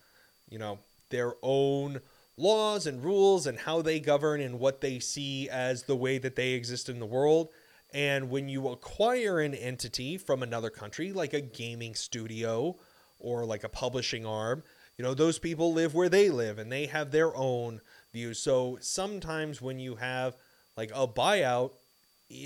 you 0.48 0.59
know, 0.59 0.78
their 1.11 1.34
own 1.42 2.00
laws 2.38 2.86
and 2.86 3.05
rules 3.05 3.46
and 3.46 3.59
how 3.59 3.82
they 3.82 4.00
govern 4.00 4.40
and 4.40 4.59
what 4.59 4.80
they 4.80 4.98
see 4.98 5.48
as 5.50 5.82
the 5.82 5.96
way 5.96 6.16
that 6.16 6.36
they 6.36 6.53
exist 6.53 6.88
in 6.88 6.98
the 7.00 7.07
world. 7.07 7.50
And 7.93 8.30
when 8.30 8.49
you 8.49 8.68
acquire 8.68 9.40
an 9.40 9.55
entity 9.55 10.16
from 10.16 10.43
another 10.43 10.70
country, 10.70 11.12
like 11.12 11.34
a 11.34 11.40
gaming 11.40 11.95
studio 11.95 12.76
or 13.18 13.45
like 13.45 13.64
a 13.64 13.68
publishing 13.68 14.24
arm, 14.24 14.62
you 14.97 15.05
know, 15.05 15.14
those 15.14 15.38
people 15.38 15.72
live 15.72 15.95
where 15.95 16.09
they 16.09 16.30
live 16.30 16.59
and 16.59 16.70
they 16.70 16.86
have 16.86 17.11
their 17.11 17.36
own 17.36 17.80
views. 18.12 18.38
So 18.38 18.78
sometimes 18.80 19.61
when 19.61 19.78
you 19.78 19.97
have 19.97 20.36
like 20.76 20.90
a 20.95 21.07
buyout, 21.07 21.72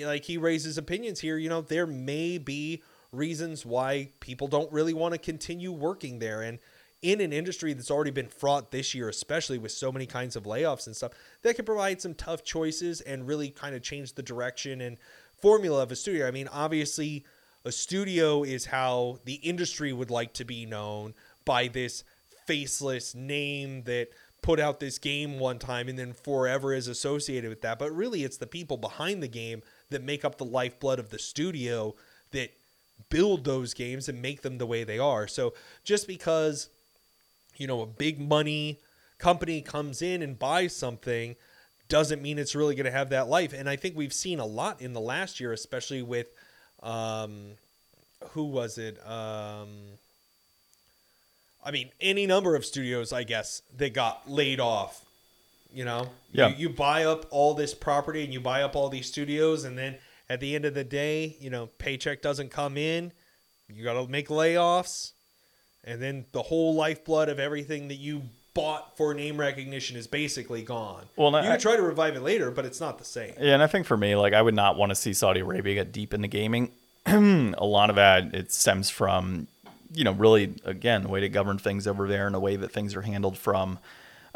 like 0.02 0.24
he 0.24 0.36
raises 0.36 0.78
opinions 0.78 1.20
here, 1.20 1.38
you 1.38 1.48
know, 1.48 1.60
there 1.60 1.86
may 1.86 2.38
be 2.38 2.82
reasons 3.12 3.64
why 3.64 4.10
people 4.20 4.48
don't 4.48 4.72
really 4.72 4.94
want 4.94 5.14
to 5.14 5.18
continue 5.18 5.72
working 5.72 6.18
there. 6.18 6.42
And 6.42 6.58
in 7.02 7.20
an 7.20 7.32
industry 7.32 7.72
that's 7.72 7.90
already 7.90 8.10
been 8.10 8.28
fraught 8.28 8.70
this 8.70 8.94
year, 8.94 9.08
especially 9.08 9.58
with 9.58 9.72
so 9.72 9.92
many 9.92 10.06
kinds 10.06 10.34
of 10.34 10.44
layoffs 10.44 10.86
and 10.86 10.96
stuff, 10.96 11.12
that 11.42 11.54
can 11.54 11.64
provide 11.64 12.00
some 12.00 12.14
tough 12.14 12.42
choices 12.42 13.00
and 13.00 13.26
really 13.26 13.50
kind 13.50 13.74
of 13.74 13.82
change 13.82 14.14
the 14.14 14.22
direction 14.22 14.80
and 14.80 14.96
formula 15.40 15.82
of 15.82 15.92
a 15.92 15.96
studio. 15.96 16.26
I 16.26 16.30
mean, 16.30 16.48
obviously, 16.48 17.24
a 17.64 17.72
studio 17.72 18.42
is 18.42 18.66
how 18.66 19.18
the 19.24 19.34
industry 19.34 19.92
would 19.92 20.10
like 20.10 20.32
to 20.34 20.44
be 20.44 20.66
known 20.66 21.14
by 21.44 21.68
this 21.68 22.04
faceless 22.46 23.14
name 23.14 23.82
that 23.84 24.08
put 24.42 24.60
out 24.60 24.78
this 24.78 24.98
game 24.98 25.40
one 25.40 25.58
time 25.58 25.88
and 25.88 25.98
then 25.98 26.12
forever 26.12 26.72
is 26.72 26.86
associated 26.86 27.48
with 27.48 27.62
that. 27.62 27.78
But 27.78 27.90
really, 27.90 28.22
it's 28.22 28.36
the 28.36 28.46
people 28.46 28.76
behind 28.76 29.22
the 29.22 29.28
game 29.28 29.62
that 29.90 30.02
make 30.02 30.24
up 30.24 30.38
the 30.38 30.44
lifeblood 30.44 30.98
of 30.98 31.10
the 31.10 31.18
studio 31.18 31.94
that 32.30 32.52
build 33.10 33.44
those 33.44 33.74
games 33.74 34.08
and 34.08 34.22
make 34.22 34.42
them 34.42 34.58
the 34.58 34.66
way 34.66 34.84
they 34.84 34.98
are. 34.98 35.26
So 35.26 35.54
just 35.84 36.06
because, 36.06 36.68
you 37.56 37.66
know, 37.66 37.82
a 37.82 37.86
big 37.86 38.20
money 38.20 38.80
company 39.18 39.60
comes 39.60 40.02
in 40.02 40.22
and 40.22 40.38
buys 40.38 40.74
something 40.74 41.36
doesn't 41.88 42.20
mean 42.22 42.38
it's 42.38 42.54
really 42.54 42.74
going 42.74 42.86
to 42.86 42.90
have 42.90 43.10
that 43.10 43.28
life. 43.28 43.52
And 43.52 43.68
I 43.68 43.76
think 43.76 43.96
we've 43.96 44.12
seen 44.12 44.38
a 44.40 44.46
lot 44.46 44.80
in 44.80 44.92
the 44.92 45.00
last 45.00 45.40
year, 45.40 45.52
especially 45.52 46.02
with 46.02 46.26
um, 46.82 47.52
who 48.30 48.44
was 48.44 48.78
it? 48.78 48.98
Um, 49.06 49.68
I 51.64 51.70
mean, 51.70 51.90
any 52.00 52.26
number 52.26 52.54
of 52.54 52.64
studios, 52.64 53.12
I 53.12 53.24
guess, 53.24 53.62
that 53.76 53.92
got 53.92 54.30
laid 54.30 54.60
off. 54.60 55.04
You 55.72 55.84
know, 55.84 56.08
Yeah. 56.32 56.48
you, 56.48 56.54
you 56.56 56.68
buy 56.70 57.04
up 57.04 57.26
all 57.30 57.54
this 57.54 57.74
property 57.74 58.24
and 58.24 58.32
you 58.32 58.40
buy 58.40 58.62
up 58.62 58.76
all 58.76 58.88
these 58.88 59.08
studios, 59.08 59.64
and 59.64 59.76
then 59.76 59.96
at 60.28 60.40
the 60.40 60.54
end 60.54 60.64
of 60.64 60.74
the 60.74 60.84
day, 60.84 61.36
you 61.40 61.50
know, 61.50 61.66
paycheck 61.78 62.22
doesn't 62.22 62.50
come 62.50 62.76
in. 62.76 63.12
You 63.68 63.82
got 63.84 63.94
to 63.94 64.06
make 64.08 64.28
layoffs, 64.28 65.12
and 65.84 66.00
then 66.00 66.24
the 66.32 66.42
whole 66.42 66.74
lifeblood 66.74 67.28
of 67.28 67.38
everything 67.40 67.88
that 67.88 67.96
you 67.96 68.22
bought 68.56 68.96
for 68.96 69.14
name 69.14 69.36
recognition 69.38 69.96
is 69.96 70.06
basically 70.06 70.62
gone. 70.62 71.04
Well, 71.14 71.30
you 71.30 71.36
I- 71.38 71.42
can 71.42 71.60
try 71.60 71.76
to 71.76 71.82
revive 71.82 72.16
it 72.16 72.22
later, 72.22 72.50
but 72.50 72.64
it's 72.64 72.80
not 72.80 72.98
the 72.98 73.04
same. 73.04 73.34
Yeah, 73.38 73.54
and 73.54 73.62
I 73.62 73.66
think 73.68 73.86
for 73.86 73.96
me, 73.96 74.16
like 74.16 74.32
I 74.32 74.42
would 74.42 74.54
not 74.54 74.76
want 74.76 74.90
to 74.90 74.96
see 74.96 75.12
Saudi 75.12 75.40
Arabia 75.40 75.74
get 75.74 75.92
deep 75.92 76.12
into 76.14 76.26
gaming. 76.26 76.72
a 77.06 77.54
lot 77.64 77.90
of 77.90 77.96
that 77.96 78.34
it 78.34 78.50
stems 78.50 78.90
from, 78.90 79.46
you 79.92 80.02
know, 80.02 80.12
really 80.12 80.54
again 80.64 81.02
the 81.02 81.08
way 81.08 81.20
to 81.20 81.28
govern 81.28 81.58
things 81.58 81.86
over 81.86 82.08
there 82.08 82.26
and 82.26 82.34
the 82.34 82.40
way 82.40 82.56
that 82.56 82.72
things 82.72 82.96
are 82.96 83.02
handled 83.02 83.38
from, 83.38 83.78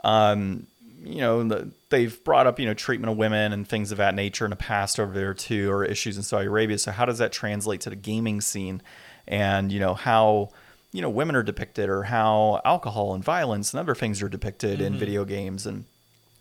um, 0.04 0.66
you 1.02 1.18
know, 1.22 1.42
the, 1.42 1.70
they've 1.88 2.22
brought 2.24 2.46
up 2.46 2.60
you 2.60 2.66
know 2.66 2.74
treatment 2.74 3.10
of 3.10 3.16
women 3.16 3.52
and 3.54 3.66
things 3.66 3.90
of 3.90 3.98
that 3.98 4.14
nature 4.14 4.44
in 4.44 4.50
the 4.50 4.56
past 4.56 5.00
over 5.00 5.14
there 5.14 5.32
too, 5.34 5.70
or 5.72 5.82
issues 5.84 6.16
in 6.18 6.22
Saudi 6.22 6.46
Arabia. 6.46 6.78
So 6.78 6.92
how 6.92 7.06
does 7.06 7.18
that 7.18 7.32
translate 7.32 7.80
to 7.80 7.90
the 7.90 7.96
gaming 7.96 8.40
scene, 8.42 8.82
and 9.26 9.72
you 9.72 9.80
know 9.80 9.94
how 9.94 10.50
you 10.92 11.00
know 11.02 11.10
women 11.10 11.36
are 11.36 11.42
depicted 11.42 11.88
or 11.88 12.04
how 12.04 12.60
alcohol 12.64 13.14
and 13.14 13.22
violence 13.22 13.72
and 13.72 13.80
other 13.80 13.94
things 13.94 14.22
are 14.22 14.28
depicted 14.28 14.80
in 14.80 14.98
video 14.98 15.24
games. 15.24 15.66
And 15.66 15.84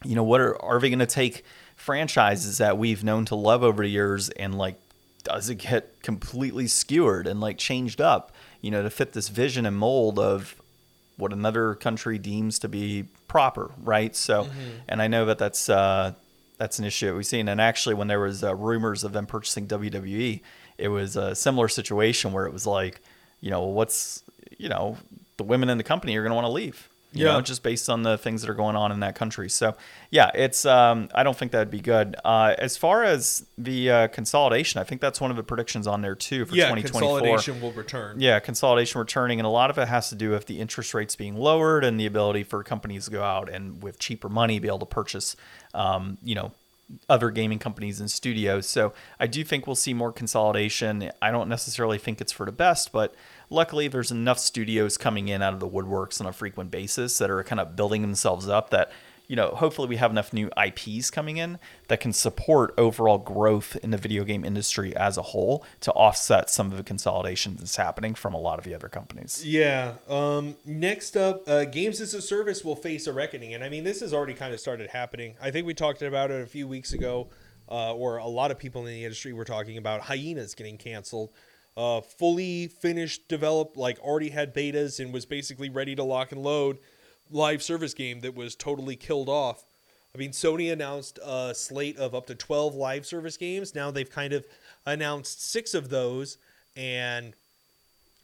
you 0.04 0.16
know 0.16 0.24
what 0.24 0.42
are 0.42 0.60
are 0.62 0.80
they 0.80 0.90
going 0.90 1.00
to 1.00 1.06
take 1.06 1.44
franchises 1.76 2.58
that 2.58 2.78
we've 2.78 3.04
known 3.04 3.26
to 3.26 3.36
love 3.36 3.64
over 3.64 3.84
the 3.84 3.90
years 3.90 4.30
and 4.30 4.58
like 4.58 4.80
does 5.24 5.50
it 5.50 5.56
get 5.56 6.02
completely 6.02 6.68
skewered 6.68 7.28
and 7.28 7.42
like 7.42 7.58
changed 7.58 8.00
up 8.02 8.32
you 8.62 8.72
know 8.72 8.82
to 8.82 8.90
fit 8.90 9.14
this 9.14 9.28
vision 9.30 9.66
and 9.66 9.78
mold 9.78 10.18
of 10.18 10.56
what 11.18 11.34
another 11.34 11.76
country 11.76 12.18
deems 12.18 12.60
to 12.60 12.70
be 12.70 13.06
proper 13.28 13.72
right? 13.84 14.16
So 14.16 14.48
and 14.88 15.02
i 15.02 15.08
know 15.08 15.26
that 15.26 15.38
that's 15.38 15.70
uh 15.70 16.14
that's 16.58 16.80
an 16.80 16.86
issue 16.86 17.08
that 17.08 17.16
we've 17.16 17.26
seen. 17.26 17.48
And 17.48 17.62
actually 17.62 17.96
when 17.96 18.08
there 18.08 18.20
was 18.20 18.44
uh, 18.44 18.54
rumors 18.54 19.04
of 19.04 19.14
them 19.14 19.26
purchasing 19.26 19.68
wwe 19.68 20.42
it 20.78 20.88
was 20.88 21.16
a 21.16 21.36
similar 21.36 21.68
situation 21.68 22.32
where 22.32 22.46
it 22.46 22.54
was 22.54 22.66
like 22.66 23.02
you 23.42 23.50
know 23.50 23.64
what's 23.64 24.24
you 24.60 24.70
know 24.70 24.98
the 25.38 25.44
women 25.44 25.70
in 25.70 25.78
the 25.80 25.84
company 25.84 26.16
are 26.18 26.22
going 26.22 26.30
to 26.32 26.36
want 26.36 26.46
to 26.46 26.52
leave 26.52 26.88
you 27.12 27.26
Yeah. 27.26 27.32
know, 27.34 27.42
just 27.42 27.64
based 27.64 27.90
on 27.90 28.04
the 28.04 28.20
things 28.20 28.42
that 28.42 28.52
are 28.52 28.60
going 28.66 28.76
on 28.76 28.92
in 28.92 29.00
that 29.00 29.16
country. 29.16 29.50
So, 29.50 29.76
yeah, 30.12 30.30
it's. 30.36 30.64
Um, 30.64 31.10
I 31.16 31.24
don't 31.24 31.36
think 31.36 31.52
that'd 31.54 31.72
be 31.72 31.80
good. 31.80 32.16
Uh, 32.24 32.54
as 32.60 32.78
far 32.78 33.04
as 33.04 33.48
the 33.58 33.90
uh, 33.90 34.08
consolidation, 34.10 34.80
I 34.80 34.84
think 34.84 35.02
that's 35.02 35.20
one 35.20 35.32
of 35.32 35.38
the 35.38 35.42
predictions 35.42 35.88
on 35.88 36.04
there 36.04 36.14
too 36.14 36.46
for 36.46 36.54
Yeah, 36.54 36.66
2024. 36.70 37.02
consolidation 37.02 37.62
will 37.62 37.72
return. 37.72 38.20
Yeah, 38.20 38.40
consolidation 38.40 39.00
returning, 39.00 39.40
and 39.40 39.48
a 39.48 39.50
lot 39.50 39.72
of 39.72 39.80
it 39.80 39.88
has 39.88 40.10
to 40.10 40.16
do 40.16 40.30
with 40.30 40.46
the 40.46 40.60
interest 40.60 40.94
rates 40.94 41.16
being 41.16 41.36
lowered 41.36 41.84
and 41.84 42.00
the 42.00 42.06
ability 42.06 42.44
for 42.44 42.62
companies 42.64 43.06
to 43.06 43.12
go 43.12 43.24
out 43.24 43.50
and 43.50 43.82
with 43.82 43.98
cheaper 43.98 44.30
money 44.30 44.60
be 44.60 44.68
able 44.68 44.78
to 44.78 44.86
purchase, 44.86 45.36
um, 45.74 46.20
you 46.24 46.36
know, 46.36 46.52
other 47.10 47.32
gaming 47.32 47.58
companies 47.58 48.00
and 48.00 48.12
studios. 48.12 48.68
So 48.70 48.94
I 49.20 49.26
do 49.26 49.44
think 49.44 49.66
we'll 49.66 49.76
see 49.76 49.96
more 49.96 50.12
consolidation. 50.12 51.12
I 51.24 51.32
don't 51.32 51.50
necessarily 51.50 51.98
think 51.98 52.22
it's 52.22 52.32
for 52.32 52.46
the 52.46 52.52
best, 52.52 52.92
but 52.92 53.16
luckily 53.50 53.88
there's 53.88 54.12
enough 54.12 54.40
studios 54.40 54.98
coming 54.98 55.28
in 55.28 55.42
out 55.42 55.54
of 55.54 55.60
the 55.60 55.68
woodworks 55.68 56.20
on 56.20 56.28
a 56.28 56.34
frequent 56.34 56.72
basis 56.72 57.18
that 57.18 57.30
are 57.30 57.44
kind 57.44 57.60
of 57.60 57.76
building 57.76 58.02
themselves 58.02 58.48
up 58.48 58.70
that 58.70 58.92
you 59.30 59.36
know, 59.36 59.50
hopefully 59.50 59.88
we 59.88 59.98
have 59.98 60.10
enough 60.10 60.34
new 60.34 60.50
IPs 60.58 61.12
coming 61.12 61.38
in 61.38 61.60
that 61.88 62.00
can 62.00 62.12
support 62.12 62.74
overall 62.80 63.20
growth 63.20 63.78
in 63.84 63.92
the 63.92 63.98
video 63.98 64.24
game 64.24 64.44
industry 64.44 64.96
as 64.96 65.18
a 65.18 65.22
whole 65.22 65.64
to 65.82 65.92
offset 65.92 66.50
some 66.50 66.72
of 66.72 66.78
the 66.78 66.84
consolidation 66.84 67.56
that's 67.56 67.76
happening 67.76 68.16
from 68.16 68.34
a 68.34 68.40
lot 68.40 68.58
of 68.58 68.66
the 68.66 68.74
other 68.74 68.90
companies. 68.90 69.46
Yeah. 69.46 69.94
Um, 70.10 70.56
next 70.66 71.16
up, 71.16 71.48
uh, 71.48 71.66
games 71.66 72.02
as 72.02 72.16
a 72.16 72.24
service 72.24 72.66
will 72.66 72.76
face 72.76 73.06
a 73.06 73.14
reckoning, 73.14 73.54
and 73.54 73.64
I 73.64 73.70
mean 73.70 73.84
this 73.84 74.00
has 74.00 74.16
already 74.16 74.34
kind 74.34 74.52
of 74.52 74.60
started 74.60 74.90
happening. 74.90 75.36
I 75.40 75.52
think 75.52 75.68
we 75.68 75.76
talked 75.76 76.02
about 76.02 76.32
it 76.32 76.42
a 76.42 76.48
few 76.48 76.68
weeks 76.68 76.94
ago, 76.94 77.28
uh, 77.70 77.94
or 77.94 78.18
a 78.18 78.28
lot 78.28 78.50
of 78.50 78.58
people 78.58 78.82
in 78.88 78.94
the 78.94 79.04
industry 79.04 79.32
were 79.32 79.46
talking 79.46 79.78
about 79.78 80.02
hyenas 80.02 80.56
getting 80.56 80.80
canceled. 80.80 81.30
Uh, 81.80 82.02
fully 82.02 82.68
finished, 82.68 83.26
developed, 83.30 83.78
like 83.78 83.98
already 84.00 84.32
had 84.32 84.54
betas 84.54 85.00
and 85.00 85.14
was 85.14 85.26
basically 85.26 85.70
ready 85.70 85.96
to 85.96 86.04
lock 86.04 86.34
and 86.34 86.44
load. 86.44 86.78
Live 87.32 87.64
service 87.64 87.94
game 87.94 88.20
that 88.20 88.36
was 88.36 88.54
totally 88.54 88.98
killed 88.98 89.30
off. 89.30 89.64
I 90.14 90.18
mean, 90.18 90.32
Sony 90.32 90.74
announced 90.74 91.20
a 91.24 91.56
slate 91.56 91.98
of 91.98 92.14
up 92.14 92.26
to 92.26 92.36
12 92.36 92.76
live 92.76 93.06
service 93.06 93.38
games. 93.38 93.74
Now 93.74 93.92
they've 93.92 94.10
kind 94.10 94.34
of 94.34 94.46
announced 94.86 95.42
six 95.42 95.74
of 95.74 95.88
those, 95.88 96.38
and 96.76 97.34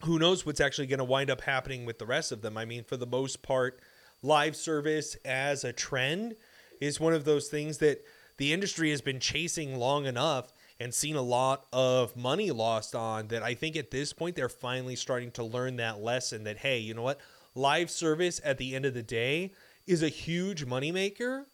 who 0.03 0.19
knows 0.19 0.45
what's 0.45 0.59
actually 0.59 0.87
going 0.87 0.99
to 0.99 1.05
wind 1.05 1.29
up 1.29 1.39
happening 1.39 1.85
with 1.85 1.97
the 1.97 2.05
rest 2.05 2.33
of 2.33 2.41
them. 2.41 2.57
I 2.57 2.65
mean, 2.65 2.83
for 2.83 2.97
the 2.97 3.07
most 3.07 3.41
part, 3.41 3.79
live 4.21 4.57
service 4.57 5.15
as 5.23 5.63
a 5.63 5.71
trend 5.71 6.35
is 6.81 6.99
one 6.99 7.13
of 7.13 7.23
those 7.23 7.47
things 7.47 7.77
that 7.77 8.03
the 8.35 8.51
industry 8.51 8.89
has 8.89 8.99
been 8.99 9.21
chasing 9.21 9.77
long 9.77 10.05
enough 10.05 10.51
and 10.79 10.93
seen 10.93 11.15
a 11.15 11.21
lot 11.21 11.65
of 11.71 12.15
money 12.15 12.51
lost 12.51 12.95
on 12.95 13.27
that 13.29 13.43
I 13.43 13.53
think 13.53 13.75
at 13.75 13.91
this 13.91 14.13
point 14.13 14.35
they're 14.35 14.49
finally 14.49 14.95
starting 14.95 15.31
to 15.31 15.43
learn 15.43 15.77
that 15.77 16.01
lesson 16.01 16.43
that 16.43 16.57
hey, 16.57 16.79
you 16.79 16.93
know 16.93 17.01
what? 17.01 17.19
Live 17.53 17.89
service 17.89 18.41
at 18.43 18.57
the 18.57 18.75
end 18.75 18.85
of 18.85 18.93
the 18.93 19.03
day 19.03 19.51
is 19.87 20.03
a 20.03 20.09
huge 20.09 20.65
moneymaker, 20.65 21.45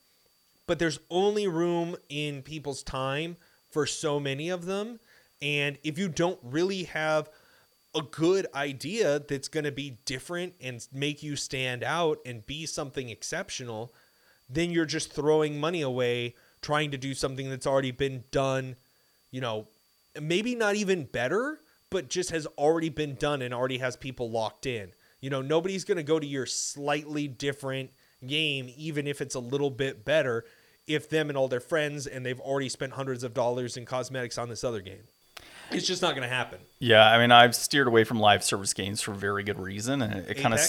but 0.66 0.80
there's 0.80 1.00
only 1.10 1.48
room 1.48 1.96
in 2.10 2.42
people's 2.42 2.82
time 2.82 3.38
for 3.70 3.86
so 3.86 4.20
many 4.20 4.50
of 4.50 4.66
them. 4.66 5.00
And 5.42 5.78
if 5.84 5.98
you 5.98 6.08
don't 6.08 6.40
really 6.44 6.84
have 6.84 7.30
a 7.94 8.02
good 8.02 8.48
idea 8.56 9.20
that's 9.20 9.48
going 9.48 9.64
to 9.66 9.72
be 9.72 9.98
different 10.06 10.54
and 10.62 10.86
make 10.94 11.22
you 11.22 11.36
stand 11.36 11.84
out 11.84 12.20
and 12.26 12.46
be 12.46 12.66
something 12.66 13.10
exceptional, 13.10 13.94
then 14.50 14.72
you're 14.72 14.86
just 14.86 15.14
throwing 15.14 15.60
money 15.60 15.82
away 15.82 16.36
trying 16.62 16.92
to 16.92 16.98
do 16.98 17.14
something 17.14 17.50
that's 17.50 17.68
already 17.68 17.92
been 17.92 18.24
done, 18.32 18.76
you 19.32 19.42
know, 19.42 19.68
maybe 20.20 20.56
not 20.56 20.76
even 20.76 21.06
better, 21.06 21.60
but 21.90 22.10
just 22.10 22.32
has 22.32 22.46
already 22.58 22.90
been 22.90 23.16
done 23.16 23.42
and 23.42 23.54
already 23.54 23.80
has 23.80 23.96
people 23.96 24.30
locked 24.30 24.66
in. 24.66 24.92
You 25.20 25.30
know, 25.30 25.42
nobody's 25.42 25.84
going 25.84 25.98
to 25.98 26.04
go 26.04 26.20
to 26.20 26.26
your 26.26 26.46
slightly 26.46 27.28
different 27.28 27.92
game, 28.26 28.72
even 28.78 29.08
if 29.08 29.22
it's 29.22 29.36
a 29.36 29.40
little 29.40 29.70
bit 29.70 30.04
better, 30.04 30.46
if 30.88 31.10
them 31.10 31.30
and 31.30 31.38
all 31.38 31.48
their 31.48 31.60
friends 31.60 32.08
and 32.08 32.26
they've 32.26 32.40
already 32.40 32.70
spent 32.70 32.94
hundreds 32.94 33.24
of 33.24 33.34
dollars 33.34 33.78
in 33.78 33.86
cosmetics 33.86 34.38
on 34.38 34.50
this 34.50 34.64
other 34.64 34.82
game. 34.82 35.04
It's 35.72 35.88
just 35.88 36.02
not 36.02 36.16
going 36.16 36.28
to 36.28 36.34
happen. 36.34 36.60
Yeah, 36.80 37.08
I 37.08 37.18
mean, 37.18 37.32
I've 37.32 37.56
steered 37.56 37.88
away 37.88 38.04
from 38.04 38.20
live 38.20 38.44
service 38.44 38.74
games 38.74 39.02
for 39.02 39.14
very 39.14 39.44
good 39.44 39.60
reason, 39.60 40.02
and 40.02 40.14
it, 40.14 40.32
it 40.32 40.34
kind 40.36 40.54
of. 40.54 40.60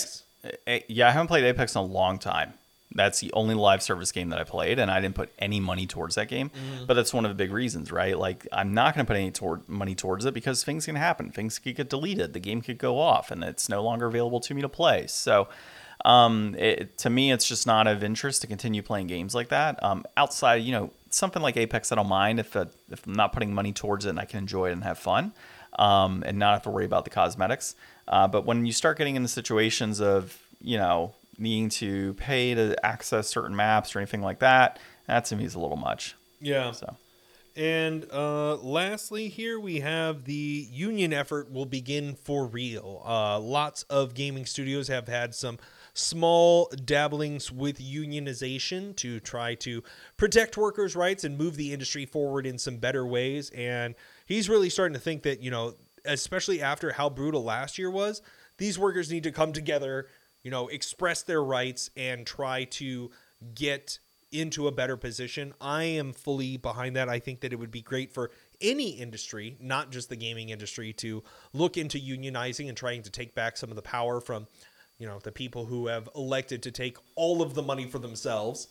Yeah, 0.88 1.08
I 1.08 1.10
haven't 1.10 1.28
played 1.28 1.44
Apex 1.44 1.74
in 1.74 1.80
a 1.80 1.84
long 1.84 2.18
time. 2.18 2.54
That's 2.94 3.20
the 3.20 3.32
only 3.32 3.54
live 3.54 3.82
service 3.82 4.12
game 4.12 4.28
that 4.30 4.38
I 4.38 4.44
played, 4.44 4.78
and 4.78 4.90
I 4.90 5.00
didn't 5.00 5.14
put 5.14 5.30
any 5.38 5.60
money 5.60 5.86
towards 5.86 6.14
that 6.16 6.28
game. 6.28 6.50
But 6.86 6.94
that's 6.94 7.12
one 7.14 7.24
of 7.24 7.30
the 7.30 7.34
big 7.34 7.52
reasons, 7.52 7.90
right? 7.90 8.18
Like, 8.18 8.46
I'm 8.52 8.74
not 8.74 8.94
going 8.94 9.06
to 9.06 9.10
put 9.10 9.16
any 9.16 9.30
toward, 9.30 9.68
money 9.68 9.94
towards 9.94 10.24
it 10.24 10.34
because 10.34 10.64
things 10.64 10.86
can 10.86 10.96
happen. 10.96 11.30
Things 11.30 11.58
could 11.58 11.76
get 11.76 11.88
deleted. 11.88 12.32
The 12.32 12.40
game 12.40 12.60
could 12.60 12.78
go 12.78 12.98
off, 12.98 13.30
and 13.30 13.42
it's 13.42 13.68
no 13.68 13.82
longer 13.82 14.06
available 14.06 14.40
to 14.40 14.54
me 14.54 14.62
to 14.62 14.68
play. 14.68 15.06
So, 15.06 15.48
um, 16.04 16.54
it, 16.58 16.98
to 16.98 17.10
me, 17.10 17.32
it's 17.32 17.46
just 17.46 17.66
not 17.66 17.86
of 17.86 18.02
interest 18.02 18.40
to 18.42 18.46
continue 18.46 18.82
playing 18.82 19.06
games 19.06 19.34
like 19.34 19.48
that. 19.48 19.82
Um, 19.82 20.04
outside, 20.16 20.56
you 20.56 20.72
know, 20.72 20.90
something 21.10 21.42
like 21.42 21.56
Apex, 21.56 21.92
I 21.92 21.94
don't 21.94 22.08
mind 22.08 22.40
if 22.40 22.56
uh 22.56 22.66
if 22.90 23.06
I'm 23.06 23.12
not 23.12 23.32
putting 23.32 23.54
money 23.54 23.72
towards 23.72 24.06
it 24.06 24.10
and 24.10 24.20
I 24.20 24.24
can 24.24 24.38
enjoy 24.38 24.70
it 24.70 24.72
and 24.72 24.84
have 24.84 24.98
fun, 24.98 25.32
um, 25.78 26.22
and 26.26 26.38
not 26.38 26.52
have 26.54 26.62
to 26.62 26.70
worry 26.70 26.84
about 26.84 27.04
the 27.04 27.10
cosmetics. 27.10 27.74
Uh, 28.08 28.26
but 28.26 28.44
when 28.44 28.66
you 28.66 28.72
start 28.72 28.98
getting 28.98 29.16
into 29.16 29.28
situations 29.28 30.00
of 30.00 30.38
you 30.60 30.76
know 30.76 31.14
needing 31.38 31.68
to 31.68 32.14
pay 32.14 32.54
to 32.54 32.76
access 32.84 33.28
certain 33.28 33.56
maps 33.56 33.96
or 33.96 33.98
anything 33.98 34.22
like 34.22 34.40
that, 34.40 34.78
that 35.06 35.24
to 35.26 35.36
me 35.36 35.44
is 35.44 35.54
a 35.54 35.58
little 35.60 35.76
much. 35.76 36.14
Yeah. 36.40 36.72
So 36.72 36.96
And 37.54 38.06
uh, 38.10 38.56
lastly, 38.56 39.28
here 39.28 39.60
we 39.60 39.80
have 39.80 40.24
the 40.24 40.66
union 40.70 41.12
effort 41.12 41.52
will 41.52 41.66
begin 41.66 42.14
for 42.14 42.46
real. 42.46 43.02
Uh, 43.04 43.38
lots 43.38 43.82
of 43.84 44.14
gaming 44.14 44.46
studios 44.46 44.88
have 44.88 45.08
had 45.08 45.34
some 45.34 45.58
small 45.94 46.72
dabblings 46.84 47.52
with 47.52 47.78
unionization 47.78 48.96
to 48.96 49.20
try 49.20 49.54
to 49.56 49.82
protect 50.16 50.56
workers' 50.56 50.96
rights 50.96 51.24
and 51.24 51.36
move 51.36 51.56
the 51.56 51.72
industry 51.72 52.06
forward 52.06 52.46
in 52.46 52.58
some 52.58 52.78
better 52.78 53.06
ways. 53.06 53.50
And 53.50 53.94
he's 54.24 54.48
really 54.48 54.70
starting 54.70 54.94
to 54.94 55.00
think 55.00 55.22
that, 55.24 55.40
you 55.40 55.50
know, 55.50 55.74
especially 56.06 56.62
after 56.62 56.92
how 56.92 57.10
brutal 57.10 57.44
last 57.44 57.78
year 57.78 57.90
was, 57.90 58.22
these 58.56 58.78
workers 58.78 59.10
need 59.10 59.24
to 59.24 59.32
come 59.32 59.52
together, 59.52 60.06
you 60.42 60.50
know, 60.50 60.68
express 60.68 61.22
their 61.22 61.42
rights 61.42 61.90
and 61.96 62.26
try 62.26 62.64
to 62.64 63.10
get 63.54 63.98
into 64.30 64.66
a 64.66 64.72
better 64.72 64.96
position. 64.96 65.52
I 65.60 65.84
am 65.84 66.12
fully 66.12 66.56
behind 66.56 66.96
that. 66.96 67.08
I 67.08 67.18
think 67.18 67.40
that 67.40 67.52
it 67.52 67.56
would 67.56 67.70
be 67.70 67.82
great 67.82 68.12
for 68.12 68.30
any 68.60 68.90
industry, 68.90 69.56
not 69.60 69.90
just 69.90 70.08
the 70.08 70.16
gaming 70.16 70.48
industry, 70.48 70.92
to 70.94 71.22
look 71.52 71.76
into 71.76 71.98
unionizing 71.98 72.68
and 72.68 72.76
trying 72.76 73.02
to 73.02 73.10
take 73.10 73.34
back 73.34 73.56
some 73.56 73.70
of 73.70 73.76
the 73.76 73.82
power 73.82 74.20
from, 74.20 74.46
you 74.98 75.08
know 75.08 75.18
the 75.18 75.32
people 75.32 75.66
who 75.66 75.88
have 75.88 76.08
elected 76.14 76.62
to 76.62 76.70
take 76.70 76.96
all 77.16 77.42
of 77.42 77.54
the 77.54 77.62
money 77.62 77.86
for 77.86 77.98
themselves. 77.98 78.68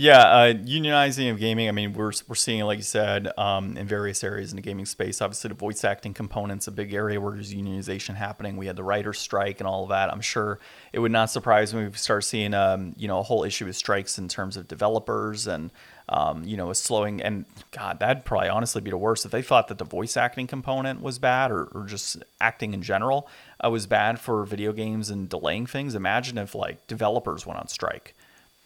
Yeah, 0.00 0.20
uh, 0.20 0.52
unionizing 0.54 1.28
of 1.28 1.40
gaming. 1.40 1.68
I 1.68 1.72
mean, 1.72 1.92
we're 1.92 2.12
we're 2.28 2.36
seeing, 2.36 2.62
like 2.62 2.78
you 2.78 2.84
said, 2.84 3.36
um, 3.36 3.76
in 3.76 3.84
various 3.88 4.22
areas 4.22 4.52
in 4.52 4.56
the 4.56 4.62
gaming 4.62 4.86
space. 4.86 5.20
Obviously, 5.20 5.48
the 5.48 5.56
voice 5.56 5.82
acting 5.82 6.14
component's 6.14 6.68
a 6.68 6.70
big 6.70 6.94
area 6.94 7.20
where 7.20 7.32
there's 7.32 7.52
unionization 7.52 8.14
happening. 8.14 8.56
We 8.56 8.68
had 8.68 8.76
the 8.76 8.84
writers' 8.84 9.18
strike 9.18 9.58
and 9.58 9.66
all 9.66 9.82
of 9.82 9.88
that. 9.88 10.12
I'm 10.12 10.20
sure 10.20 10.60
it 10.92 11.00
would 11.00 11.10
not 11.10 11.30
surprise 11.30 11.74
me 11.74 11.82
if 11.82 11.92
we 11.94 11.98
start 11.98 12.22
seeing, 12.22 12.54
um, 12.54 12.94
you 12.96 13.08
know, 13.08 13.18
a 13.18 13.24
whole 13.24 13.42
issue 13.42 13.66
with 13.66 13.74
strikes 13.74 14.18
in 14.18 14.28
terms 14.28 14.56
of 14.56 14.68
developers 14.68 15.48
and, 15.48 15.72
um, 16.08 16.44
you 16.44 16.56
know, 16.56 16.70
a 16.70 16.76
slowing. 16.76 17.20
And 17.20 17.44
God, 17.72 17.98
that'd 17.98 18.24
probably 18.24 18.50
honestly 18.50 18.80
be 18.80 18.90
the 18.90 18.96
worst 18.96 19.24
if 19.24 19.32
they 19.32 19.42
thought 19.42 19.66
that 19.66 19.78
the 19.78 19.84
voice 19.84 20.16
acting 20.16 20.46
component 20.46 21.02
was 21.02 21.18
bad 21.18 21.50
or, 21.50 21.64
or 21.74 21.86
just 21.86 22.18
acting 22.40 22.72
in 22.72 22.82
general 22.82 23.28
uh, 23.64 23.68
was 23.68 23.88
bad 23.88 24.20
for 24.20 24.44
video 24.44 24.72
games 24.72 25.10
and 25.10 25.28
delaying 25.28 25.66
things. 25.66 25.96
Imagine 25.96 26.38
if 26.38 26.54
like 26.54 26.86
developers 26.86 27.44
went 27.44 27.58
on 27.58 27.66
strike 27.66 28.14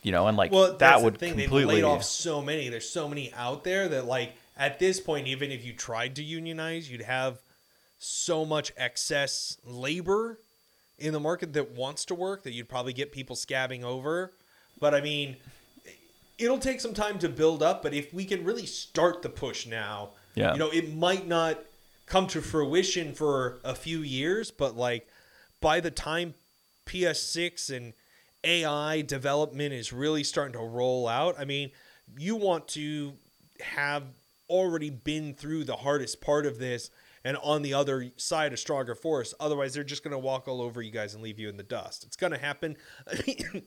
you 0.02 0.12
know, 0.12 0.26
and 0.26 0.36
like 0.36 0.52
Well, 0.52 0.76
that 0.76 0.98
the 0.98 1.04
would 1.04 1.18
thing. 1.18 1.30
completely 1.30 1.76
They've 1.76 1.84
laid 1.84 1.84
off 1.84 2.04
so 2.04 2.42
many. 2.42 2.68
There's 2.68 2.88
so 2.88 3.08
many 3.08 3.32
out 3.34 3.64
there 3.64 3.88
that 3.88 4.06
like 4.06 4.32
at 4.56 4.78
this 4.78 5.00
point, 5.00 5.26
even 5.28 5.50
if 5.50 5.64
you 5.64 5.72
tried 5.72 6.16
to 6.16 6.22
unionize, 6.22 6.90
you'd 6.90 7.02
have 7.02 7.38
so 7.98 8.44
much 8.44 8.72
excess 8.76 9.56
labor 9.64 10.38
in 10.98 11.12
the 11.12 11.20
market 11.20 11.52
that 11.54 11.70
wants 11.72 12.04
to 12.06 12.14
work 12.14 12.42
that 12.42 12.52
you'd 12.52 12.68
probably 12.68 12.92
get 12.92 13.12
people 13.12 13.36
scabbing 13.36 13.82
over. 13.82 14.30
But 14.80 14.94
I 14.94 15.00
mean, 15.00 15.36
it'll 16.38 16.58
take 16.58 16.80
some 16.80 16.94
time 16.94 17.18
to 17.20 17.28
build 17.28 17.62
up. 17.62 17.82
But 17.82 17.94
if 17.94 18.12
we 18.12 18.24
can 18.24 18.44
really 18.44 18.66
start 18.66 19.22
the 19.22 19.28
push 19.28 19.66
now, 19.66 20.10
Yeah. 20.34 20.52
you 20.52 20.58
know, 20.58 20.70
it 20.70 20.92
might 20.94 21.26
not 21.28 21.58
come 22.06 22.26
to 22.28 22.40
fruition 22.42 23.14
for 23.14 23.58
a 23.64 23.74
few 23.74 24.00
years, 24.00 24.50
but 24.50 24.76
like 24.76 25.08
by 25.60 25.78
the 25.80 25.90
time 25.90 26.34
PS6 26.86 27.70
and 27.74 27.92
AI 28.44 29.02
development 29.02 29.72
is 29.72 29.92
really 29.92 30.24
starting 30.24 30.54
to 30.54 30.58
roll 30.58 31.08
out, 31.08 31.36
I 31.38 31.44
mean, 31.44 31.70
you 32.18 32.36
want 32.36 32.68
to 32.68 33.14
have 33.60 34.04
already 34.48 34.90
been 34.90 35.34
through 35.34 35.64
the 35.64 35.76
hardest 35.76 36.20
part 36.20 36.46
of 36.46 36.58
this 36.58 36.90
and 37.24 37.36
on 37.38 37.62
the 37.62 37.74
other 37.74 38.10
side 38.16 38.52
a 38.52 38.56
stronger 38.56 38.94
force. 38.94 39.32
Otherwise, 39.38 39.74
they're 39.74 39.84
just 39.84 40.02
going 40.02 40.12
to 40.12 40.18
walk 40.18 40.48
all 40.48 40.60
over 40.60 40.82
you 40.82 40.90
guys 40.90 41.14
and 41.14 41.22
leave 41.22 41.38
you 41.38 41.48
in 41.48 41.56
the 41.56 41.62
dust. 41.62 42.04
It's 42.04 42.16
going 42.16 42.32
to 42.32 42.38
happen. 42.38 42.76
AI 43.28 43.62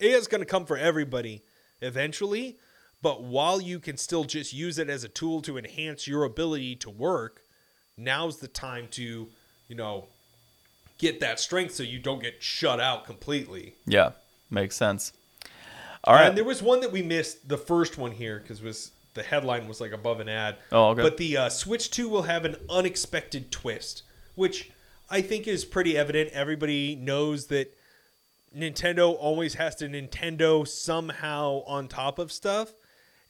is 0.00 0.28
going 0.28 0.40
to 0.40 0.46
come 0.46 0.64
for 0.64 0.76
everybody 0.76 1.42
eventually, 1.82 2.58
but 3.02 3.22
while 3.22 3.60
you 3.60 3.80
can 3.80 3.96
still 3.96 4.24
just 4.24 4.52
use 4.52 4.78
it 4.78 4.88
as 4.88 5.04
a 5.04 5.08
tool 5.08 5.42
to 5.42 5.58
enhance 5.58 6.06
your 6.06 6.24
ability 6.24 6.76
to 6.76 6.90
work, 6.90 7.42
now's 7.96 8.38
the 8.38 8.48
time 8.48 8.86
to, 8.92 9.28
you 9.68 9.74
know, 9.74 10.06
get 11.00 11.20
that 11.20 11.40
strength 11.40 11.74
so 11.74 11.82
you 11.82 11.98
don't 11.98 12.22
get 12.22 12.42
shut 12.42 12.80
out 12.80 13.04
completely. 13.04 13.74
Yeah, 13.86 14.12
makes 14.50 14.76
sense. 14.76 15.12
All 16.04 16.14
right. 16.14 16.28
And 16.28 16.36
there 16.36 16.44
was 16.44 16.62
one 16.62 16.80
that 16.80 16.92
we 16.92 17.02
missed, 17.02 17.48
the 17.48 17.58
first 17.58 17.98
one 17.98 18.12
here, 18.12 18.38
because 18.38 18.62
was 18.62 18.92
the 19.14 19.22
headline 19.22 19.66
was 19.66 19.80
like 19.80 19.92
above 19.92 20.20
an 20.20 20.28
ad. 20.28 20.56
Oh, 20.72 20.90
okay. 20.90 21.02
But 21.02 21.16
the 21.16 21.36
uh, 21.36 21.48
Switch 21.48 21.90
2 21.90 22.08
will 22.08 22.22
have 22.22 22.44
an 22.44 22.56
unexpected 22.68 23.50
twist, 23.50 24.02
which 24.34 24.70
I 25.10 25.20
think 25.20 25.48
is 25.48 25.64
pretty 25.64 25.96
evident. 25.96 26.30
Everybody 26.32 26.94
knows 26.94 27.46
that 27.46 27.76
Nintendo 28.56 29.16
always 29.18 29.54
has 29.54 29.74
to 29.76 29.88
Nintendo 29.88 30.66
somehow 30.66 31.62
on 31.66 31.88
top 31.88 32.18
of 32.18 32.32
stuff. 32.32 32.72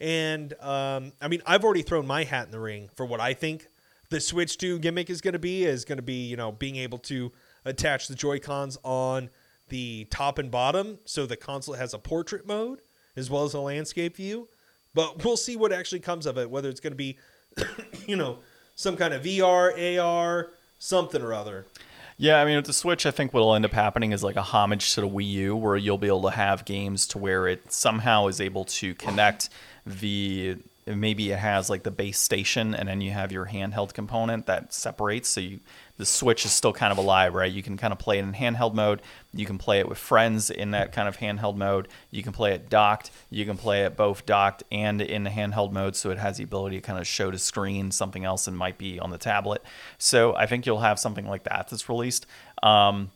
And 0.00 0.54
um, 0.60 1.12
I 1.20 1.28
mean, 1.28 1.42
I've 1.46 1.64
already 1.64 1.82
thrown 1.82 2.06
my 2.06 2.24
hat 2.24 2.46
in 2.46 2.52
the 2.52 2.60
ring 2.60 2.88
for 2.94 3.04
what 3.04 3.20
I 3.20 3.34
think 3.34 3.66
the 4.10 4.20
Switch 4.20 4.58
2 4.58 4.78
gimmick 4.78 5.10
is 5.10 5.20
going 5.20 5.32
to 5.32 5.38
be. 5.38 5.64
Is 5.64 5.84
going 5.84 5.98
to 5.98 6.02
be, 6.02 6.26
you 6.26 6.36
know, 6.36 6.52
being 6.52 6.76
able 6.76 6.98
to 6.98 7.32
attach 7.70 8.08
the 8.08 8.14
Joy 8.14 8.38
Cons 8.38 8.76
on 8.82 9.30
the 9.68 10.06
top 10.10 10.38
and 10.38 10.50
bottom 10.50 10.98
so 11.04 11.24
the 11.24 11.36
console 11.36 11.74
has 11.74 11.94
a 11.94 11.98
portrait 11.98 12.46
mode 12.46 12.80
as 13.16 13.30
well 13.30 13.44
as 13.44 13.54
a 13.54 13.60
landscape 13.60 14.16
view. 14.16 14.48
But 14.94 15.24
we'll 15.24 15.36
see 15.36 15.56
what 15.56 15.72
actually 15.72 16.00
comes 16.00 16.26
of 16.26 16.36
it, 16.36 16.50
whether 16.50 16.68
it's 16.68 16.80
going 16.80 16.92
to 16.92 16.96
be, 16.96 17.16
you 18.06 18.16
know, 18.16 18.38
some 18.74 18.96
kind 18.96 19.14
of 19.14 19.22
VR, 19.22 20.00
AR, 20.00 20.50
something 20.78 21.22
or 21.22 21.32
other. 21.32 21.66
Yeah, 22.16 22.40
I 22.40 22.44
mean, 22.44 22.56
with 22.56 22.66
the 22.66 22.74
Switch, 22.74 23.06
I 23.06 23.10
think 23.10 23.32
what'll 23.32 23.54
end 23.54 23.64
up 23.64 23.72
happening 23.72 24.12
is 24.12 24.22
like 24.22 24.36
a 24.36 24.42
homage 24.42 24.94
to 24.94 25.00
the 25.00 25.08
Wii 25.08 25.26
U, 25.30 25.56
where 25.56 25.76
you'll 25.76 25.96
be 25.96 26.08
able 26.08 26.22
to 26.22 26.30
have 26.30 26.66
games 26.66 27.06
to 27.08 27.18
where 27.18 27.48
it 27.48 27.72
somehow 27.72 28.26
is 28.26 28.40
able 28.40 28.64
to 28.66 28.94
connect 28.94 29.48
the. 29.86 30.56
Maybe 30.86 31.30
it 31.30 31.38
has 31.38 31.70
like 31.70 31.82
the 31.82 31.90
base 31.90 32.18
station, 32.18 32.74
and 32.74 32.88
then 32.88 33.00
you 33.00 33.12
have 33.12 33.32
your 33.32 33.46
handheld 33.46 33.94
component 33.94 34.46
that 34.46 34.74
separates. 34.74 35.30
So 35.30 35.40
you, 35.40 35.60
the 36.01 36.07
Switch 36.07 36.46
is 36.46 36.51
still 36.51 36.72
kind 36.72 36.90
of 36.90 36.96
alive, 36.96 37.34
right? 37.34 37.53
You 37.53 37.62
can 37.62 37.76
kind 37.76 37.92
of 37.92 37.98
play 37.98 38.18
it 38.18 38.22
in 38.22 38.32
handheld 38.32 38.72
mode. 38.72 39.03
You 39.34 39.44
can 39.44 39.59
play 39.59 39.80
it 39.80 39.88
with 39.88 39.98
friends 39.98 40.48
in 40.48 40.70
that 40.70 40.92
kind 40.92 41.07
of 41.07 41.18
handheld 41.18 41.57
mode. 41.57 41.88
You 42.11 42.22
can 42.22 42.32
play 42.32 42.55
it 42.55 42.70
docked. 42.70 43.11
You 43.28 43.44
can 43.44 43.59
play 43.59 43.84
it 43.84 43.98
both 43.98 44.24
docked 44.24 44.62
and 44.72 45.03
in 45.03 45.24
the 45.24 45.30
handheld 45.30 45.72
mode. 45.72 45.94
So 45.94 46.11
it 46.11 46.16
has 46.16 46.38
the 46.38 46.44
ability 46.44 46.76
to 46.76 46.82
kind 46.82 46.98
of 46.98 47.07
show 47.07 47.30
to 47.30 47.38
screen 47.38 47.90
something 47.90 48.24
else 48.24 48.48
and 48.48 48.57
might 48.57 48.78
be 48.78 48.98
on 48.98 49.11
the 49.11 49.18
tablet. 49.18 49.62
So 49.98 50.34
I 50.34 50.46
think 50.46 50.64
you'll 50.64 50.80
have 50.80 50.98
something 50.98 51.28
like 51.28 51.44
that 51.44 51.68
that's 51.68 51.90
released. 51.90 52.26
Um, 52.62 53.11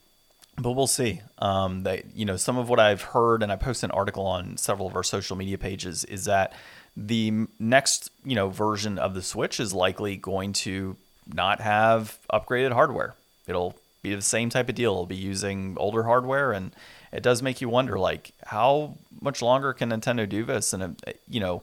but 0.59 0.72
we'll 0.72 0.87
see. 0.87 1.22
Um, 1.39 1.85
that 1.85 2.14
you 2.14 2.26
know, 2.26 2.37
some 2.37 2.59
of 2.59 2.68
what 2.68 2.78
I've 2.78 3.03
heard, 3.03 3.43
and 3.43 3.51
I 3.51 3.57
posted 3.57 3.89
an 3.89 3.97
article 3.97 4.26
on 4.26 4.59
several 4.59 4.87
of 4.87 4.95
our 4.95 5.03
social 5.03 5.37
media 5.37 5.57
pages, 5.57 6.05
is 6.05 6.26
that 6.26 6.53
the 6.97 7.47
next 7.59 8.11
you 8.24 8.35
know 8.35 8.51
version 8.51 8.99
of 8.99 9.14
the 9.14 9.22
Switch 9.22 9.59
is 9.59 9.72
likely 9.72 10.16
going 10.16 10.53
to 10.53 10.97
not 11.33 11.61
have 11.61 12.18
upgraded 12.33 12.72
hardware. 12.72 13.14
It'll 13.47 13.75
be 14.03 14.14
the 14.14 14.22
same 14.22 14.51
type 14.51 14.68
of 14.68 14.75
deal. 14.75 14.93
It'll 14.93 15.07
be 15.07 15.16
using 15.16 15.77
older 15.79 16.03
hardware, 16.03 16.53
and 16.53 16.72
it 17.12 17.22
does 17.22 17.43
make 17.43 17.61
you 17.61 17.68
wonder, 17.68 17.99
like, 17.99 18.33
how 18.45 18.95
much 19.20 19.41
longer 19.41 19.72
can 19.72 19.91
Nintendo 19.91 20.29
do 20.29 20.45
this? 20.45 20.72
And 20.72 20.83
uh, 20.83 21.12
you 21.29 21.41
know, 21.41 21.62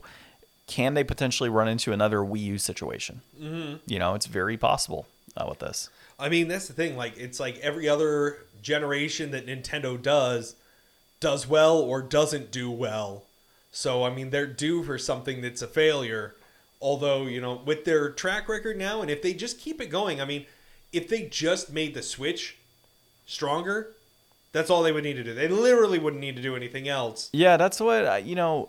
can 0.66 0.94
they 0.94 1.04
potentially 1.04 1.48
run 1.48 1.68
into 1.68 1.92
another 1.92 2.18
Wii 2.18 2.40
U 2.40 2.58
situation? 2.58 3.20
Mm-hmm. 3.40 3.76
You 3.86 3.98
know, 3.98 4.14
it's 4.14 4.26
very 4.26 4.56
possible 4.56 5.06
uh, 5.36 5.46
with 5.48 5.58
this. 5.58 5.90
I 6.18 6.28
mean, 6.28 6.48
that's 6.48 6.68
the 6.68 6.74
thing. 6.74 6.96
Like, 6.96 7.16
it's 7.16 7.40
like 7.40 7.58
every 7.58 7.88
other 7.88 8.38
generation 8.62 9.32
that 9.32 9.46
Nintendo 9.46 10.00
does, 10.00 10.54
does 11.20 11.48
well 11.48 11.78
or 11.78 12.00
doesn't 12.00 12.50
do 12.50 12.70
well. 12.70 13.24
So, 13.72 14.04
I 14.04 14.10
mean, 14.14 14.30
they're 14.30 14.46
due 14.46 14.84
for 14.84 14.98
something 14.98 15.42
that's 15.42 15.62
a 15.62 15.66
failure. 15.66 16.34
Although, 16.82 17.26
you 17.26 17.40
know, 17.40 17.60
with 17.64 17.84
their 17.84 18.10
track 18.10 18.48
record 18.48 18.76
now, 18.76 19.00
and 19.00 19.10
if 19.10 19.22
they 19.22 19.32
just 19.32 19.60
keep 19.60 19.80
it 19.80 19.86
going, 19.86 20.20
I 20.20 20.24
mean, 20.24 20.46
if 20.92 21.08
they 21.08 21.22
just 21.22 21.72
made 21.72 21.94
the 21.94 22.02
Switch 22.02 22.56
stronger, 23.24 23.92
that's 24.50 24.68
all 24.68 24.82
they 24.82 24.92
would 24.92 25.04
need 25.04 25.14
to 25.14 25.24
do. 25.24 25.32
They 25.32 25.46
literally 25.48 26.00
wouldn't 26.00 26.20
need 26.20 26.34
to 26.36 26.42
do 26.42 26.56
anything 26.56 26.88
else. 26.88 27.30
Yeah, 27.32 27.56
that's 27.56 27.80
what 27.80 28.04
I- 28.04 28.18
you 28.18 28.34
know. 28.34 28.68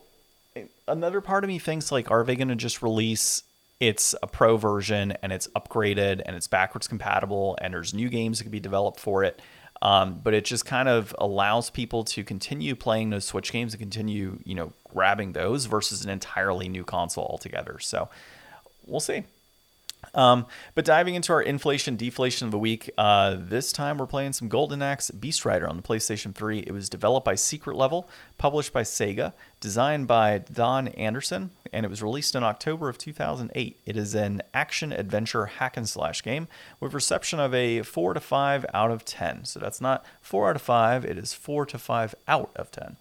Another 0.87 1.19
part 1.19 1.43
of 1.43 1.47
me 1.47 1.57
thinks 1.57 1.91
like, 1.91 2.11
are 2.11 2.23
they 2.23 2.35
going 2.35 2.49
to 2.49 2.55
just 2.55 2.83
release 2.83 3.41
it's 3.79 4.15
a 4.21 4.27
pro 4.27 4.55
version 4.55 5.13
and 5.23 5.33
it's 5.33 5.47
upgraded 5.55 6.21
and 6.25 6.35
it's 6.35 6.47
backwards 6.47 6.87
compatible 6.87 7.57
and 7.61 7.73
there's 7.73 7.93
new 7.93 8.07
games 8.07 8.37
that 8.37 8.45
can 8.45 8.51
be 8.51 8.59
developed 8.59 8.99
for 8.99 9.23
it. 9.23 9.41
Um, 9.81 10.21
but 10.23 10.33
it 10.33 10.45
just 10.45 10.65
kind 10.65 10.87
of 10.87 11.13
allows 11.17 11.69
people 11.69 12.05
to 12.05 12.23
continue 12.23 12.75
playing 12.75 13.09
those 13.09 13.25
Switch 13.25 13.51
games 13.51 13.73
and 13.73 13.81
continue, 13.81 14.39
you 14.45 14.55
know, 14.55 14.71
grabbing 14.89 15.33
those 15.33 15.65
versus 15.65 16.05
an 16.05 16.09
entirely 16.09 16.69
new 16.69 16.85
console 16.85 17.25
altogether. 17.25 17.79
So 17.79 18.07
we'll 18.85 19.01
see. 19.01 19.23
Um, 20.13 20.45
but 20.75 20.85
diving 20.85 21.15
into 21.15 21.33
our 21.33 21.41
inflation 21.41 21.95
deflation 21.95 22.45
of 22.45 22.51
the 22.51 22.59
week, 22.59 22.89
uh, 22.97 23.35
this 23.39 23.71
time 23.71 23.97
we're 23.97 24.05
playing 24.05 24.33
some 24.33 24.47
Golden 24.47 24.81
Axe 24.81 25.11
Beast 25.11 25.45
Rider 25.45 25.67
on 25.67 25.77
the 25.77 25.83
PlayStation 25.83 26.33
3. 26.33 26.59
It 26.59 26.71
was 26.71 26.89
developed 26.89 27.25
by 27.25 27.35
Secret 27.35 27.75
Level, 27.75 28.09
published 28.37 28.73
by 28.73 28.83
Sega, 28.83 29.33
designed 29.59 30.07
by 30.07 30.39
Don 30.39 30.89
Anderson, 30.89 31.51
and 31.71 31.85
it 31.85 31.89
was 31.89 32.03
released 32.03 32.35
in 32.35 32.43
October 32.43 32.89
of 32.89 32.97
2008. 32.97 33.79
It 33.85 33.97
is 33.97 34.13
an 34.13 34.41
action 34.53 34.91
adventure 34.91 35.45
hack 35.45 35.77
and 35.77 35.87
slash 35.87 36.21
game 36.21 36.47
with 36.79 36.93
reception 36.93 37.39
of 37.39 37.53
a 37.53 37.81
4 37.81 38.13
to 38.13 38.19
5 38.19 38.65
out 38.73 38.91
of 38.91 39.05
10. 39.05 39.45
So 39.45 39.59
that's 39.59 39.81
not 39.81 40.05
4 40.21 40.49
out 40.49 40.55
of 40.55 40.61
5, 40.61 41.05
it 41.05 41.17
is 41.17 41.33
4 41.33 41.65
to 41.67 41.77
5 41.77 42.15
out 42.27 42.51
of 42.55 42.71
10. 42.71 42.97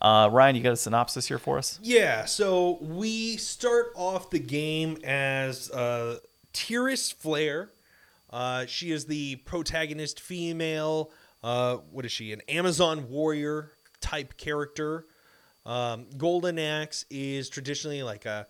Uh, 0.00 0.28
Ryan, 0.30 0.56
you 0.56 0.62
got 0.62 0.72
a 0.72 0.76
synopsis 0.76 1.26
here 1.26 1.38
for 1.38 1.58
us? 1.58 1.80
Yeah, 1.82 2.24
so 2.24 2.78
we 2.80 3.36
start 3.36 3.92
off 3.96 4.30
the 4.30 4.38
game 4.38 4.96
as 5.02 5.70
uh, 5.70 6.18
Tyris 6.58 7.14
Flare. 7.14 7.70
Uh, 8.30 8.66
she 8.66 8.90
is 8.90 9.06
the 9.06 9.36
protagonist 9.36 10.20
female. 10.20 11.12
Uh, 11.42 11.76
what 11.92 12.04
is 12.04 12.10
she? 12.10 12.32
An 12.32 12.42
Amazon 12.48 13.08
warrior 13.08 13.70
type 14.00 14.36
character. 14.36 15.04
Um, 15.64 16.06
Golden 16.16 16.58
Axe 16.58 17.04
is 17.10 17.48
traditionally 17.48 18.02
like 18.02 18.26
a, 18.26 18.46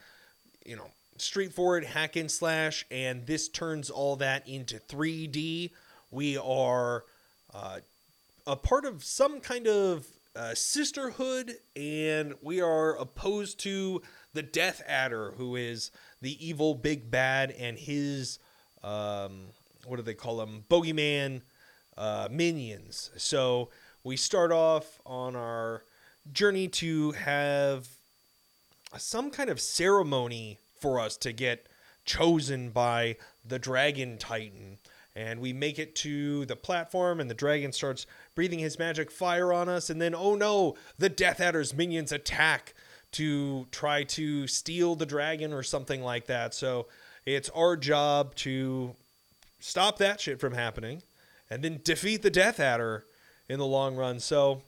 you 0.64 0.76
know, 0.76 0.88
straightforward 1.18 1.84
hack 1.84 2.16
and 2.16 2.30
slash, 2.30 2.86
and 2.90 3.26
this 3.26 3.48
turns 3.48 3.90
all 3.90 4.16
that 4.16 4.48
into 4.48 4.78
3D. 4.78 5.70
We 6.10 6.38
are 6.38 7.04
uh, 7.52 7.80
a 8.46 8.56
part 8.56 8.86
of 8.86 9.04
some 9.04 9.40
kind 9.40 9.66
of 9.66 10.06
uh, 10.34 10.54
sisterhood, 10.54 11.56
and 11.76 12.34
we 12.40 12.62
are 12.62 12.96
opposed 12.96 13.60
to 13.60 14.00
the 14.32 14.42
Death 14.42 14.82
Adder, 14.86 15.34
who 15.36 15.56
is 15.56 15.90
the 16.20 16.46
evil 16.46 16.74
big 16.74 17.10
bad, 17.10 17.50
and 17.58 17.78
his 17.78 18.38
um, 18.82 19.46
what 19.86 19.96
do 19.96 20.02
they 20.02 20.14
call 20.14 20.36
them 20.36 20.64
Bogeyman 20.70 21.42
uh, 21.96 22.28
minions. 22.30 23.10
So 23.16 23.70
we 24.04 24.16
start 24.16 24.52
off 24.52 25.00
on 25.04 25.34
our 25.34 25.82
journey 26.32 26.68
to 26.68 27.12
have 27.12 27.88
some 28.96 29.30
kind 29.30 29.50
of 29.50 29.60
ceremony 29.60 30.58
for 30.80 31.00
us 31.00 31.16
to 31.18 31.32
get 31.32 31.66
chosen 32.04 32.70
by 32.70 33.16
the 33.44 33.58
dragon 33.58 34.16
titan. 34.18 34.78
And 35.14 35.40
we 35.40 35.52
make 35.52 35.78
it 35.78 35.96
to 35.96 36.46
the 36.46 36.54
platform 36.54 37.18
and 37.18 37.28
the 37.28 37.34
dragon 37.34 37.72
starts 37.72 38.06
breathing 38.34 38.60
his 38.60 38.78
magic 38.78 39.10
fire 39.10 39.52
on 39.52 39.68
us. 39.68 39.90
And 39.90 40.00
then 40.00 40.14
oh 40.14 40.36
no 40.36 40.76
the 40.98 41.08
death 41.08 41.40
adder's 41.40 41.74
minions 41.74 42.12
attack 42.12 42.74
to 43.12 43.66
try 43.70 44.04
to 44.04 44.46
steal 44.46 44.94
the 44.94 45.06
dragon 45.06 45.52
or 45.52 45.62
something 45.62 46.02
like 46.02 46.26
that. 46.26 46.54
So 46.54 46.86
it's 47.24 47.48
our 47.50 47.76
job 47.76 48.34
to 48.36 48.94
stop 49.60 49.98
that 49.98 50.20
shit 50.20 50.40
from 50.40 50.52
happening 50.52 51.02
and 51.50 51.62
then 51.62 51.80
defeat 51.82 52.22
the 52.22 52.30
death 52.30 52.60
adder 52.60 53.04
in 53.48 53.58
the 53.58 53.66
long 53.66 53.96
run. 53.96 54.20
So 54.20 54.62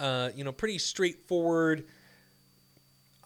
uh, 0.00 0.30
you 0.34 0.44
know 0.44 0.52
pretty 0.52 0.78
straightforward 0.78 1.84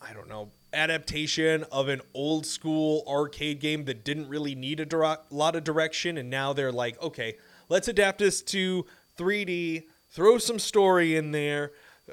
i 0.02 0.12
don't 0.12 0.28
know 0.28 0.50
adaptation 0.72 1.64
of 1.70 1.88
an 1.88 2.00
old 2.14 2.44
school 2.44 3.04
arcade 3.06 3.60
game 3.60 3.84
that 3.84 4.04
didn't 4.04 4.28
really 4.28 4.56
need 4.56 4.80
a 4.80 5.18
lot 5.30 5.54
of 5.54 5.62
direction. 5.62 6.18
And 6.18 6.28
now 6.28 6.52
they're 6.52 6.72
like 6.72 7.00
okay 7.00 7.36
let's 7.68 7.86
adapt 7.86 8.18
this 8.18 8.42
to 8.42 8.84
3d 9.16 9.84
throw 10.10 10.38
some 10.38 10.58
story 10.58 11.16
in 11.16 11.30
there 11.30 11.70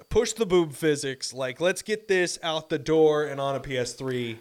push 0.10 0.34
the 0.34 0.46
boob 0.46 0.74
physics 0.74 1.34
like 1.34 1.60
let's 1.60 1.82
get 1.82 2.08
this 2.08 2.40
out 2.44 2.70
the 2.70 2.80
door 2.80 3.26
and 3.26 3.40
on 3.42 3.56
a 3.56 3.60
ps3 3.60 4.38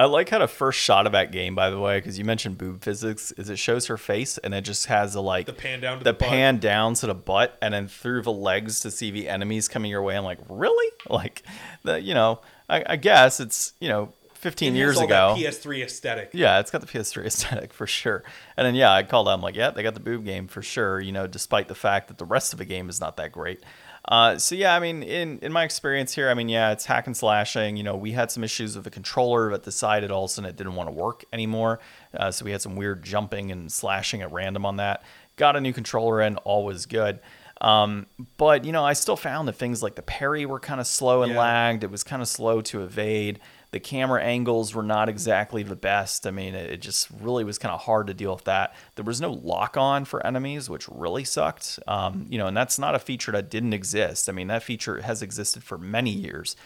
I 0.00 0.04
like 0.04 0.28
how 0.28 0.38
the 0.38 0.46
first 0.46 0.78
shot 0.78 1.06
of 1.06 1.12
that 1.12 1.32
game, 1.32 1.56
by 1.56 1.70
the 1.70 1.78
way, 1.80 1.98
because 1.98 2.20
you 2.20 2.24
mentioned 2.24 2.56
boob 2.56 2.84
physics, 2.84 3.32
is 3.32 3.50
it 3.50 3.58
shows 3.58 3.86
her 3.86 3.96
face 3.96 4.38
and 4.38 4.54
it 4.54 4.60
just 4.60 4.86
has 4.86 5.14
the 5.14 5.20
like 5.20 5.46
The 5.46 5.52
pan 5.52 5.80
down 5.80 5.98
to 5.98 6.04
the, 6.04 6.12
the 6.12 6.16
butt. 6.16 6.28
pan 6.28 6.58
down 6.58 6.94
to 6.94 7.08
the 7.08 7.14
butt, 7.16 7.58
and 7.60 7.74
then 7.74 7.88
through 7.88 8.22
the 8.22 8.30
legs 8.30 8.78
to 8.82 8.92
see 8.92 9.10
the 9.10 9.28
enemies 9.28 9.66
coming 9.66 9.90
your 9.90 10.02
way. 10.02 10.16
I'm 10.16 10.22
like, 10.22 10.38
really? 10.48 10.92
Like, 11.10 11.42
the 11.82 12.00
you 12.00 12.14
know, 12.14 12.40
I, 12.68 12.84
I 12.86 12.94
guess 12.96 13.40
it's 13.40 13.72
you 13.80 13.88
know, 13.88 14.12
15 14.34 14.72
It 14.72 14.78
years 14.78 15.00
ago. 15.00 15.34
ps3 15.36 15.82
aesthetic 15.82 16.30
Yeah, 16.32 16.60
it's 16.60 16.70
got 16.70 16.80
the 16.80 16.86
PS3 16.86 17.24
aesthetic 17.26 17.72
for 17.72 17.88
sure. 17.88 18.22
And 18.56 18.64
then 18.64 18.76
yeah, 18.76 18.92
I 18.92 19.02
called 19.02 19.26
out. 19.26 19.32
I'm 19.32 19.42
like, 19.42 19.56
yeah, 19.56 19.70
they 19.70 19.82
got 19.82 19.94
the 19.94 20.00
boob 20.00 20.24
game 20.24 20.46
for 20.46 20.62
sure. 20.62 21.00
You 21.00 21.10
know, 21.10 21.26
despite 21.26 21.66
the 21.66 21.74
fact 21.74 22.06
that 22.06 22.18
the 22.18 22.24
rest 22.24 22.52
of 22.52 22.60
the 22.60 22.64
game 22.64 22.88
is 22.88 23.00
not 23.00 23.16
that 23.16 23.32
great. 23.32 23.64
Uh, 24.08 24.38
so 24.38 24.54
yeah, 24.54 24.74
I 24.74 24.80
mean, 24.80 25.02
in 25.02 25.38
in 25.40 25.52
my 25.52 25.64
experience 25.64 26.14
here, 26.14 26.30
I 26.30 26.34
mean, 26.34 26.48
yeah, 26.48 26.72
it's 26.72 26.86
hack 26.86 27.06
and 27.06 27.14
slashing. 27.14 27.76
You 27.76 27.82
know, 27.82 27.94
we 27.94 28.12
had 28.12 28.30
some 28.30 28.42
issues 28.42 28.74
with 28.74 28.84
the 28.84 28.90
controller 28.90 29.50
that 29.50 29.64
decided 29.64 30.10
all 30.10 30.24
of 30.24 30.30
a 30.30 30.32
sudden 30.32 30.48
it 30.48 30.56
didn't 30.56 30.76
want 30.76 30.88
to 30.88 30.92
work 30.94 31.24
anymore. 31.30 31.78
Uh, 32.16 32.30
so 32.30 32.44
we 32.46 32.50
had 32.52 32.62
some 32.62 32.74
weird 32.74 33.02
jumping 33.02 33.52
and 33.52 33.70
slashing 33.70 34.22
at 34.22 34.32
random 34.32 34.64
on 34.64 34.76
that. 34.76 35.02
Got 35.36 35.56
a 35.56 35.60
new 35.60 35.74
controller 35.74 36.22
in, 36.22 36.36
all 36.38 36.64
was 36.64 36.86
good. 36.86 37.20
Um, 37.60 38.06
but 38.38 38.64
you 38.64 38.72
know, 38.72 38.84
I 38.84 38.94
still 38.94 39.16
found 39.16 39.46
that 39.48 39.54
things 39.56 39.82
like 39.82 39.94
the 39.94 40.02
parry 40.02 40.46
were 40.46 40.60
kind 40.60 40.80
of 40.80 40.86
slow 40.86 41.22
and 41.22 41.32
Yeah. 41.32 41.40
lagged. 41.40 41.84
It 41.84 41.90
was 41.90 42.02
kind 42.02 42.22
of 42.22 42.28
slow 42.28 42.62
to 42.62 42.82
evade. 42.82 43.40
The 43.70 43.80
camera 43.80 44.22
angles 44.22 44.74
were 44.74 44.82
not 44.82 45.08
exactly 45.08 45.62
the 45.62 45.76
best. 45.76 46.26
I 46.26 46.30
mean, 46.30 46.54
it, 46.54 46.80
just 46.80 47.08
really 47.20 47.44
was 47.44 47.58
kind 47.58 47.72
of 47.74 47.80
hard 47.82 48.06
to 48.06 48.14
deal 48.14 48.34
with 48.34 48.44
that. 48.44 48.74
There 48.94 49.04
was 49.04 49.20
no 49.20 49.32
lock 49.32 49.76
on 49.76 50.06
for 50.06 50.26
enemies, 50.26 50.70
which 50.70 50.88
really 50.88 51.24
sucked. 51.24 51.78
Um, 51.86 52.26
you 52.30 52.38
know, 52.38 52.46
and 52.46 52.56
that's 52.56 52.78
not 52.78 52.94
a 52.94 52.98
feature 52.98 53.32
that 53.32 53.50
didn't 53.50 53.74
exist. 53.74 54.28
I 54.28 54.32
mean, 54.32 54.48
that 54.48 54.62
feature 54.62 55.02
has 55.02 55.22
existed 55.22 55.62
for 55.62 55.76
many 55.76 56.10
years. 56.10 56.56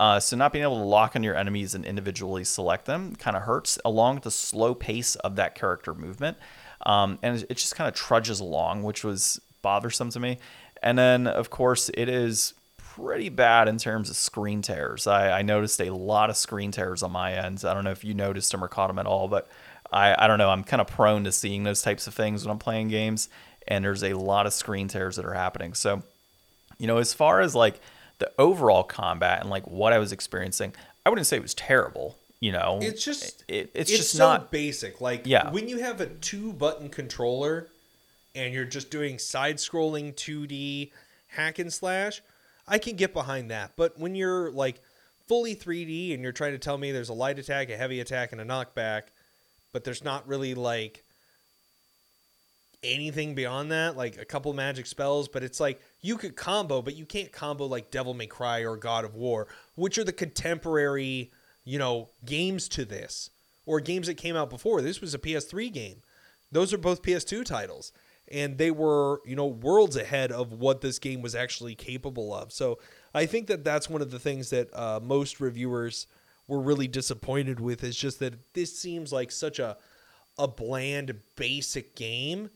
Uh, 0.00 0.20
so 0.20 0.36
not 0.36 0.52
being 0.52 0.62
able 0.62 0.78
to 0.78 0.84
lock 0.84 1.16
on 1.16 1.22
your 1.22 1.36
enemies 1.36 1.74
and 1.74 1.84
individually 1.84 2.44
select 2.44 2.86
them 2.86 3.16
kind 3.16 3.36
of 3.36 3.44
hurts, 3.44 3.78
along 3.84 4.16
with 4.16 4.24
the 4.24 4.30
slow 4.30 4.74
pace 4.74 5.16
of 5.16 5.36
that 5.36 5.54
character 5.54 5.94
movement. 5.94 6.36
Um, 6.86 7.18
and 7.22 7.44
it 7.48 7.54
just 7.56 7.74
kind 7.74 7.88
of 7.88 7.94
trudges 7.94 8.40
along, 8.40 8.82
which 8.84 9.02
was 9.02 9.40
bothersome 9.62 10.10
to 10.10 10.20
me. 10.20 10.38
And 10.82 10.96
then, 10.96 11.26
of 11.26 11.50
course, 11.50 11.90
it 11.94 12.08
is 12.08 12.54
pretty 12.98 13.28
bad 13.28 13.68
in 13.68 13.78
terms 13.78 14.10
of 14.10 14.16
screen 14.16 14.62
tears. 14.62 15.06
I, 15.06 15.38
I 15.38 15.42
noticed 15.42 15.80
a 15.80 15.90
lot 15.94 16.30
of 16.30 16.36
screen 16.36 16.70
tears 16.70 17.02
on 17.02 17.12
my 17.12 17.34
end. 17.34 17.62
I 17.64 17.74
don't 17.74 17.84
know 17.84 17.90
if 17.90 18.04
you 18.04 18.14
noticed 18.14 18.52
them 18.52 18.62
or 18.64 18.68
caught 18.68 18.88
them 18.88 18.98
at 18.98 19.06
all, 19.06 19.28
but 19.28 19.48
I, 19.92 20.24
I 20.24 20.26
don't 20.26 20.38
know. 20.38 20.50
I'm 20.50 20.64
kind 20.64 20.80
of 20.80 20.86
prone 20.86 21.24
to 21.24 21.32
seeing 21.32 21.64
those 21.64 21.82
types 21.82 22.06
of 22.06 22.14
things 22.14 22.44
when 22.44 22.50
I'm 22.52 22.58
playing 22.58 22.88
games, 22.88 23.28
and 23.66 23.84
there's 23.84 24.02
a 24.04 24.14
lot 24.14 24.46
of 24.46 24.52
screen 24.52 24.88
tears 24.88 25.16
that 25.16 25.24
are 25.24 25.34
happening. 25.34 25.74
So, 25.74 26.02
you 26.78 26.86
know, 26.86 26.98
as 26.98 27.14
far 27.14 27.40
as 27.40 27.54
like 27.54 27.80
the 28.18 28.30
overall 28.38 28.82
combat 28.82 29.40
and 29.40 29.50
like 29.50 29.66
what 29.66 29.92
I 29.92 29.98
was 29.98 30.12
experiencing, 30.12 30.74
I 31.06 31.10
wouldn't 31.10 31.26
say 31.26 31.36
it 31.36 31.42
was 31.42 31.54
terrible. 31.54 32.16
You 32.40 32.52
know, 32.52 32.78
it's 32.80 33.04
just 33.04 33.42
it, 33.48 33.70
it's, 33.74 33.90
it's 33.90 34.00
just 34.00 34.12
so 34.12 34.18
not 34.28 34.52
basic 34.52 35.00
like 35.00 35.22
Yeah. 35.24 35.50
when 35.50 35.68
you 35.68 35.78
have 35.78 36.00
a 36.00 36.06
two 36.06 36.52
button 36.52 36.88
controller 36.88 37.66
and 38.34 38.54
you're 38.54 38.64
just 38.64 38.90
doing 38.92 39.18
side 39.18 39.56
scrolling 39.56 40.14
2d 40.14 40.92
hack 41.28 41.58
and 41.58 41.72
slash 41.72 42.22
i 42.68 42.78
can 42.78 42.96
get 42.96 43.12
behind 43.12 43.50
that. 43.50 43.72
But 43.76 43.98
when 43.98 44.14
you're 44.14 44.50
like 44.50 44.80
fully 45.26 45.54
3d 45.54 46.14
and 46.14 46.22
you're 46.22 46.32
trying 46.32 46.52
to 46.52 46.58
tell 46.58 46.78
me 46.78 46.92
there's 46.92 47.08
a 47.08 47.14
light 47.14 47.38
attack 47.38 47.70
a 47.70 47.76
heavy 47.76 48.00
attack 48.00 48.32
and 48.32 48.40
a 48.40 48.44
knockback 48.44 49.02
but 49.72 49.84
there's 49.84 50.02
not 50.02 50.26
really 50.26 50.54
like 50.54 51.04
anything 52.82 53.34
beyond 53.34 53.70
that 53.70 53.94
like 53.94 54.16
a 54.16 54.24
couple 54.24 54.50
magic 54.54 54.86
spells 54.86 55.28
but 55.28 55.42
it's 55.42 55.60
like 55.60 55.82
you 56.00 56.16
could 56.16 56.34
combo 56.34 56.80
but 56.80 56.96
you 56.96 57.04
can't 57.04 57.30
combo 57.30 57.66
like 57.66 57.90
devil 57.90 58.14
may 58.14 58.26
cry 58.26 58.60
or 58.60 58.74
god 58.76 59.04
of 59.04 59.16
war 59.16 59.48
which 59.74 59.98
are 59.98 60.04
the 60.04 60.12
contemporary 60.12 61.30
you 61.64 61.78
know 61.78 62.08
games 62.24 62.66
to 62.66 62.86
this 62.86 63.28
or 63.68 63.80
games 63.80 64.06
that 64.06 64.14
came 64.14 64.34
out 64.34 64.48
before. 64.48 64.80
This 64.80 65.02
was 65.02 65.12
a 65.12 65.18
ps3 65.18 65.70
game. 65.70 66.00
Those 66.50 66.72
are 66.72 66.78
both 66.78 67.02
ps2 67.02 67.44
titles 67.44 67.92
and 68.32 68.58
they 68.58 68.70
were 68.70 69.20
you 69.24 69.36
know 69.36 69.46
worlds 69.46 69.96
ahead 69.96 70.32
of 70.32 70.52
what 70.52 70.80
this 70.80 70.98
game 70.98 71.22
was 71.22 71.34
actually 71.34 71.74
capable 71.74 72.34
of. 72.34 72.52
So 72.52 72.78
i 73.14 73.26
think 73.26 73.46
that 73.48 73.64
that's 73.64 73.88
one 73.88 74.02
of 74.02 74.10
the 74.10 74.18
things 74.18 74.50
that 74.50 74.68
uh, 74.74 75.00
most 75.02 75.40
reviewers 75.40 76.06
were 76.46 76.60
really 76.60 76.88
disappointed 76.88 77.60
with 77.60 77.84
is 77.84 77.96
just 77.96 78.18
that 78.20 78.54
this 78.54 78.78
seems 78.78 79.12
like 79.12 79.30
such 79.30 79.58
a 79.58 79.76
a 80.38 80.48
bland 80.48 81.14
basic 81.36 81.96
game 81.96 82.48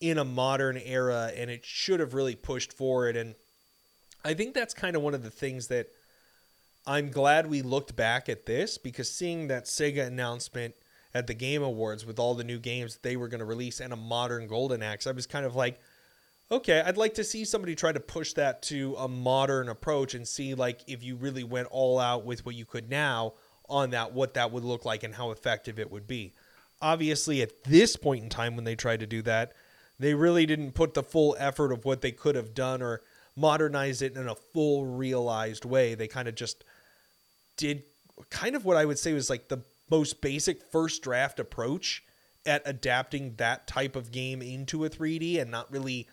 in 0.00 0.18
a 0.18 0.24
modern 0.24 0.76
era 0.76 1.30
and 1.36 1.50
it 1.50 1.64
should 1.64 2.00
have 2.00 2.14
really 2.14 2.34
pushed 2.34 2.72
forward 2.72 3.16
and 3.16 3.34
i 4.24 4.34
think 4.34 4.54
that's 4.54 4.74
kind 4.74 4.96
of 4.96 5.02
one 5.02 5.14
of 5.14 5.22
the 5.22 5.30
things 5.30 5.68
that 5.68 5.86
i'm 6.86 7.10
glad 7.10 7.48
we 7.48 7.62
looked 7.62 7.94
back 7.96 8.28
at 8.28 8.46
this 8.46 8.76
because 8.76 9.10
seeing 9.10 9.48
that 9.48 9.64
sega 9.64 10.06
announcement 10.06 10.74
at 11.14 11.26
the 11.26 11.34
game 11.34 11.62
awards 11.62 12.04
with 12.04 12.18
all 12.18 12.34
the 12.34 12.44
new 12.44 12.58
games 12.58 12.94
that 12.94 13.02
they 13.02 13.16
were 13.16 13.28
going 13.28 13.40
to 13.40 13.44
release 13.44 13.80
and 13.80 13.92
a 13.92 13.96
modern 13.96 14.46
golden 14.46 14.82
axe. 14.82 15.06
I 15.06 15.12
was 15.12 15.26
kind 15.26 15.46
of 15.46 15.56
like 15.56 15.80
okay 16.50 16.80
i'd 16.86 16.96
like 16.96 17.14
to 17.14 17.24
see 17.24 17.44
somebody 17.44 17.74
try 17.74 17.92
to 17.92 18.00
push 18.00 18.32
that 18.32 18.62
to 18.62 18.94
a 18.98 19.08
modern 19.08 19.68
approach 19.68 20.14
and 20.14 20.26
see 20.26 20.54
like 20.54 20.80
if 20.86 21.02
you 21.02 21.16
really 21.16 21.44
went 21.44 21.68
all 21.70 21.98
out 21.98 22.24
with 22.24 22.44
what 22.46 22.54
you 22.54 22.64
could 22.64 22.88
now 22.88 23.34
on 23.68 23.90
that 23.90 24.12
what 24.12 24.34
that 24.34 24.50
would 24.50 24.64
look 24.64 24.84
like 24.84 25.02
and 25.02 25.14
how 25.14 25.30
effective 25.30 25.78
it 25.78 25.90
would 25.90 26.06
be. 26.06 26.32
Obviously 26.80 27.42
at 27.42 27.64
this 27.64 27.96
point 27.96 28.24
in 28.24 28.30
time 28.30 28.56
when 28.56 28.64
they 28.64 28.74
tried 28.76 29.00
to 29.00 29.06
do 29.06 29.20
that 29.22 29.52
they 29.98 30.14
really 30.14 30.46
didn't 30.46 30.72
put 30.72 30.94
the 30.94 31.02
full 31.02 31.36
effort 31.38 31.72
of 31.72 31.84
what 31.84 32.00
they 32.00 32.12
could 32.12 32.34
have 32.34 32.54
done 32.54 32.80
or 32.80 33.02
modernize 33.36 34.00
it 34.00 34.16
in 34.16 34.28
a 34.28 34.34
full 34.34 34.86
realized 34.86 35.64
way. 35.64 35.94
They 35.94 36.08
kind 36.08 36.28
of 36.28 36.34
just 36.34 36.64
did 37.56 37.82
kind 38.30 38.56
of 38.56 38.64
what 38.64 38.76
i 38.76 38.84
would 38.84 38.98
say 38.98 39.12
was 39.12 39.30
like 39.30 39.48
the 39.48 39.58
most 39.90 40.20
basic 40.20 40.62
first 40.62 41.02
draft 41.02 41.38
approach 41.38 42.02
at 42.46 42.62
adapting 42.64 43.34
that 43.36 43.66
type 43.66 43.96
of 43.96 44.10
game 44.10 44.40
into 44.40 44.84
a 44.84 44.90
3d 44.90 45.40
and 45.40 45.50
not 45.50 45.70
really 45.70 46.08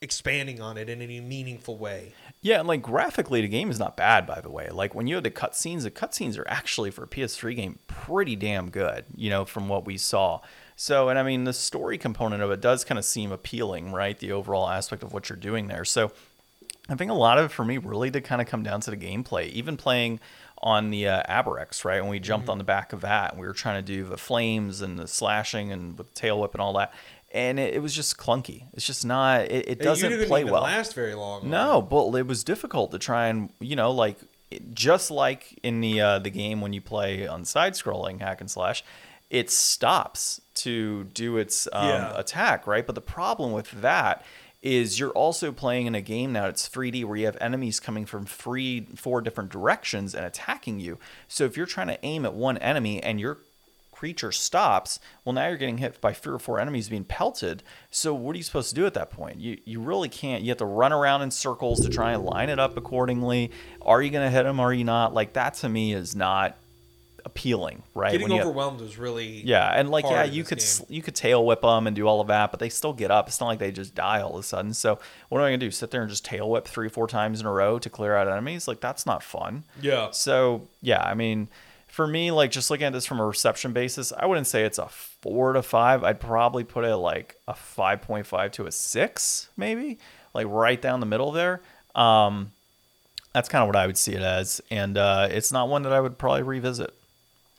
expanding 0.00 0.60
on 0.60 0.76
it 0.76 0.88
in 0.90 1.00
any 1.00 1.18
meaningful 1.20 1.78
way 1.78 2.12
Yeah, 2.42 2.58
and 2.58 2.68
like 2.68 2.82
graphically, 2.82 3.40
the 3.40 3.48
game 3.48 3.70
is 3.70 3.78
not 3.78 3.96
bad, 3.96 4.26
by 4.26 4.40
the 4.40 4.50
way. 4.50 4.68
Like 4.68 4.94
when 4.94 5.06
you 5.06 5.14
have 5.14 5.24
the 5.24 5.30
cutscenes, 5.30 5.84
the 5.84 5.90
cutscenes 5.90 6.38
are 6.38 6.46
actually 6.46 6.90
for 6.90 7.04
a 7.04 7.08
PS3 7.08 7.56
game 7.56 7.78
pretty 7.86 8.36
damn 8.36 8.68
good, 8.68 9.06
you 9.16 9.30
know, 9.30 9.46
from 9.46 9.68
what 9.68 9.86
we 9.86 9.96
saw. 9.96 10.40
So, 10.76 11.08
and 11.08 11.18
I 11.18 11.22
mean, 11.22 11.44
the 11.44 11.52
story 11.52 11.96
component 11.96 12.42
of 12.42 12.50
it 12.50 12.60
does 12.60 12.84
kind 12.84 12.98
of 12.98 13.04
seem 13.04 13.32
appealing, 13.32 13.92
right? 13.92 14.18
The 14.18 14.32
overall 14.32 14.68
aspect 14.68 15.02
of 15.02 15.12
what 15.12 15.30
you're 15.30 15.38
doing 15.38 15.68
there. 15.68 15.84
So, 15.84 16.12
I 16.88 16.96
think 16.96 17.10
a 17.10 17.14
lot 17.14 17.38
of 17.38 17.46
it 17.46 17.50
for 17.50 17.64
me 17.64 17.78
really 17.78 18.10
did 18.10 18.24
kind 18.24 18.42
of 18.42 18.48
come 18.48 18.62
down 18.62 18.80
to 18.82 18.90
the 18.90 18.96
gameplay. 18.96 19.48
Even 19.50 19.78
playing 19.78 20.20
on 20.64 20.90
the 20.90 21.06
uh, 21.06 21.22
Aberex, 21.28 21.84
right? 21.84 22.00
When 22.00 22.10
we 22.10 22.18
jumped 22.18 22.48
on 22.48 22.58
the 22.58 22.64
back 22.64 22.92
of 22.94 23.02
that, 23.02 23.32
and 23.32 23.40
we 23.40 23.46
were 23.46 23.52
trying 23.52 23.84
to 23.84 23.86
do 23.86 24.02
the 24.04 24.16
flames 24.16 24.80
and 24.80 24.98
the 24.98 25.06
slashing 25.06 25.70
and 25.70 25.96
with 25.98 26.08
the 26.08 26.14
tail 26.18 26.40
whip 26.40 26.54
and 26.54 26.60
all 26.62 26.72
that. 26.72 26.92
And 27.32 27.58
it, 27.60 27.74
it 27.74 27.82
was 27.82 27.94
just 27.94 28.16
clunky. 28.16 28.64
It's 28.72 28.86
just 28.86 29.04
not. 29.04 29.42
It, 29.42 29.68
it 29.68 29.78
doesn't 29.80 30.10
you 30.10 30.16
didn't 30.16 30.28
play 30.28 30.40
even 30.40 30.52
well. 30.52 30.62
last 30.62 30.94
very 30.94 31.14
long 31.14 31.50
No, 31.50 31.82
but 31.82 32.10
it 32.16 32.26
was 32.26 32.42
difficult 32.44 32.90
to 32.92 32.98
try 32.98 33.26
and 33.26 33.50
you 33.60 33.76
know 33.76 33.90
like 33.90 34.16
just 34.72 35.10
like 35.10 35.58
in 35.62 35.80
the 35.80 36.00
uh, 36.00 36.18
the 36.20 36.30
game 36.30 36.60
when 36.62 36.72
you 36.72 36.80
play 36.80 37.26
on 37.26 37.44
side 37.44 37.74
scrolling 37.74 38.20
hack 38.20 38.40
and 38.40 38.50
slash, 38.50 38.82
it 39.30 39.50
stops 39.50 40.40
to 40.54 41.04
do 41.04 41.36
its 41.36 41.68
um, 41.72 41.88
Yeah. 41.88 42.12
attack 42.18 42.66
right. 42.66 42.86
But 42.86 42.94
the 42.94 43.00
problem 43.02 43.52
with 43.52 43.70
that 43.82 44.24
is 44.64 44.98
you're 44.98 45.10
also 45.10 45.52
playing 45.52 45.86
in 45.86 45.94
a 45.94 46.00
game 46.00 46.32
now 46.32 46.46
it's 46.46 46.68
3D 46.70 47.04
where 47.04 47.18
you 47.18 47.26
have 47.26 47.36
enemies 47.38 47.78
coming 47.78 48.06
from 48.06 48.24
three 48.24 48.86
four 48.96 49.20
different 49.20 49.50
directions 49.50 50.14
and 50.14 50.24
attacking 50.24 50.80
you. 50.80 50.98
So 51.28 51.44
if 51.44 51.56
you're 51.56 51.66
trying 51.66 51.88
to 51.88 52.04
aim 52.04 52.24
at 52.24 52.34
one 52.34 52.56
enemy 52.58 53.00
and 53.02 53.20
you're 53.20 53.38
creature 53.92 54.32
stops, 54.32 54.98
well, 55.24 55.32
now 55.34 55.46
you're 55.46 55.56
getting 55.56 55.78
hit 55.78 56.00
by 56.00 56.12
three 56.12 56.34
or 56.34 56.38
four 56.38 56.58
enemies 56.58 56.88
being 56.88 57.04
pelted. 57.04 57.62
So 57.90 58.12
what 58.12 58.34
are 58.34 58.38
you 58.38 58.42
supposed 58.42 58.70
to 58.70 58.74
do 58.74 58.86
at 58.86 58.94
that 58.94 59.10
point? 59.10 59.38
You 59.38 59.58
you 59.66 59.80
really 59.80 60.08
can't. 60.08 60.42
You 60.42 60.48
have 60.48 60.58
to 60.58 60.64
run 60.64 60.94
around 60.94 61.20
in 61.20 61.30
circles 61.30 61.80
to 61.80 61.90
try 61.90 62.12
and 62.12 62.24
line 62.24 62.48
it 62.48 62.58
up 62.58 62.76
accordingly. 62.78 63.50
Are 63.82 64.00
you 64.00 64.10
going 64.10 64.26
to 64.26 64.34
hit 64.34 64.44
them? 64.44 64.60
Are 64.60 64.72
you 64.72 64.84
not? 64.84 65.12
Like 65.12 65.34
that 65.34 65.54
to 65.54 65.68
me 65.68 65.92
is 65.92 66.16
not 66.16 66.56
appealing, 67.34 67.82
right? 67.94 68.12
Getting 68.12 68.28
When 68.28 68.36
you 68.36 68.42
overwhelmed 68.42 68.80
was 68.80 68.96
really 68.96 69.42
yeah, 69.44 69.68
and 69.68 69.90
like 69.90 70.04
yeah, 70.04 70.22
you 70.22 70.44
could 70.44 70.58
game. 70.58 70.86
you 70.88 71.02
could 71.02 71.16
tail 71.16 71.44
whip 71.44 71.62
them 71.62 71.88
and 71.88 71.96
do 71.96 72.06
all 72.06 72.20
of 72.20 72.28
that, 72.28 72.52
but 72.52 72.60
they 72.60 72.68
still 72.68 72.92
get 72.92 73.10
up. 73.10 73.26
It's 73.26 73.40
not 73.40 73.46
like 73.46 73.58
they 73.58 73.72
just 73.72 73.94
die 73.94 74.20
all 74.20 74.34
of 74.34 74.40
a 74.40 74.42
sudden. 74.44 74.72
So 74.72 75.00
what 75.28 75.40
am 75.40 75.44
I 75.44 75.48
gonna 75.48 75.58
do? 75.58 75.70
Sit 75.72 75.90
there 75.90 76.02
and 76.02 76.08
just 76.10 76.24
tail 76.24 76.48
whip 76.48 76.66
three 76.66 76.88
four 76.88 77.08
times 77.08 77.40
in 77.40 77.46
a 77.46 77.52
row 77.52 77.80
to 77.80 77.90
clear 77.90 78.14
out 78.14 78.28
enemies? 78.28 78.68
Like 78.68 78.80
that's 78.80 79.04
not 79.04 79.22
fun. 79.22 79.64
Yeah. 79.82 80.10
So 80.12 80.68
yeah, 80.80 81.02
I 81.02 81.14
mean, 81.14 81.48
for 81.88 82.06
me, 82.06 82.30
like 82.30 82.52
just 82.52 82.70
looking 82.70 82.86
at 82.86 82.92
this 82.92 83.04
from 83.04 83.18
a 83.18 83.26
reception 83.26 83.72
basis, 83.72 84.12
I 84.16 84.26
wouldn't 84.26 84.46
say 84.46 84.64
it's 84.64 84.78
a 84.78 84.86
four 84.86 85.54
to 85.54 85.62
five. 85.62 86.04
I'd 86.04 86.20
probably 86.20 86.62
put 86.62 86.84
it 86.84 86.96
like 86.96 87.36
a 87.48 87.54
five 87.54 88.00
point 88.00 88.26
five 88.28 88.52
to 88.52 88.66
a 88.66 88.72
six, 88.72 89.48
maybe, 89.56 89.98
like 90.34 90.46
right 90.48 90.80
down 90.80 91.00
the 91.00 91.06
middle 91.06 91.32
there. 91.32 91.62
Um, 91.96 92.52
that's 93.32 93.48
kind 93.48 93.62
of 93.62 93.66
what 93.66 93.76
I 93.76 93.86
would 93.88 93.98
see 93.98 94.12
it 94.12 94.22
as, 94.22 94.60
and 94.70 94.96
uh, 94.96 95.26
it's 95.30 95.50
not 95.50 95.68
one 95.68 95.82
that 95.82 95.92
I 95.92 95.98
would 95.98 96.16
probably 96.16 96.42
revisit. 96.44 96.94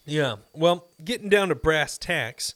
Yeah. 0.06 0.36
Well, 0.54 0.88
getting 1.04 1.30
down 1.30 1.50
to 1.50 1.56
brass 1.56 1.98
tacks, 1.98 2.54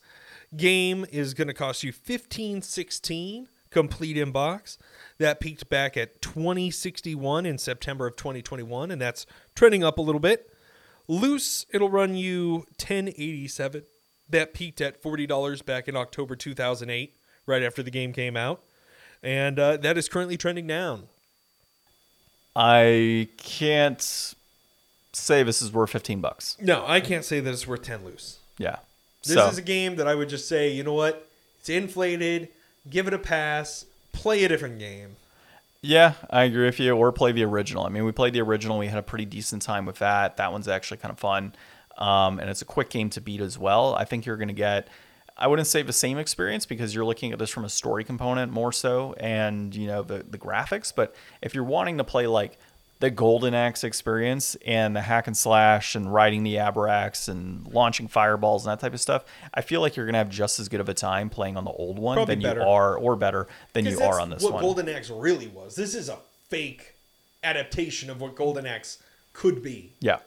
game 0.55 1.05
is 1.11 1.33
going 1.33 1.47
to 1.47 1.53
cost 1.53 1.83
you 1.83 1.91
fifteen 1.91 2.61
sixteen 2.61 3.47
complete 3.71 4.17
in 4.17 4.31
box. 4.31 4.77
That 5.17 5.39
peaked 5.39 5.69
back 5.69 5.97
at 5.97 6.21
twenty 6.21 6.71
sixty 6.71 7.15
one 7.15 7.45
in 7.45 7.57
September 7.57 8.07
of 8.07 8.15
twenty 8.15 8.41
twenty 8.41 8.63
one, 8.63 8.91
and 8.91 9.01
that's 9.01 9.25
trending 9.55 9.83
up 9.83 9.97
a 9.97 10.01
little 10.01 10.21
bit. 10.21 10.51
Loose, 11.07 11.65
it'll 11.71 11.89
run 11.89 12.15
you 12.15 12.65
ten 12.77 13.07
eighty 13.07 13.47
seven. 13.47 13.83
That 14.29 14.53
peaked 14.53 14.79
at 14.79 15.01
forty 15.01 15.25
dollars 15.25 15.61
back 15.61 15.87
in 15.87 15.95
October 15.95 16.35
two 16.35 16.53
thousand 16.53 16.91
eight, 16.91 17.15
right 17.45 17.63
after 17.63 17.81
the 17.81 17.91
game 17.91 18.13
came 18.13 18.37
out, 18.37 18.61
and 19.23 19.57
uh, 19.57 19.77
that 19.77 19.97
is 19.97 20.07
currently 20.07 20.37
trending 20.37 20.67
down. 20.67 21.07
I 22.55 23.27
can't 23.37 24.35
say 25.13 25.43
this 25.43 25.61
is 25.61 25.71
worth 25.71 25.89
15 25.91 26.21
bucks. 26.21 26.57
No, 26.61 26.85
I 26.85 26.99
can't 27.01 27.25
say 27.25 27.39
that 27.39 27.51
it's 27.51 27.67
worth 27.67 27.83
ten 27.83 28.03
loose. 28.05 28.39
Yeah. 28.57 28.77
This 29.23 29.35
so, 29.35 29.47
is 29.47 29.57
a 29.57 29.61
game 29.61 29.95
that 29.97 30.07
I 30.07 30.15
would 30.15 30.29
just 30.29 30.47
say, 30.47 30.71
you 30.71 30.83
know 30.83 30.93
what? 30.93 31.27
It's 31.59 31.69
inflated. 31.69 32.49
Give 32.89 33.07
it 33.07 33.13
a 33.13 33.19
pass. 33.19 33.85
Play 34.13 34.43
a 34.43 34.47
different 34.47 34.79
game. 34.79 35.17
yeah, 35.81 36.13
I 36.29 36.43
agree 36.43 36.65
with 36.65 36.79
you. 36.79 36.95
Or 36.95 37.11
play 37.11 37.31
the 37.31 37.43
original. 37.43 37.85
I 37.85 37.89
mean, 37.89 38.05
we 38.05 38.11
played 38.11 38.33
the 38.33 38.41
original. 38.41 38.77
We 38.77 38.87
had 38.87 38.97
a 38.97 39.03
pretty 39.03 39.25
decent 39.25 39.61
time 39.61 39.85
with 39.85 39.99
that. 39.99 40.37
That 40.37 40.51
one's 40.51 40.67
actually 40.67 40.97
kind 40.97 41.11
of 41.11 41.19
fun. 41.19 41.53
Um, 41.97 42.39
and 42.39 42.49
it's 42.49 42.61
a 42.61 42.65
quick 42.65 42.89
game 42.89 43.09
to 43.11 43.21
beat 43.21 43.41
as 43.41 43.57
well. 43.57 43.93
I 43.95 44.05
think 44.05 44.25
you're 44.25 44.37
going 44.37 44.47
to 44.47 44.53
get, 44.53 44.87
I 45.37 45.47
wouldn't 45.47 45.67
say 45.67 45.81
the 45.81 45.91
same 45.93 46.17
experience 46.17 46.65
because 46.65 46.95
you're 46.95 47.03
looking 47.05 47.33
at 47.33 47.39
this 47.39 47.49
from 47.49 47.65
a 47.65 47.69
story 47.69 48.05
component 48.05 48.53
more 48.53 48.71
so 48.71 49.13
and, 49.19 49.75
you 49.75 49.87
know, 49.87 50.01
the, 50.03 50.23
the 50.29 50.37
graphics. 50.37 50.93
But 50.95 51.13
if 51.41 51.53
you're 51.53 51.65
wanting 51.65 51.97
to 51.97 52.05
play 52.05 52.25
like 52.25 52.57
the 52.99 53.09
Golden 53.09 53.53
Axe 53.53 53.83
experience 53.83 54.55
and 54.65 54.95
the 54.95 55.01
hack 55.01 55.27
and 55.27 55.35
slash 55.35 55.95
and 55.95 56.13
riding 56.13 56.43
the 56.43 56.55
Abrax 56.55 57.29
and 57.29 57.65
launching 57.67 58.07
fireballs 58.07 58.65
and 58.65 58.71
that 58.71 58.81
type 58.81 58.93
of 58.93 58.99
stuff, 58.99 59.23
I 59.53 59.61
feel 59.61 59.79
like 59.81 59.95
you're 59.95 60.05
going 60.05 60.13
to 60.13 60.19
have 60.19 60.29
just 60.29 60.59
as 60.59 60.67
good 60.67 60.81
of 60.81 60.89
a 60.89 60.93
time 60.93 61.29
playing 61.29 61.55
on 61.55 61.63
the 61.63 61.71
old 61.71 61.97
one 61.97 62.17
Probably 62.17 62.35
than 62.35 62.43
better. 62.43 62.61
you 62.61 62.67
are, 62.67 62.97
or 62.97 63.15
better 63.15 63.47
than 63.73 63.85
you 63.85 64.01
are 64.01 64.19
on 64.19 64.29
this 64.29 64.43
what 64.43 64.53
one. 64.53 64.61
Golden 64.61 64.89
Axe 64.89 65.09
really 65.09 65.47
was. 65.47 65.75
This 65.75 65.95
is 65.95 66.09
a 66.09 66.17
fake 66.49 66.95
adaptation 67.43 68.09
of 68.09 68.19
what 68.19 68.35
Golden 68.35 68.65
Axe 68.65 69.01
could 69.31 69.63
be. 69.63 69.93
Yeah. 70.01 70.17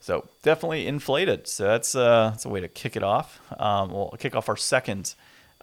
So 0.00 0.28
definitely 0.42 0.86
inflated. 0.86 1.48
So 1.48 1.64
that's 1.64 1.94
uh, 1.94 2.30
that's 2.32 2.44
a 2.44 2.50
way 2.50 2.60
to 2.60 2.68
kick 2.68 2.96
it 2.96 3.02
off. 3.02 3.40
Um, 3.58 3.90
we'll 3.90 4.14
kick 4.18 4.36
off 4.36 4.50
our 4.50 4.56
second 4.56 5.14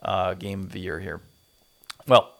uh, 0.01 0.33
game 0.33 0.61
of 0.61 0.71
the 0.71 0.79
year 0.79 0.99
here. 0.99 1.21
Well, 2.07 2.31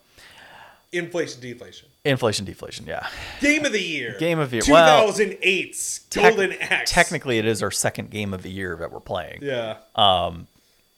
Inflation, 0.93 1.39
deflation. 1.41 1.87
inflation, 2.03 2.45
deflation. 2.45 2.85
Yeah. 2.85 3.07
Game 3.39 3.63
of 3.65 3.71
the 3.71 3.81
year. 3.81 4.15
Game 4.19 4.39
of 4.39 4.49
the 4.51 4.57
year. 4.57 4.63
Well, 4.69 5.07
2008's 5.07 5.99
Tec- 6.09 6.23
Golden 6.35 6.53
Axe. 6.59 6.91
Technically, 6.91 7.37
it 7.39 7.45
is 7.45 7.63
our 7.63 7.71
second 7.71 8.09
game 8.11 8.33
of 8.33 8.43
the 8.43 8.51
year 8.51 8.75
that 8.75 8.91
we're 8.91 8.99
playing. 8.99 9.39
Yeah. 9.41 9.77
Um, 9.95 10.47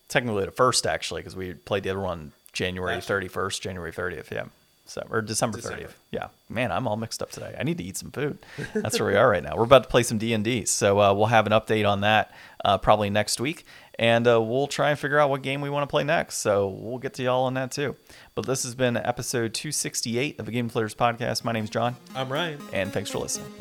Technically, 0.10 0.46
the 0.46 0.52
first 0.52 0.86
actually, 0.86 1.22
because 1.22 1.36
we 1.36 1.54
played 1.54 1.84
the 1.84 1.89
other 1.89 2.00
one 2.00 2.34
January 2.52 3.02
thirty 3.02 3.28
first, 3.28 3.62
January 3.64 3.91
thirtieth. 3.91 4.32
Yeah. 4.32 4.46
So, 4.86 5.02
or 5.10 5.22
December 5.22 5.60
thirtieth. 5.60 5.98
Yeah. 6.12 6.28
Man, 6.50 6.72
I'm 6.72 6.88
all 6.88 6.98
mixed 6.98 7.22
up 7.24 7.32
today. 7.32 7.56
I 7.58 7.64
need 7.64 7.78
to 7.78 7.84
eat 7.84 7.96
some 7.98 8.12
food. 8.12 8.38
That's 8.74 9.00
where 9.00 9.10
we 9.10 9.16
are 9.16 9.30
right 9.30 9.42
now. 9.42 9.56
We're 9.56 9.64
about 9.64 9.84
to 9.84 9.90
play 9.90 10.04
some 10.04 10.18
D 10.18 10.34
and 10.34 10.44
D, 10.44 10.66
so 10.66 11.00
uh, 11.00 11.14
we'll 11.14 11.28
have 11.28 11.48
an 11.48 11.54
update 11.54 11.88
on 11.90 12.02
that 12.02 12.34
uh, 12.66 12.78
probably 12.78 13.10
next 13.10 13.40
week, 13.40 13.66
and 13.98 14.28
uh, 14.28 14.42
we'll 14.42 14.68
try 14.68 14.90
and 14.90 15.00
figure 15.00 15.18
out 15.20 15.30
what 15.30 15.42
game 15.42 15.62
we 15.62 15.70
want 15.70 15.84
to 15.84 15.88
play 15.88 16.04
next. 16.04 16.40
So 16.40 16.68
we'll 16.68 17.00
get 17.00 17.14
to 17.16 17.24
y'all 17.24 17.46
on 17.46 17.54
that 17.54 17.72
too. 17.72 17.96
But 18.36 18.46
this 18.46 18.64
has 18.64 18.76
been 18.76 18.98
episode 18.98 19.54
two 19.54 19.72
sixty 19.72 20.20
eight 20.20 20.38
of 20.38 20.46
the 20.46 20.52
Game 20.52 20.70
Deflators 20.70 20.96
Podcast. 20.96 21.46
My 21.46 21.54
name's 21.54 21.70
John, 21.70 21.96
I'm 22.14 22.32
Ryan. 22.32 22.60
and 22.74 22.92
thanks 22.92 23.10
for 23.10 23.20
listening. 23.20 23.52